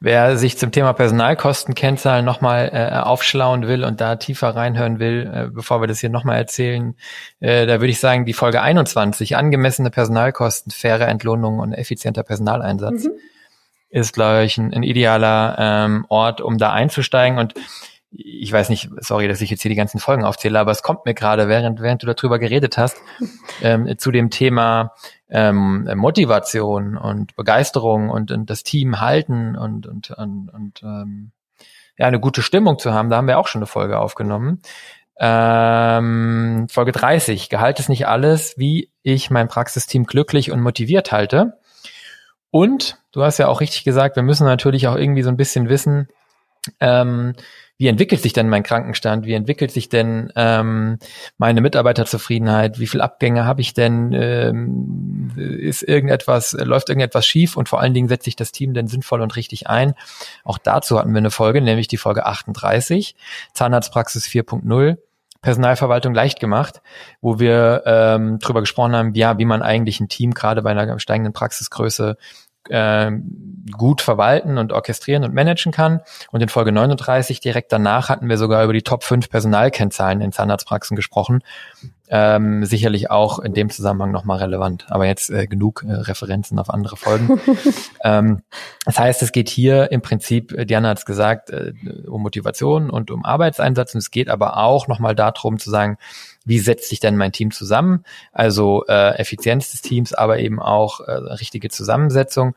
Wer 0.00 0.36
sich 0.36 0.58
zum 0.58 0.72
Thema 0.72 0.92
Personalkostenkennzahlen 0.92 2.24
nochmal 2.24 2.70
äh, 2.72 2.96
aufschlauen 2.98 3.68
will 3.68 3.84
und 3.84 4.00
da 4.00 4.16
tiefer 4.16 4.56
reinhören 4.56 4.98
will, 4.98 5.30
äh, 5.32 5.48
bevor 5.48 5.80
wir 5.80 5.86
das 5.86 6.00
hier 6.00 6.10
nochmal 6.10 6.36
erzählen, 6.36 6.96
äh, 7.38 7.66
da 7.66 7.80
würde 7.80 7.90
ich 7.90 8.00
sagen, 8.00 8.24
die 8.24 8.32
Folge 8.32 8.60
21, 8.60 9.36
angemessene 9.36 9.90
Personalkosten, 9.90 10.72
faire 10.72 11.06
Entlohnung 11.06 11.60
und 11.60 11.72
effizienter 11.72 12.24
Personaleinsatz, 12.24 13.04
mhm. 13.04 13.12
ist, 13.90 14.14
glaube 14.14 14.42
ich, 14.44 14.58
ein, 14.58 14.74
ein 14.74 14.82
idealer 14.82 15.56
ähm, 15.58 16.06
Ort, 16.08 16.40
um 16.40 16.58
da 16.58 16.72
einzusteigen. 16.72 17.38
Und 17.38 17.54
ich 18.10 18.50
weiß 18.50 18.70
nicht, 18.70 18.88
sorry, 19.00 19.28
dass 19.28 19.40
ich 19.40 19.50
jetzt 19.50 19.62
hier 19.62 19.68
die 19.68 19.76
ganzen 19.76 20.00
Folgen 20.00 20.24
aufzähle, 20.24 20.58
aber 20.58 20.70
es 20.70 20.82
kommt 20.82 21.04
mir 21.04 21.14
gerade, 21.14 21.48
während, 21.48 21.80
während 21.80 22.02
du 22.02 22.06
darüber 22.06 22.38
geredet 22.38 22.78
hast, 22.78 22.96
ähm, 23.62 23.98
zu 23.98 24.10
dem 24.10 24.30
Thema 24.30 24.94
ähm, 25.28 25.88
Motivation 25.94 26.96
und 26.96 27.36
Begeisterung 27.36 28.08
und, 28.08 28.30
und 28.30 28.48
das 28.48 28.62
Team 28.62 29.00
halten 29.00 29.56
und, 29.56 29.86
und, 29.86 30.10
und, 30.10 30.48
und 30.48 30.82
ähm, 30.82 31.32
ja, 31.98 32.06
eine 32.06 32.20
gute 32.20 32.42
Stimmung 32.42 32.78
zu 32.78 32.94
haben. 32.94 33.10
Da 33.10 33.16
haben 33.16 33.26
wir 33.26 33.38
auch 33.38 33.48
schon 33.48 33.60
eine 33.60 33.66
Folge 33.66 33.98
aufgenommen. 33.98 34.62
Ähm, 35.20 36.66
Folge 36.70 36.92
30, 36.92 37.48
Gehalt 37.48 37.80
ist 37.80 37.88
nicht 37.88 38.06
alles, 38.06 38.56
wie 38.56 38.90
ich 39.02 39.30
mein 39.30 39.48
Praxisteam 39.48 40.04
glücklich 40.04 40.52
und 40.52 40.60
motiviert 40.60 41.10
halte. 41.12 41.58
Und 42.50 42.98
du 43.12 43.22
hast 43.22 43.38
ja 43.38 43.48
auch 43.48 43.60
richtig 43.60 43.84
gesagt, 43.84 44.16
wir 44.16 44.22
müssen 44.22 44.46
natürlich 44.46 44.86
auch 44.86 44.94
irgendwie 44.94 45.22
so 45.22 45.28
ein 45.28 45.36
bisschen 45.36 45.68
wissen, 45.68 46.08
ähm, 46.80 47.34
wie 47.78 47.86
entwickelt 47.86 48.20
sich 48.20 48.32
denn 48.32 48.48
mein 48.48 48.64
Krankenstand, 48.64 49.24
wie 49.24 49.34
entwickelt 49.34 49.70
sich 49.70 49.88
denn 49.88 50.32
ähm, 50.34 50.98
meine 51.38 51.60
Mitarbeiterzufriedenheit, 51.60 52.80
wie 52.80 52.88
viel 52.88 53.00
Abgänge 53.00 53.44
habe 53.44 53.60
ich 53.60 53.72
denn, 53.72 54.12
ähm, 54.12 55.30
ist 55.36 55.82
irgendetwas, 55.82 56.52
läuft 56.52 56.88
irgendetwas 56.88 57.24
schief 57.24 57.56
und 57.56 57.68
vor 57.68 57.80
allen 57.80 57.94
Dingen 57.94 58.08
setze 58.08 58.28
ich 58.28 58.36
das 58.36 58.50
Team 58.50 58.74
denn 58.74 58.88
sinnvoll 58.88 59.20
und 59.20 59.36
richtig 59.36 59.68
ein. 59.68 59.94
Auch 60.42 60.58
dazu 60.58 60.98
hatten 60.98 61.12
wir 61.12 61.18
eine 61.18 61.30
Folge, 61.30 61.60
nämlich 61.60 61.86
die 61.86 61.98
Folge 61.98 62.26
38, 62.26 63.14
Zahnarztpraxis 63.54 64.26
4.0. 64.26 64.98
Personalverwaltung 65.40 66.14
leicht 66.14 66.40
gemacht, 66.40 66.82
wo 67.20 67.38
wir 67.38 67.84
ähm, 67.86 68.40
drüber 68.40 68.58
gesprochen 68.58 68.96
haben, 68.96 69.14
ja, 69.14 69.38
wie 69.38 69.44
man 69.44 69.62
eigentlich 69.62 70.00
ein 70.00 70.08
Team 70.08 70.34
gerade 70.34 70.62
bei 70.62 70.72
einer 70.72 70.98
steigenden 70.98 71.32
Praxisgröße 71.32 72.16
äh, 72.68 73.10
gut 73.76 74.00
verwalten 74.00 74.58
und 74.58 74.72
orchestrieren 74.72 75.24
und 75.24 75.34
managen 75.34 75.72
kann. 75.72 76.00
Und 76.30 76.42
in 76.42 76.48
Folge 76.48 76.72
39 76.72 77.40
direkt 77.40 77.72
danach 77.72 78.08
hatten 78.08 78.28
wir 78.28 78.38
sogar 78.38 78.64
über 78.64 78.72
die 78.72 78.82
Top 78.82 79.04
5 79.04 79.28
Personalkennzahlen 79.28 80.20
in 80.20 80.32
Zahnarztpraxen 80.32 80.96
gesprochen. 80.96 81.42
Ähm, 82.10 82.64
sicherlich 82.64 83.10
auch 83.10 83.38
in 83.38 83.52
dem 83.52 83.68
Zusammenhang 83.68 84.10
nochmal 84.10 84.38
relevant. 84.38 84.86
Aber 84.88 85.06
jetzt 85.06 85.28
äh, 85.28 85.46
genug 85.46 85.84
äh, 85.86 85.92
Referenzen 85.92 86.58
auf 86.58 86.70
andere 86.70 86.96
Folgen. 86.96 87.38
ähm, 88.04 88.42
das 88.86 88.98
heißt, 88.98 89.22
es 89.22 89.32
geht 89.32 89.50
hier 89.50 89.92
im 89.92 90.00
Prinzip, 90.00 90.52
äh, 90.52 90.64
Diana 90.64 90.88
hat 90.88 90.98
es 90.98 91.04
gesagt, 91.04 91.50
äh, 91.50 91.74
um 92.06 92.22
Motivation 92.22 92.88
und 92.88 93.10
um 93.10 93.26
Arbeitseinsatz. 93.26 93.94
Und 93.94 93.98
es 93.98 94.10
geht 94.10 94.30
aber 94.30 94.56
auch 94.56 94.88
nochmal 94.88 95.14
darum 95.14 95.58
zu 95.58 95.68
sagen, 95.68 95.98
wie 96.48 96.58
setzt 96.58 96.88
sich 96.88 96.98
denn 96.98 97.16
mein 97.16 97.32
Team 97.32 97.50
zusammen? 97.50 98.04
Also 98.32 98.84
äh, 98.88 99.16
Effizienz 99.18 99.70
des 99.70 99.82
Teams, 99.82 100.14
aber 100.14 100.38
eben 100.38 100.60
auch 100.60 101.00
äh, 101.00 101.12
richtige 101.12 101.68
Zusammensetzung. 101.68 102.54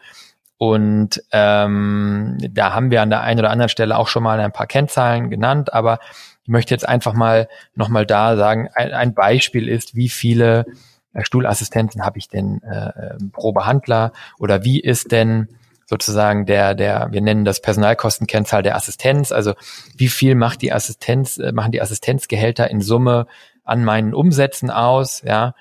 Und 0.58 1.24
ähm, 1.32 2.38
da 2.39 2.74
haben 2.74 2.92
wir 2.92 3.02
an 3.02 3.10
der 3.10 3.22
einen 3.22 3.39
oder 3.39 3.50
anderen 3.50 3.70
Stelle 3.70 3.98
auch 3.98 4.08
schon 4.08 4.24
mal 4.24 4.39
ein 4.39 4.52
paar 4.52 4.68
Kennzahlen 4.68 5.30
genannt, 5.30 5.74
aber 5.74 6.00
ich 6.44 6.50
möchte 6.50 6.74
jetzt 6.74 6.88
einfach 6.88 7.14
mal 7.14 7.50
nochmal 7.76 8.06
da 8.06 8.38
sagen, 8.38 8.70
ein, 8.76 8.92
ein 8.92 9.14
Beispiel 9.14 9.68
ist, 9.68 9.96
wie 9.96 10.10
viele 10.10 10.66
äh, 11.14 11.24
Stuhlassistenten 11.24 12.06
habe 12.06 12.20
ich 12.20 12.28
denn 12.28 12.62
äh, 12.62 13.18
pro 13.32 13.54
Behandler 13.54 14.12
oder 14.38 14.64
wie 14.64 14.80
ist 14.80 15.12
denn 15.12 15.48
sozusagen 15.86 16.46
der, 16.46 16.74
der, 16.74 17.10
wir 17.12 17.22
nennen 17.22 17.44
das 17.44 17.62
Personalkostenkennzahl 17.62 18.64
der 18.64 18.76
Assistenz, 18.76 19.32
also 19.32 19.54
wie 19.98 20.08
viel 20.08 20.36
macht 20.36 20.62
die 20.62 20.72
Assistenz, 20.72 21.38
äh, 21.38 21.52
machen 21.52 21.72
die 21.72 21.82
Assistenzgehälter 21.82 22.70
in 22.70 22.82
Summe 22.82 23.28
an 23.64 23.84
meinen 23.84 24.14
Umsätzen 24.14 24.70
aus, 24.70 25.22
ja. 25.24 25.53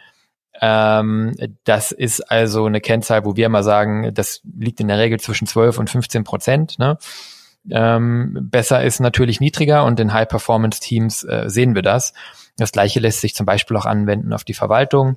Ähm, 0.61 1.35
das 1.65 1.93
ist 1.93 2.21
also 2.31 2.67
eine 2.67 2.81
Kennzahl, 2.81 3.25
wo 3.25 3.37
wir 3.37 3.47
immer 3.47 3.63
sagen, 3.63 4.13
das 4.13 4.43
liegt 4.45 4.81
in 4.81 4.89
der 4.89 4.99
Regel 4.99 5.19
zwischen 5.19 5.47
12 5.47 5.79
und 5.79 5.89
15 5.89 6.25
Prozent. 6.25 6.79
Ne? 6.79 6.99
Ähm, 7.71 8.37
besser 8.51 8.83
ist 8.85 9.01
natürlich 9.01 9.41
niedriger 9.41 9.85
und 9.85 9.99
in 10.01 10.13
High-Performance-Teams 10.13 11.25
äh, 11.25 11.45
sehen 11.47 11.75
wir 11.75 11.83
das. 11.83 12.13
Das 12.59 12.73
gleiche 12.73 13.01
lässt 13.01 13.21
sich 13.21 13.35
zum 13.35 13.47
Beispiel 13.47 13.77
auch 13.77 13.87
anwenden 13.87 14.33
auf 14.33 14.45
die 14.45 14.55
Verwaltung. 14.55 15.17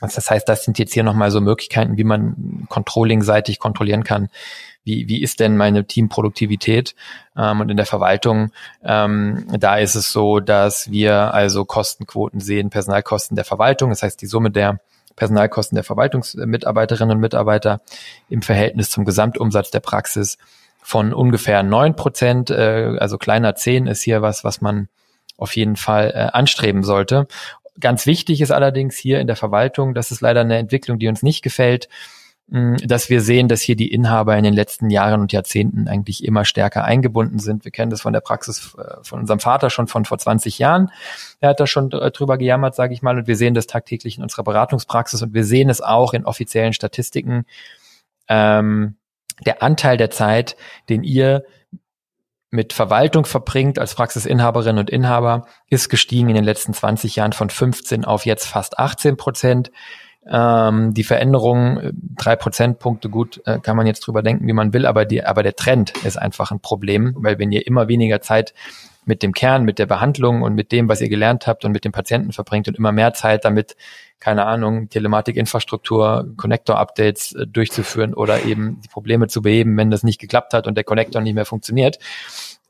Das 0.00 0.30
heißt, 0.30 0.48
das 0.48 0.64
sind 0.64 0.80
jetzt 0.80 0.94
hier 0.94 1.04
nochmal 1.04 1.30
so 1.30 1.40
Möglichkeiten, 1.40 1.96
wie 1.96 2.04
man 2.04 2.66
controlling-seitig 2.68 3.60
kontrollieren 3.60 4.02
kann, 4.02 4.30
wie, 4.84 5.08
wie 5.08 5.22
ist 5.22 5.40
denn 5.40 5.56
meine 5.56 5.84
Teamproduktivität? 5.84 6.94
Ähm, 7.36 7.60
und 7.60 7.70
in 7.70 7.76
der 7.76 7.86
Verwaltung, 7.86 8.50
ähm, 8.82 9.46
da 9.58 9.78
ist 9.78 9.94
es 9.94 10.12
so, 10.12 10.40
dass 10.40 10.90
wir 10.90 11.34
also 11.34 11.64
Kostenquoten 11.64 12.40
sehen, 12.40 12.70
Personalkosten 12.70 13.36
der 13.36 13.44
Verwaltung, 13.44 13.90
das 13.90 14.02
heißt 14.02 14.20
die 14.20 14.26
Summe 14.26 14.50
der 14.50 14.80
Personalkosten 15.16 15.76
der 15.76 15.84
Verwaltungsmitarbeiterinnen 15.84 17.16
und 17.16 17.20
Mitarbeiter 17.20 17.80
im 18.28 18.42
Verhältnis 18.42 18.90
zum 18.90 19.04
Gesamtumsatz 19.04 19.70
der 19.70 19.80
Praxis 19.80 20.38
von 20.82 21.12
ungefähr 21.12 21.62
neun 21.62 21.94
Prozent, 21.94 22.50
äh, 22.50 22.96
also 22.98 23.18
kleiner 23.18 23.54
zehn 23.54 23.86
ist 23.86 24.02
hier 24.02 24.22
was, 24.22 24.42
was 24.42 24.60
man 24.60 24.88
auf 25.36 25.54
jeden 25.56 25.76
Fall 25.76 26.12
äh, 26.14 26.36
anstreben 26.36 26.82
sollte. 26.82 27.28
Ganz 27.80 28.06
wichtig 28.06 28.40
ist 28.40 28.50
allerdings 28.50 28.96
hier 28.96 29.20
in 29.20 29.26
der 29.26 29.36
Verwaltung, 29.36 29.94
das 29.94 30.10
ist 30.10 30.20
leider 30.20 30.40
eine 30.40 30.58
Entwicklung, 30.58 30.98
die 30.98 31.08
uns 31.08 31.22
nicht 31.22 31.42
gefällt, 31.42 31.88
dass 32.52 33.08
wir 33.08 33.22
sehen, 33.22 33.48
dass 33.48 33.62
hier 33.62 33.76
die 33.76 33.90
Inhaber 33.90 34.36
in 34.36 34.44
den 34.44 34.52
letzten 34.52 34.90
Jahren 34.90 35.22
und 35.22 35.32
Jahrzehnten 35.32 35.88
eigentlich 35.88 36.22
immer 36.22 36.44
stärker 36.44 36.84
eingebunden 36.84 37.38
sind. 37.38 37.64
Wir 37.64 37.70
kennen 37.70 37.90
das 37.90 38.02
von 38.02 38.12
der 38.12 38.20
Praxis 38.20 38.74
äh, 38.76 39.02
von 39.02 39.20
unserem 39.20 39.40
Vater 39.40 39.70
schon 39.70 39.86
von 39.86 40.04
vor 40.04 40.18
20 40.18 40.58
Jahren. 40.58 40.90
Er 41.40 41.50
hat 41.50 41.60
da 41.60 41.66
schon 41.66 41.88
drüber 41.88 42.36
gejammert, 42.36 42.74
sage 42.74 42.92
ich 42.92 43.00
mal, 43.00 43.16
und 43.16 43.26
wir 43.26 43.36
sehen 43.36 43.54
das 43.54 43.66
tagtäglich 43.66 44.18
in 44.18 44.22
unserer 44.22 44.44
Beratungspraxis 44.44 45.22
und 45.22 45.32
wir 45.32 45.44
sehen 45.44 45.70
es 45.70 45.80
auch 45.80 46.12
in 46.12 46.26
offiziellen 46.26 46.74
Statistiken. 46.74 47.46
Ähm, 48.28 48.96
der 49.46 49.62
Anteil 49.62 49.96
der 49.96 50.10
Zeit, 50.10 50.56
den 50.90 51.04
ihr 51.04 51.44
mit 52.50 52.74
Verwaltung 52.74 53.24
verbringt 53.24 53.78
als 53.78 53.94
Praxisinhaberin 53.94 54.76
und 54.76 54.90
Inhaber, 54.90 55.46
ist 55.70 55.88
gestiegen 55.88 56.28
in 56.28 56.34
den 56.34 56.44
letzten 56.44 56.74
20 56.74 57.16
Jahren 57.16 57.32
von 57.32 57.48
15 57.48 58.04
auf 58.04 58.26
jetzt 58.26 58.46
fast 58.46 58.78
18 58.78 59.16
Prozent. 59.16 59.70
Ähm, 60.30 60.94
die 60.94 61.04
Veränderung, 61.04 61.80
drei 61.92 62.36
Prozentpunkte, 62.36 63.08
gut, 63.08 63.42
äh, 63.44 63.58
kann 63.58 63.76
man 63.76 63.86
jetzt 63.86 64.00
drüber 64.00 64.22
denken, 64.22 64.46
wie 64.46 64.52
man 64.52 64.72
will, 64.72 64.86
aber, 64.86 65.04
die, 65.04 65.24
aber 65.24 65.42
der 65.42 65.56
Trend 65.56 65.92
ist 66.04 66.16
einfach 66.16 66.52
ein 66.52 66.60
Problem, 66.60 67.14
weil 67.16 67.38
wenn 67.38 67.50
ihr 67.50 67.66
immer 67.66 67.88
weniger 67.88 68.20
Zeit 68.20 68.54
mit 69.04 69.22
dem 69.22 69.32
Kern, 69.32 69.64
mit 69.64 69.80
der 69.80 69.86
Behandlung 69.86 70.42
und 70.42 70.54
mit 70.54 70.70
dem, 70.70 70.88
was 70.88 71.00
ihr 71.00 71.08
gelernt 71.08 71.46
habt 71.46 71.64
und 71.64 71.72
mit 71.72 71.84
dem 71.84 71.90
Patienten 71.90 72.32
verbringt 72.32 72.68
und 72.68 72.78
immer 72.78 72.92
mehr 72.92 73.14
Zeit 73.14 73.44
damit, 73.44 73.76
keine 74.20 74.46
Ahnung, 74.46 74.88
Telematikinfrastruktur, 74.88 76.32
Connector-Updates 76.36 77.32
äh, 77.32 77.46
durchzuführen 77.46 78.14
oder 78.14 78.44
eben 78.44 78.80
die 78.80 78.88
Probleme 78.88 79.26
zu 79.26 79.42
beheben, 79.42 79.76
wenn 79.76 79.90
das 79.90 80.04
nicht 80.04 80.20
geklappt 80.20 80.54
hat 80.54 80.68
und 80.68 80.76
der 80.76 80.84
Connector 80.84 81.20
nicht 81.20 81.34
mehr 81.34 81.46
funktioniert, 81.46 81.98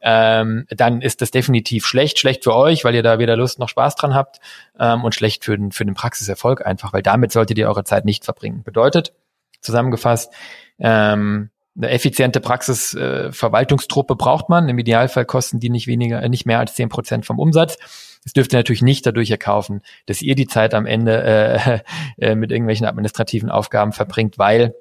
ähm, 0.02 0.66
dann 0.68 1.00
ist 1.00 1.22
das 1.22 1.30
definitiv 1.30 1.86
schlecht. 1.86 2.18
Schlecht 2.18 2.44
für 2.44 2.54
euch, 2.54 2.84
weil 2.84 2.94
ihr 2.94 3.02
da 3.02 3.18
weder 3.18 3.36
Lust 3.36 3.58
noch 3.58 3.68
Spaß 3.68 3.94
dran 3.94 4.14
habt 4.14 4.40
ähm, 4.78 5.04
und 5.04 5.14
schlecht 5.14 5.44
für 5.44 5.56
den, 5.56 5.70
für 5.70 5.84
den 5.84 5.94
Praxiserfolg 5.94 6.66
einfach, 6.66 6.92
weil 6.92 7.02
damit 7.02 7.32
solltet 7.32 7.56
ihr 7.58 7.68
eure 7.68 7.84
Zeit 7.84 8.04
nicht 8.04 8.24
verbringen. 8.24 8.62
Bedeutet, 8.64 9.14
zusammengefasst, 9.60 10.32
ähm, 10.80 11.50
eine 11.76 11.90
effiziente 11.90 12.40
Praxisverwaltungstruppe 12.40 14.14
äh, 14.14 14.16
braucht 14.16 14.48
man. 14.48 14.68
Im 14.68 14.78
Idealfall 14.78 15.24
kosten 15.24 15.60
die 15.60 15.70
nicht 15.70 15.86
weniger, 15.86 16.22
äh, 16.22 16.28
nicht 16.28 16.46
mehr 16.46 16.58
als 16.58 16.74
zehn 16.74 16.88
Prozent 16.88 17.24
vom 17.24 17.38
Umsatz. 17.38 17.78
Das 18.24 18.32
dürft 18.32 18.52
ihr 18.52 18.58
natürlich 18.58 18.82
nicht 18.82 19.06
dadurch 19.06 19.30
erkaufen, 19.30 19.82
dass 20.06 20.20
ihr 20.20 20.34
die 20.34 20.46
Zeit 20.46 20.74
am 20.74 20.84
Ende 20.84 21.22
äh, 21.22 21.78
äh, 22.18 22.34
mit 22.34 22.50
irgendwelchen 22.50 22.86
administrativen 22.86 23.50
Aufgaben 23.50 23.92
verbringt, 23.92 24.36
weil, 24.36 24.74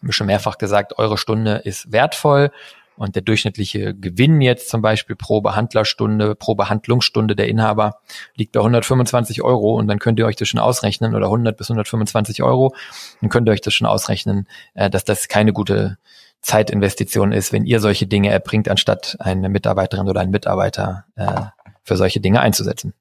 wie 0.00 0.12
schon 0.12 0.26
mehrfach 0.26 0.58
gesagt, 0.58 0.98
eure 0.98 1.18
Stunde 1.18 1.62
ist 1.64 1.90
wertvoll 1.90 2.50
und 2.98 3.14
der 3.14 3.22
durchschnittliche 3.22 3.94
Gewinn 3.94 4.40
jetzt 4.40 4.68
zum 4.68 4.82
Beispiel 4.82 5.16
pro 5.16 5.40
Behandlerstunde, 5.40 6.34
pro 6.34 6.54
Behandlungsstunde 6.54 7.36
der 7.36 7.48
Inhaber 7.48 8.00
liegt 8.34 8.52
bei 8.52 8.60
125 8.60 9.42
Euro 9.42 9.74
und 9.74 9.86
dann 9.86 9.98
könnt 9.98 10.18
ihr 10.18 10.26
euch 10.26 10.36
das 10.36 10.48
schon 10.48 10.60
ausrechnen 10.60 11.14
oder 11.14 11.26
100 11.26 11.56
bis 11.56 11.70
125 11.70 12.42
Euro, 12.42 12.74
dann 13.20 13.30
könnt 13.30 13.48
ihr 13.48 13.52
euch 13.52 13.60
das 13.60 13.72
schon 13.72 13.86
ausrechnen, 13.86 14.48
äh, 14.74 14.90
dass 14.90 15.04
das 15.04 15.28
keine 15.28 15.52
gute 15.52 15.98
Zeitinvestition 16.42 17.32
ist, 17.32 17.52
wenn 17.52 17.66
ihr 17.66 17.80
solche 17.80 18.06
Dinge 18.06 18.30
erbringt, 18.30 18.68
anstatt 18.68 19.16
eine 19.20 19.48
Mitarbeiterin 19.48 20.08
oder 20.08 20.20
einen 20.20 20.30
Mitarbeiter 20.30 21.04
äh, 21.16 21.42
für 21.84 21.96
solche 21.96 22.20
Dinge 22.20 22.40
einzusetzen. 22.40 22.94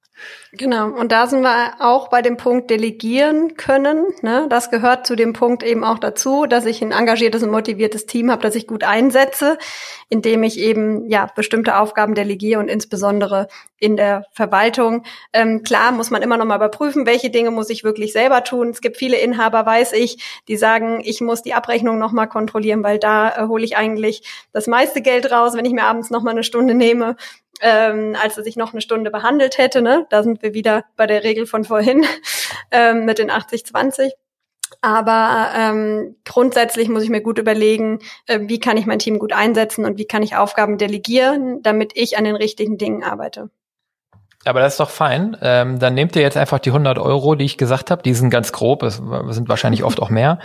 Genau, 0.54 0.90
und 0.90 1.12
da 1.12 1.28
sind 1.28 1.42
wir 1.42 1.74
auch 1.80 2.08
bei 2.10 2.22
dem 2.22 2.38
Punkt 2.38 2.70
delegieren 2.70 3.58
können. 3.58 4.06
Ne? 4.22 4.48
Das 4.50 4.72
gehört 4.72 5.06
zu 5.06 5.16
dem 5.16 5.34
Punkt 5.34 5.62
eben 5.62 5.84
auch 5.84 6.00
dazu, 6.00 6.46
dass 6.46 6.66
ich 6.66 6.82
ein 6.82 6.92
engagiertes 6.92 7.44
und 7.44 7.52
motiviertes 7.52 8.06
Team 8.06 8.32
habe, 8.32 8.42
das 8.42 8.56
ich 8.56 8.66
gut 8.66 8.84
einsetze, 8.84 9.58
indem 10.10 10.44
ich 10.44 10.58
eben 10.58 11.10
ja 11.10 11.30
bestimmte 11.36 11.78
Aufgaben 11.78 12.16
delegiere 12.16 12.60
und 12.60 12.70
insbesondere 12.70 13.48
in 13.78 13.98
der 13.98 14.26
Verwaltung. 14.32 15.04
Ähm, 15.34 15.64
klar 15.64 15.92
muss 15.92 16.10
man 16.10 16.22
immer 16.22 16.38
noch 16.38 16.46
mal 16.46 16.56
überprüfen, 16.56 17.06
welche 17.06 17.30
Dinge 17.30 17.52
muss 17.52 17.70
ich 17.70 17.84
wirklich 17.84 18.14
selber 18.14 18.44
tun. 18.44 18.70
Es 18.70 18.82
gibt 18.82 18.98
viele 18.98 19.18
Inhaber, 19.18 19.66
weiß 19.66 19.94
ich, 19.94 20.42
die 20.48 20.58
sagen, 20.58 21.02
ich 21.04 21.22
muss 21.22 21.44
die 21.44 21.54
Abrechnung 21.54 22.00
noch 22.00 22.14
mal 22.14 22.28
kontrollieren, 22.28 22.84
weil 22.84 23.00
da 23.00 23.30
äh, 23.30 23.48
hole 23.48 23.64
ich 23.64 23.78
eigentlich 23.78 24.24
das 24.54 24.66
meiste 24.66 25.02
Geld 25.02 25.32
raus, 25.32 25.54
wenn 25.56 25.66
ich 25.66 25.74
mir 25.74 25.84
abends 25.84 26.10
noch 26.10 26.24
mal 26.24 26.32
eine 26.32 26.44
Stunde 26.44 26.74
nehme 26.74 27.16
ähm, 27.62 28.16
als 28.22 28.36
dass 28.36 28.46
ich 28.46 28.56
noch 28.56 28.74
eine 28.74 28.82
Stunde 28.82 29.12
behandelt 29.12 29.58
hätte. 29.58 29.82
Ne? 29.82 30.06
Da 30.10 30.24
sind 30.24 30.42
wir 30.42 30.54
wieder 30.54 30.86
bei 30.96 31.08
der 31.08 31.24
Regel 31.24 31.46
von 31.46 31.64
vorhin 31.64 32.06
ähm, 32.72 33.06
mit 33.06 33.20
den 33.20 33.32
80-20. 33.32 34.12
Aber 34.82 35.52
ähm, 35.56 36.18
grundsätzlich 36.26 36.90
muss 36.90 37.04
ich 37.04 37.10
mir 37.10 37.22
gut 37.22 37.40
überlegen, 37.40 38.00
äh, 38.26 38.40
wie 38.44 38.60
kann 38.60 38.78
ich 38.78 38.86
mein 38.86 39.00
Team 39.00 39.18
gut 39.18 39.34
einsetzen 39.34 39.86
und 39.86 39.98
wie 39.98 40.06
kann 40.06 40.24
ich 40.24 40.36
Aufgaben 40.36 40.78
delegieren, 40.78 41.62
damit 41.62 41.94
ich 41.96 42.18
an 42.18 42.26
den 42.26 42.36
richtigen 42.36 42.78
Dingen 42.78 43.04
arbeite. 43.04 43.50
Aber 44.48 44.62
das 44.62 44.74
ist 44.74 44.80
doch 44.80 44.90
fein. 44.90 45.36
Ähm, 45.42 45.80
dann 45.80 45.94
nehmt 45.94 46.16
ihr 46.16 46.22
jetzt 46.22 46.38
einfach 46.38 46.60
die 46.60 46.70
100 46.70 46.98
Euro, 46.98 47.36
die 47.36 47.46
ich 47.46 47.58
gesagt 47.58 47.92
habe. 47.92 48.02
Die 48.02 48.14
sind 48.14 48.30
ganz 48.30 48.52
grob, 48.52 48.84
es 48.84 48.96
sind 48.96 49.50
wahrscheinlich 49.50 49.84
oft 49.84 50.02
auch 50.02 50.10
mehr. 50.10 50.40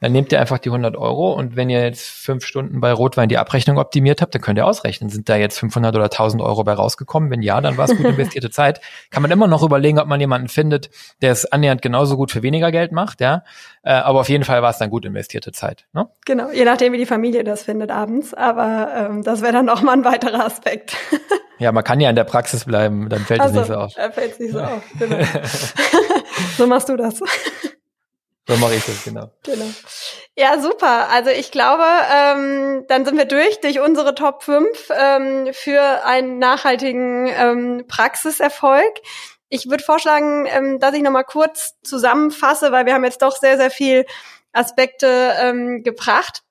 Dann 0.00 0.12
nehmt 0.12 0.32
ihr 0.32 0.40
einfach 0.40 0.58
die 0.58 0.70
100 0.70 0.96
Euro 0.96 1.32
und 1.32 1.56
wenn 1.56 1.70
ihr 1.70 1.82
jetzt 1.82 2.06
fünf 2.06 2.44
Stunden 2.44 2.80
bei 2.80 2.92
Rotwein 2.92 3.28
die 3.28 3.38
Abrechnung 3.38 3.78
optimiert 3.78 4.20
habt, 4.20 4.34
dann 4.34 4.42
könnt 4.42 4.58
ihr 4.58 4.66
ausrechnen. 4.66 5.10
Sind 5.10 5.28
da 5.28 5.36
jetzt 5.36 5.58
500 5.58 5.94
oder 5.94 6.04
1000 6.04 6.42
Euro 6.42 6.64
bei 6.64 6.72
rausgekommen? 6.72 7.30
Wenn 7.30 7.42
ja, 7.42 7.60
dann 7.60 7.76
war 7.76 7.86
es 7.86 7.96
gut 7.96 8.06
investierte 8.06 8.50
Zeit. 8.50 8.80
Kann 9.10 9.22
man 9.22 9.30
immer 9.30 9.46
noch 9.46 9.62
überlegen, 9.62 9.98
ob 9.98 10.06
man 10.06 10.20
jemanden 10.20 10.48
findet, 10.48 10.90
der 11.22 11.32
es 11.32 11.44
annähernd 11.46 11.82
genauso 11.82 12.16
gut 12.16 12.32
für 12.32 12.42
weniger 12.42 12.72
Geld 12.72 12.92
macht, 12.92 13.20
ja. 13.20 13.44
Äh, 13.82 13.92
aber 13.92 14.20
auf 14.20 14.28
jeden 14.28 14.44
Fall 14.44 14.62
war 14.62 14.70
es 14.70 14.78
dann 14.78 14.90
gut 14.90 15.04
investierte 15.04 15.52
Zeit. 15.52 15.86
Ne? 15.92 16.08
Genau, 16.24 16.50
je 16.50 16.64
nachdem, 16.64 16.92
wie 16.92 16.98
die 16.98 17.06
Familie 17.06 17.44
das 17.44 17.64
findet 17.64 17.90
abends. 17.90 18.34
Aber 18.34 18.88
ähm, 18.96 19.22
das 19.22 19.42
wäre 19.42 19.52
dann 19.52 19.68
auch 19.68 19.82
mal 19.82 19.92
ein 19.92 20.04
weiterer 20.04 20.44
Aspekt. 20.44 20.96
Ja, 21.58 21.72
man 21.72 21.84
kann 21.84 22.00
ja 22.00 22.10
in 22.10 22.16
der 22.16 22.24
Praxis 22.24 22.64
bleiben, 22.64 23.08
dann 23.08 23.24
fällt 23.24 23.40
also, 23.40 23.60
es 23.60 23.68
nicht 23.68 23.74
so 23.76 23.80
auf. 23.80 23.94
Dann 23.94 24.12
fällt 24.12 24.32
es 24.32 24.38
nicht 24.38 24.52
so 24.52 24.60
auf, 24.62 24.82
genau. 24.98 25.18
so 26.58 26.66
machst 26.66 26.88
du 26.88 26.96
das. 26.96 27.20
So 28.46 28.56
mache 28.58 28.74
ich 28.74 28.84
das, 28.84 29.04
genau. 29.04 29.30
Genau. 29.44 29.64
Ja, 30.36 30.60
super. 30.60 31.08
Also 31.10 31.30
ich 31.30 31.50
glaube, 31.50 31.84
ähm, 32.14 32.84
dann 32.88 33.06
sind 33.06 33.16
wir 33.16 33.24
durch, 33.24 33.60
durch 33.60 33.80
unsere 33.80 34.14
Top 34.14 34.42
5 34.42 34.90
ähm, 34.90 35.48
für 35.52 36.04
einen 36.04 36.38
nachhaltigen 36.38 37.26
ähm, 37.28 37.84
Praxiserfolg. 37.88 39.00
Ich 39.48 39.70
würde 39.70 39.82
vorschlagen, 39.82 40.46
ähm, 40.46 40.78
dass 40.78 40.94
ich 40.94 41.02
nochmal 41.02 41.24
kurz 41.24 41.76
zusammenfasse, 41.82 42.70
weil 42.70 42.84
wir 42.84 42.92
haben 42.92 43.04
jetzt 43.04 43.22
doch 43.22 43.36
sehr, 43.36 43.56
sehr 43.56 43.70
viel 43.70 44.04
Aspekte 44.52 45.32
ähm, 45.40 45.82
gebracht. 45.82 46.42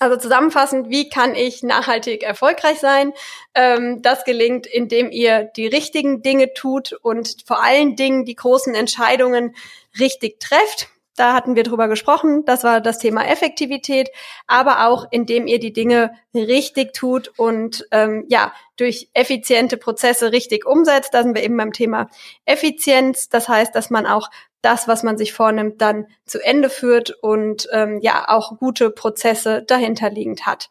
Also 0.00 0.16
zusammenfassend, 0.16 0.90
wie 0.90 1.08
kann 1.08 1.34
ich 1.34 1.62
nachhaltig 1.64 2.22
erfolgreich 2.22 2.78
sein? 2.78 3.12
Ähm, 3.54 4.00
das 4.00 4.24
gelingt, 4.24 4.66
indem 4.66 5.10
ihr 5.10 5.44
die 5.56 5.66
richtigen 5.66 6.22
Dinge 6.22 6.54
tut 6.54 6.92
und 6.92 7.42
vor 7.46 7.62
allen 7.62 7.96
Dingen 7.96 8.24
die 8.24 8.36
großen 8.36 8.74
Entscheidungen 8.76 9.56
richtig 9.98 10.38
trefft. 10.38 10.88
Da 11.18 11.34
hatten 11.34 11.56
wir 11.56 11.64
drüber 11.64 11.88
gesprochen. 11.88 12.44
Das 12.44 12.62
war 12.62 12.80
das 12.80 12.98
Thema 12.98 13.26
Effektivität, 13.26 14.08
aber 14.46 14.86
auch 14.86 15.04
indem 15.10 15.48
ihr 15.48 15.58
die 15.58 15.72
Dinge 15.72 16.12
richtig 16.32 16.94
tut 16.94 17.32
und 17.36 17.88
ähm, 17.90 18.24
ja 18.28 18.52
durch 18.76 19.08
effiziente 19.14 19.78
Prozesse 19.78 20.30
richtig 20.30 20.64
umsetzt. 20.64 21.12
Da 21.12 21.24
sind 21.24 21.34
wir 21.34 21.42
eben 21.42 21.56
beim 21.56 21.72
Thema 21.72 22.08
Effizienz. 22.44 23.28
Das 23.28 23.48
heißt, 23.48 23.74
dass 23.74 23.90
man 23.90 24.06
auch 24.06 24.30
das, 24.62 24.88
was 24.88 25.02
man 25.02 25.16
sich 25.16 25.32
vornimmt, 25.32 25.80
dann 25.80 26.06
zu 26.26 26.40
Ende 26.40 26.70
führt 26.70 27.10
und 27.22 27.68
ähm, 27.72 28.00
ja 28.00 28.24
auch 28.28 28.58
gute 28.58 28.90
Prozesse 28.90 29.62
dahinterliegend 29.62 30.46
hat. 30.46 30.70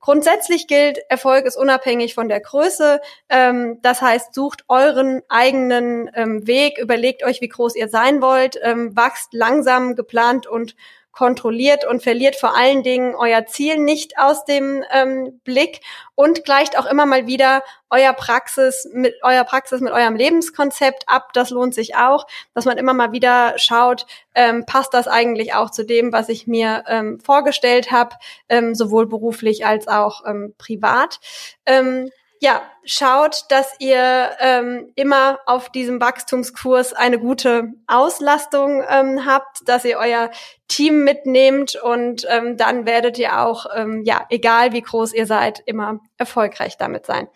Grundsätzlich 0.00 0.68
gilt, 0.68 0.98
Erfolg 1.08 1.46
ist 1.46 1.56
unabhängig 1.56 2.14
von 2.14 2.28
der 2.28 2.40
Größe. 2.40 3.00
Ähm, 3.28 3.78
das 3.82 4.00
heißt, 4.00 4.34
sucht 4.34 4.64
euren 4.68 5.22
eigenen 5.28 6.10
ähm, 6.14 6.46
Weg, 6.46 6.78
überlegt 6.78 7.24
euch, 7.24 7.40
wie 7.40 7.48
groß 7.48 7.74
ihr 7.74 7.88
sein 7.88 8.22
wollt, 8.22 8.58
ähm, 8.62 8.96
wachst 8.96 9.32
langsam, 9.32 9.96
geplant 9.96 10.46
und 10.46 10.76
kontrolliert 11.16 11.86
und 11.86 12.02
verliert 12.02 12.36
vor 12.36 12.54
allen 12.54 12.82
Dingen 12.82 13.14
euer 13.14 13.46
Ziel 13.46 13.78
nicht 13.78 14.18
aus 14.18 14.44
dem 14.44 14.84
ähm, 14.92 15.40
Blick 15.44 15.80
und 16.14 16.44
gleicht 16.44 16.78
auch 16.78 16.84
immer 16.84 17.06
mal 17.06 17.26
wieder 17.26 17.62
euer 17.88 18.12
Praxis 18.12 18.86
mit 18.92 19.14
euer 19.22 19.44
Praxis 19.44 19.80
mit 19.80 19.94
eurem 19.94 20.14
Lebenskonzept 20.14 21.08
ab. 21.08 21.32
Das 21.32 21.48
lohnt 21.48 21.74
sich 21.74 21.96
auch, 21.96 22.26
dass 22.52 22.66
man 22.66 22.76
immer 22.76 22.92
mal 22.92 23.12
wieder 23.12 23.54
schaut, 23.56 24.06
ähm, 24.34 24.66
passt 24.66 24.92
das 24.92 25.08
eigentlich 25.08 25.54
auch 25.54 25.70
zu 25.70 25.86
dem, 25.86 26.12
was 26.12 26.28
ich 26.28 26.46
mir 26.46 26.84
ähm, 26.86 27.18
vorgestellt 27.18 27.90
habe, 27.90 28.16
ähm, 28.50 28.74
sowohl 28.74 29.06
beruflich 29.06 29.64
als 29.64 29.88
auch 29.88 30.22
ähm, 30.26 30.54
privat. 30.58 31.18
Ähm, 31.64 32.10
ja, 32.46 32.62
schaut, 32.84 33.42
dass 33.48 33.74
ihr 33.80 34.30
ähm, 34.38 34.92
immer 34.94 35.40
auf 35.46 35.68
diesem 35.68 36.00
Wachstumskurs 36.00 36.92
eine 36.92 37.18
gute 37.18 37.72
Auslastung 37.88 38.84
ähm, 38.88 39.26
habt, 39.26 39.68
dass 39.68 39.84
ihr 39.84 39.98
euer 39.98 40.30
Team 40.68 41.02
mitnehmt 41.02 41.74
und 41.74 42.24
ähm, 42.30 42.56
dann 42.56 42.86
werdet 42.86 43.18
ihr 43.18 43.40
auch, 43.40 43.66
ähm, 43.74 44.04
ja, 44.04 44.26
egal 44.30 44.72
wie 44.72 44.80
groß 44.80 45.12
ihr 45.12 45.26
seid, 45.26 45.60
immer 45.66 45.98
erfolgreich 46.18 46.78
damit 46.78 47.04
sein. 47.04 47.26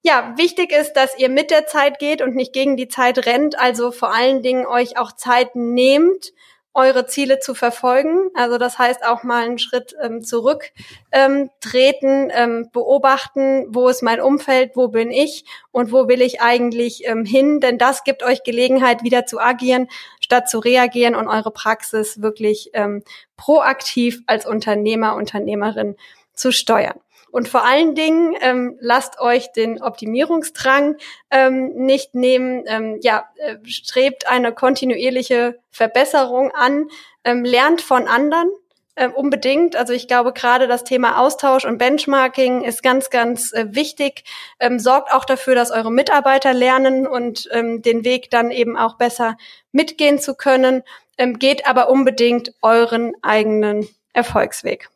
Ja, 0.00 0.32
wichtig 0.38 0.72
ist, 0.72 0.94
dass 0.94 1.18
ihr 1.18 1.28
mit 1.28 1.50
der 1.50 1.66
Zeit 1.66 1.98
geht 1.98 2.22
und 2.22 2.34
nicht 2.34 2.54
gegen 2.54 2.78
die 2.78 2.88
Zeit 2.88 3.26
rennt, 3.26 3.60
also 3.60 3.92
vor 3.92 4.14
allen 4.14 4.40
Dingen 4.40 4.64
euch 4.64 4.96
auch 4.96 5.12
Zeit 5.12 5.54
nehmt, 5.54 6.32
eure 6.80 7.06
Ziele 7.06 7.38
zu 7.38 7.54
verfolgen. 7.54 8.30
Also 8.34 8.58
das 8.58 8.78
heißt 8.78 9.04
auch 9.04 9.22
mal 9.22 9.44
einen 9.44 9.58
Schritt 9.58 9.94
ähm, 10.02 10.22
zurück 10.22 10.72
ähm, 11.12 11.50
treten, 11.60 12.30
ähm, 12.32 12.68
beobachten, 12.72 13.66
wo 13.68 13.88
ist 13.88 14.02
mein 14.02 14.20
Umfeld, 14.20 14.72
wo 14.74 14.88
bin 14.88 15.10
ich 15.10 15.44
und 15.70 15.92
wo 15.92 16.08
will 16.08 16.22
ich 16.22 16.40
eigentlich 16.40 17.06
ähm, 17.06 17.24
hin. 17.24 17.60
Denn 17.60 17.78
das 17.78 18.04
gibt 18.04 18.22
euch 18.22 18.42
Gelegenheit, 18.42 19.02
wieder 19.02 19.26
zu 19.26 19.38
agieren, 19.40 19.88
statt 20.20 20.48
zu 20.48 20.58
reagieren 20.58 21.14
und 21.14 21.28
eure 21.28 21.50
Praxis 21.50 22.22
wirklich 22.22 22.70
ähm, 22.72 23.02
proaktiv 23.36 24.20
als 24.26 24.46
Unternehmer, 24.46 25.14
Unternehmerin 25.14 25.96
zu 26.34 26.52
steuern. 26.52 26.98
Und 27.30 27.48
vor 27.48 27.64
allen 27.64 27.94
Dingen 27.94 28.34
ähm, 28.40 28.76
lasst 28.80 29.20
euch 29.20 29.52
den 29.52 29.82
Optimierungsdrang 29.82 30.96
ähm, 31.30 31.72
nicht 31.74 32.14
nehmen. 32.14 32.64
Ähm, 32.66 32.98
ja, 33.02 33.24
äh, 33.36 33.56
strebt 33.64 34.28
eine 34.28 34.52
kontinuierliche 34.52 35.58
Verbesserung 35.70 36.50
an, 36.52 36.88
ähm, 37.24 37.44
lernt 37.44 37.80
von 37.80 38.08
anderen. 38.08 38.50
Äh, 38.96 39.08
unbedingt. 39.08 39.76
Also 39.76 39.92
ich 39.92 40.08
glaube, 40.08 40.32
gerade 40.32 40.66
das 40.66 40.84
Thema 40.84 41.18
Austausch 41.20 41.64
und 41.64 41.78
Benchmarking 41.78 42.64
ist 42.64 42.82
ganz, 42.82 43.08
ganz 43.08 43.52
äh, 43.52 43.68
wichtig. 43.70 44.24
Ähm, 44.58 44.78
sorgt 44.78 45.12
auch 45.14 45.24
dafür, 45.24 45.54
dass 45.54 45.70
eure 45.70 45.92
Mitarbeiter 45.92 46.52
lernen 46.52 47.06
und 47.06 47.48
ähm, 47.52 47.82
den 47.82 48.04
Weg 48.04 48.30
dann 48.30 48.50
eben 48.50 48.76
auch 48.76 48.98
besser 48.98 49.38
mitgehen 49.72 50.18
zu 50.18 50.34
können. 50.34 50.82
Ähm, 51.16 51.38
geht 51.38 51.66
aber 51.66 51.88
unbedingt 51.88 52.52
euren 52.62 53.12
eigenen 53.22 53.88
Erfolgsweg. 54.12 54.90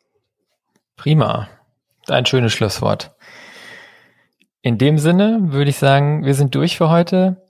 Prima. 0.97 1.47
Ein 2.07 2.25
schönes 2.25 2.53
Schlusswort. 2.53 3.11
In 4.61 4.77
dem 4.77 4.97
Sinne 4.97 5.39
würde 5.41 5.69
ich 5.69 5.77
sagen, 5.77 6.25
wir 6.25 6.33
sind 6.33 6.55
durch 6.55 6.77
für 6.77 6.89
heute. 6.89 7.41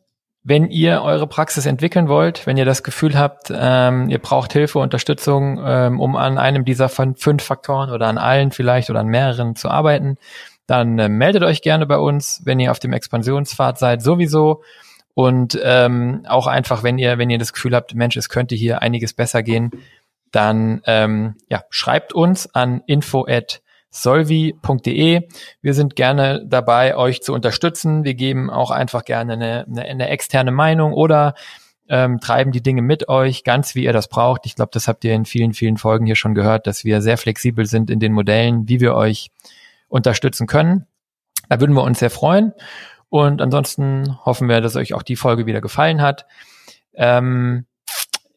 Wenn 0.43 0.69
ihr 0.69 1.01
eure 1.01 1.27
Praxis 1.27 1.65
entwickeln 1.65 2.07
wollt, 2.07 2.45
wenn 2.45 2.55
ihr 2.55 2.65
das 2.65 2.83
Gefühl 2.83 3.17
habt, 3.17 3.51
ähm, 3.51 4.09
ihr 4.09 4.19
braucht 4.19 4.53
Hilfe, 4.53 4.79
Unterstützung, 4.79 5.59
ähm, 5.65 5.99
um 5.99 6.15
an 6.15 6.37
einem 6.37 6.65
dieser 6.65 6.87
fünf 6.87 7.43
Faktoren 7.43 7.89
oder 7.89 8.07
an 8.07 8.19
allen 8.19 8.51
vielleicht 8.51 8.89
oder 8.89 8.99
an 8.99 9.07
mehreren 9.07 9.55
zu 9.55 9.69
arbeiten, 9.69 10.17
dann 10.67 10.99
äh, 10.99 11.09
meldet 11.09 11.43
euch 11.43 11.61
gerne 11.61 11.85
bei 11.85 11.97
uns, 11.97 12.41
wenn 12.45 12.59
ihr 12.59 12.71
auf 12.71 12.79
dem 12.79 12.93
Expansionspfad 12.93 13.79
seid, 13.79 14.01
sowieso. 14.03 14.61
Und 15.15 15.59
ähm, 15.63 16.25
auch 16.27 16.47
einfach, 16.47 16.83
wenn 16.83 16.99
ihr, 16.99 17.17
wenn 17.17 17.29
ihr 17.29 17.39
das 17.39 17.53
Gefühl 17.53 17.75
habt, 17.75 17.95
Mensch, 17.95 18.15
es 18.17 18.29
könnte 18.29 18.53
hier 18.53 18.81
einiges 18.81 19.13
besser 19.13 19.41
gehen, 19.41 19.71
dann 20.31 20.81
ähm, 20.85 21.35
ja, 21.49 21.63
schreibt 21.69 22.13
uns 22.13 22.53
an 22.53 22.83
info 22.85 23.25
at 23.27 23.61
solvi.de. 23.95 25.27
Wir 25.61 25.73
sind 25.73 25.95
gerne 25.95 26.43
dabei, 26.45 26.95
euch 26.95 27.21
zu 27.21 27.33
unterstützen. 27.33 28.03
Wir 28.03 28.13
geben 28.13 28.49
auch 28.49 28.71
einfach 28.71 29.05
gerne 29.05 29.33
eine, 29.33 29.65
eine, 29.67 29.83
eine 29.83 30.09
externe 30.09 30.51
Meinung 30.51 30.93
oder 30.93 31.33
ähm, 31.87 32.19
treiben 32.19 32.51
die 32.51 32.63
Dinge 32.63 32.81
mit 32.81 33.09
euch, 33.09 33.43
ganz 33.43 33.75
wie 33.75 33.83
ihr 33.83 33.93
das 33.93 34.09
braucht. 34.09 34.45
Ich 34.45 34.55
glaube, 34.55 34.71
das 34.73 34.87
habt 34.87 35.03
ihr 35.03 35.13
in 35.13 35.25
vielen, 35.25 35.53
vielen 35.53 35.77
Folgen 35.77 36.05
hier 36.05 36.15
schon 36.15 36.33
gehört, 36.33 36.67
dass 36.67 36.83
wir 36.83 37.01
sehr 37.01 37.17
flexibel 37.17 37.65
sind 37.65 37.89
in 37.89 37.99
den 37.99 38.11
Modellen, 38.11 38.67
wie 38.67 38.81
wir 38.81 38.95
euch 38.95 39.31
unterstützen 39.87 40.47
können. 40.47 40.87
Da 41.47 41.59
würden 41.59 41.73
wir 41.73 41.83
uns 41.83 41.99
sehr 41.99 42.09
freuen. 42.09 42.53
Und 43.09 43.41
ansonsten 43.41 44.17
hoffen 44.25 44.49
wir, 44.49 44.61
dass 44.61 44.75
euch 44.75 44.93
auch 44.93 45.03
die 45.03 45.15
Folge 45.15 45.45
wieder 45.45 45.61
gefallen 45.61 46.01
hat. 46.01 46.25
Ähm, 46.95 47.65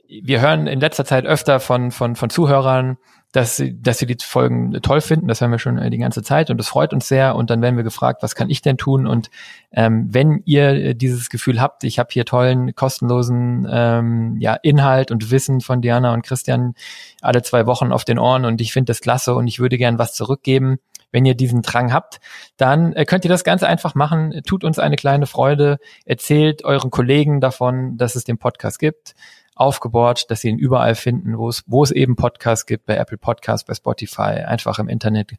wir 0.09 0.41
hören 0.41 0.67
in 0.67 0.81
letzter 0.81 1.05
Zeit 1.05 1.27
öfter 1.27 1.59
von, 1.59 1.91
von, 1.91 2.17
von 2.17 2.31
Zuhörern, 2.31 2.99
dass 3.33 3.57
sie, 3.57 3.81
dass 3.81 3.99
sie 3.99 4.07
die 4.07 4.17
Folgen 4.21 4.73
toll 4.81 5.01
finden. 5.01 5.29
Das 5.29 5.41
hören 5.41 5.51
wir 5.51 5.59
schon 5.59 5.79
äh, 5.79 5.91
die 5.91 5.99
ganze 5.99 6.23
Zeit 6.23 6.51
und 6.51 6.57
das 6.57 6.69
freut 6.69 6.95
uns 6.95 7.09
sehr. 7.09 7.37
Und 7.37 7.51
dann 7.51 7.61
werden 7.61 7.77
wir 7.77 7.85
gefragt, 7.85 8.23
was 8.23 8.35
kann 8.35 8.49
ich 8.49 8.63
denn 8.63 8.79
tun? 8.79 9.07
Und 9.07 9.31
ähm, 9.71 10.09
wenn 10.11 10.43
ihr 10.47 10.71
äh, 10.71 10.95
dieses 10.95 11.29
Gefühl 11.29 11.61
habt, 11.61 11.85
ich 11.85 11.99
habe 11.99 12.09
hier 12.11 12.25
tollen, 12.25 12.75
kostenlosen 12.75 13.67
ähm, 13.71 14.37
ja, 14.39 14.55
Inhalt 14.55 15.11
und 15.11 15.31
Wissen 15.31 15.61
von 15.61 15.83
Diana 15.83 16.15
und 16.15 16.23
Christian 16.23 16.75
alle 17.21 17.43
zwei 17.43 17.67
Wochen 17.67 17.93
auf 17.93 18.05
den 18.05 18.19
Ohren 18.19 18.47
und 18.47 18.61
ich 18.63 18.73
finde 18.73 18.91
das 18.91 19.01
klasse 19.01 19.35
und 19.35 19.47
ich 19.47 19.59
würde 19.59 19.77
gern 19.77 19.99
was 19.99 20.15
zurückgeben, 20.15 20.79
wenn 21.11 21.25
ihr 21.25 21.35
diesen 21.35 21.63
Drang 21.63 21.93
habt, 21.93 22.21
dann 22.57 22.93
äh, 22.95 23.05
könnt 23.05 23.25
ihr 23.25 23.31
das 23.31 23.45
ganz 23.45 23.63
einfach 23.63 23.95
machen. 23.95 24.41
Tut 24.47 24.65
uns 24.65 24.79
eine 24.79 24.97
kleine 24.97 25.27
Freude, 25.27 25.79
erzählt 26.07 26.65
euren 26.65 26.91
Kollegen 26.91 27.41
davon, 27.41 27.99
dass 27.99 28.15
es 28.15 28.25
den 28.25 28.39
Podcast 28.39 28.79
gibt 28.79 29.15
aufgebohrt, 29.59 30.31
dass 30.31 30.41
sie 30.41 30.49
ihn 30.49 30.59
überall 30.59 30.95
finden, 30.95 31.37
wo 31.37 31.49
es, 31.49 31.65
wo 31.67 31.83
es 31.83 31.91
eben 31.91 32.17
Podcasts 32.17 32.67
gibt, 32.67 32.87
bei 32.87 32.97
Apple 32.97 33.19
Podcasts, 33.19 33.67
bei 33.67 33.75
Spotify, 33.75 34.45
einfach 34.47 34.79
im 34.79 34.89
Internet 34.89 35.33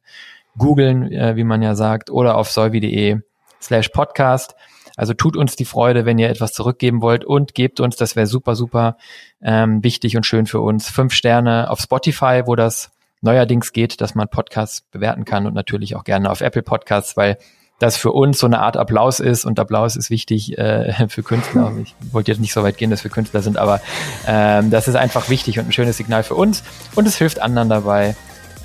googeln, 0.58 1.12
äh, 1.12 1.36
wie 1.36 1.44
man 1.44 1.62
ja 1.62 1.76
sagt, 1.76 2.10
oder 2.10 2.38
auf 2.38 2.52
solvi.de 2.52 3.22
slash 3.62 3.90
podcast. 3.90 4.56
Also 4.98 5.14
tut 5.14 5.38
uns 5.38 5.56
die 5.56 5.66
Freude, 5.66 6.06
wenn 6.06 6.20
ihr 6.20 6.30
etwas 6.30 6.52
zurückgeben 6.52 7.02
wollt 7.02 7.24
und 7.24 7.56
gebt 7.56 7.80
uns, 7.80 7.96
das 7.96 8.18
wäre 8.18 8.28
super, 8.28 8.56
super 8.56 8.98
ähm, 9.42 9.82
wichtig 9.84 10.18
und 10.18 10.26
schön 10.26 10.46
für 10.46 10.60
uns, 10.60 10.90
fünf 10.90 11.14
Sterne 11.14 11.70
auf 11.70 11.80
Spotify, 11.80 12.44
wo 12.46 12.56
das 12.56 12.92
neuerdings 13.22 13.72
geht, 13.72 14.02
dass 14.02 14.16
man 14.16 14.28
Podcasts 14.28 14.82
bewerten 14.82 15.24
kann 15.24 15.46
und 15.48 15.54
natürlich 15.54 15.96
auch 15.96 16.04
gerne 16.04 16.30
auf 16.30 16.42
Apple 16.42 16.64
Podcasts, 16.64 17.16
weil 17.16 17.38
das 17.80 17.98
für 17.98 18.12
uns 18.12 18.40
so 18.40 18.46
eine 18.46 18.60
Art 18.60 18.78
Applaus 18.78 19.20
ist 19.20 19.46
und 19.46 19.60
Applaus 19.60 19.96
ist 19.96 20.10
wichtig 20.10 20.58
äh, 20.58 21.08
für 21.10 21.24
Künstler. 21.24 21.72
Ich 21.84 21.96
wollte 22.14 22.32
jetzt 22.32 22.42
nicht 22.42 22.54
so 22.54 22.64
weit 22.64 22.78
gehen, 22.78 22.92
dass 22.92 23.04
wir 23.04 23.12
Künstler 23.12 23.42
sind, 23.42 23.58
aber 23.58 23.80
ähm, 24.28 24.70
das 24.70 24.88
ist 24.88 24.96
einfach 24.96 25.30
wichtig 25.30 25.60
und 25.60 25.68
ein 25.68 25.72
schönes 25.72 25.98
Signal 25.98 26.24
für 26.24 26.36
uns 26.36 26.64
und 26.96 27.08
es 27.08 27.16
hilft 27.16 27.42
anderen 27.42 27.70
dabei, 27.70 28.16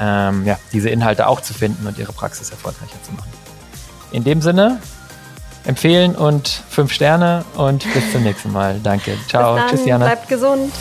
ähm, 0.01 0.45
ja, 0.45 0.59
diese 0.73 0.89
Inhalte 0.89 1.27
auch 1.29 1.41
zu 1.41 1.55
finden 1.55 1.87
und 1.87 1.99
ihre 1.99 2.13
Praxis 2.13 2.51
erfolgreicher 2.51 3.01
zu 3.03 3.13
machen. 3.13 3.31
In 4.11 4.25
dem 4.25 4.43
Sinne, 4.43 4.81
empfehlen 5.65 6.15
und 6.15 6.49
fünf 6.69 6.93
Sterne 6.93 7.45
und 7.57 7.85
bis 7.95 8.13
zum 8.13 8.23
nächsten 8.23 8.53
Mal. 8.53 8.81
Danke. 8.83 9.17
Ciao. 9.29 9.59
Tschüss, 9.69 9.85
Jana. 9.85 10.07
Bleibt 10.07 10.29
gesund. 10.29 10.73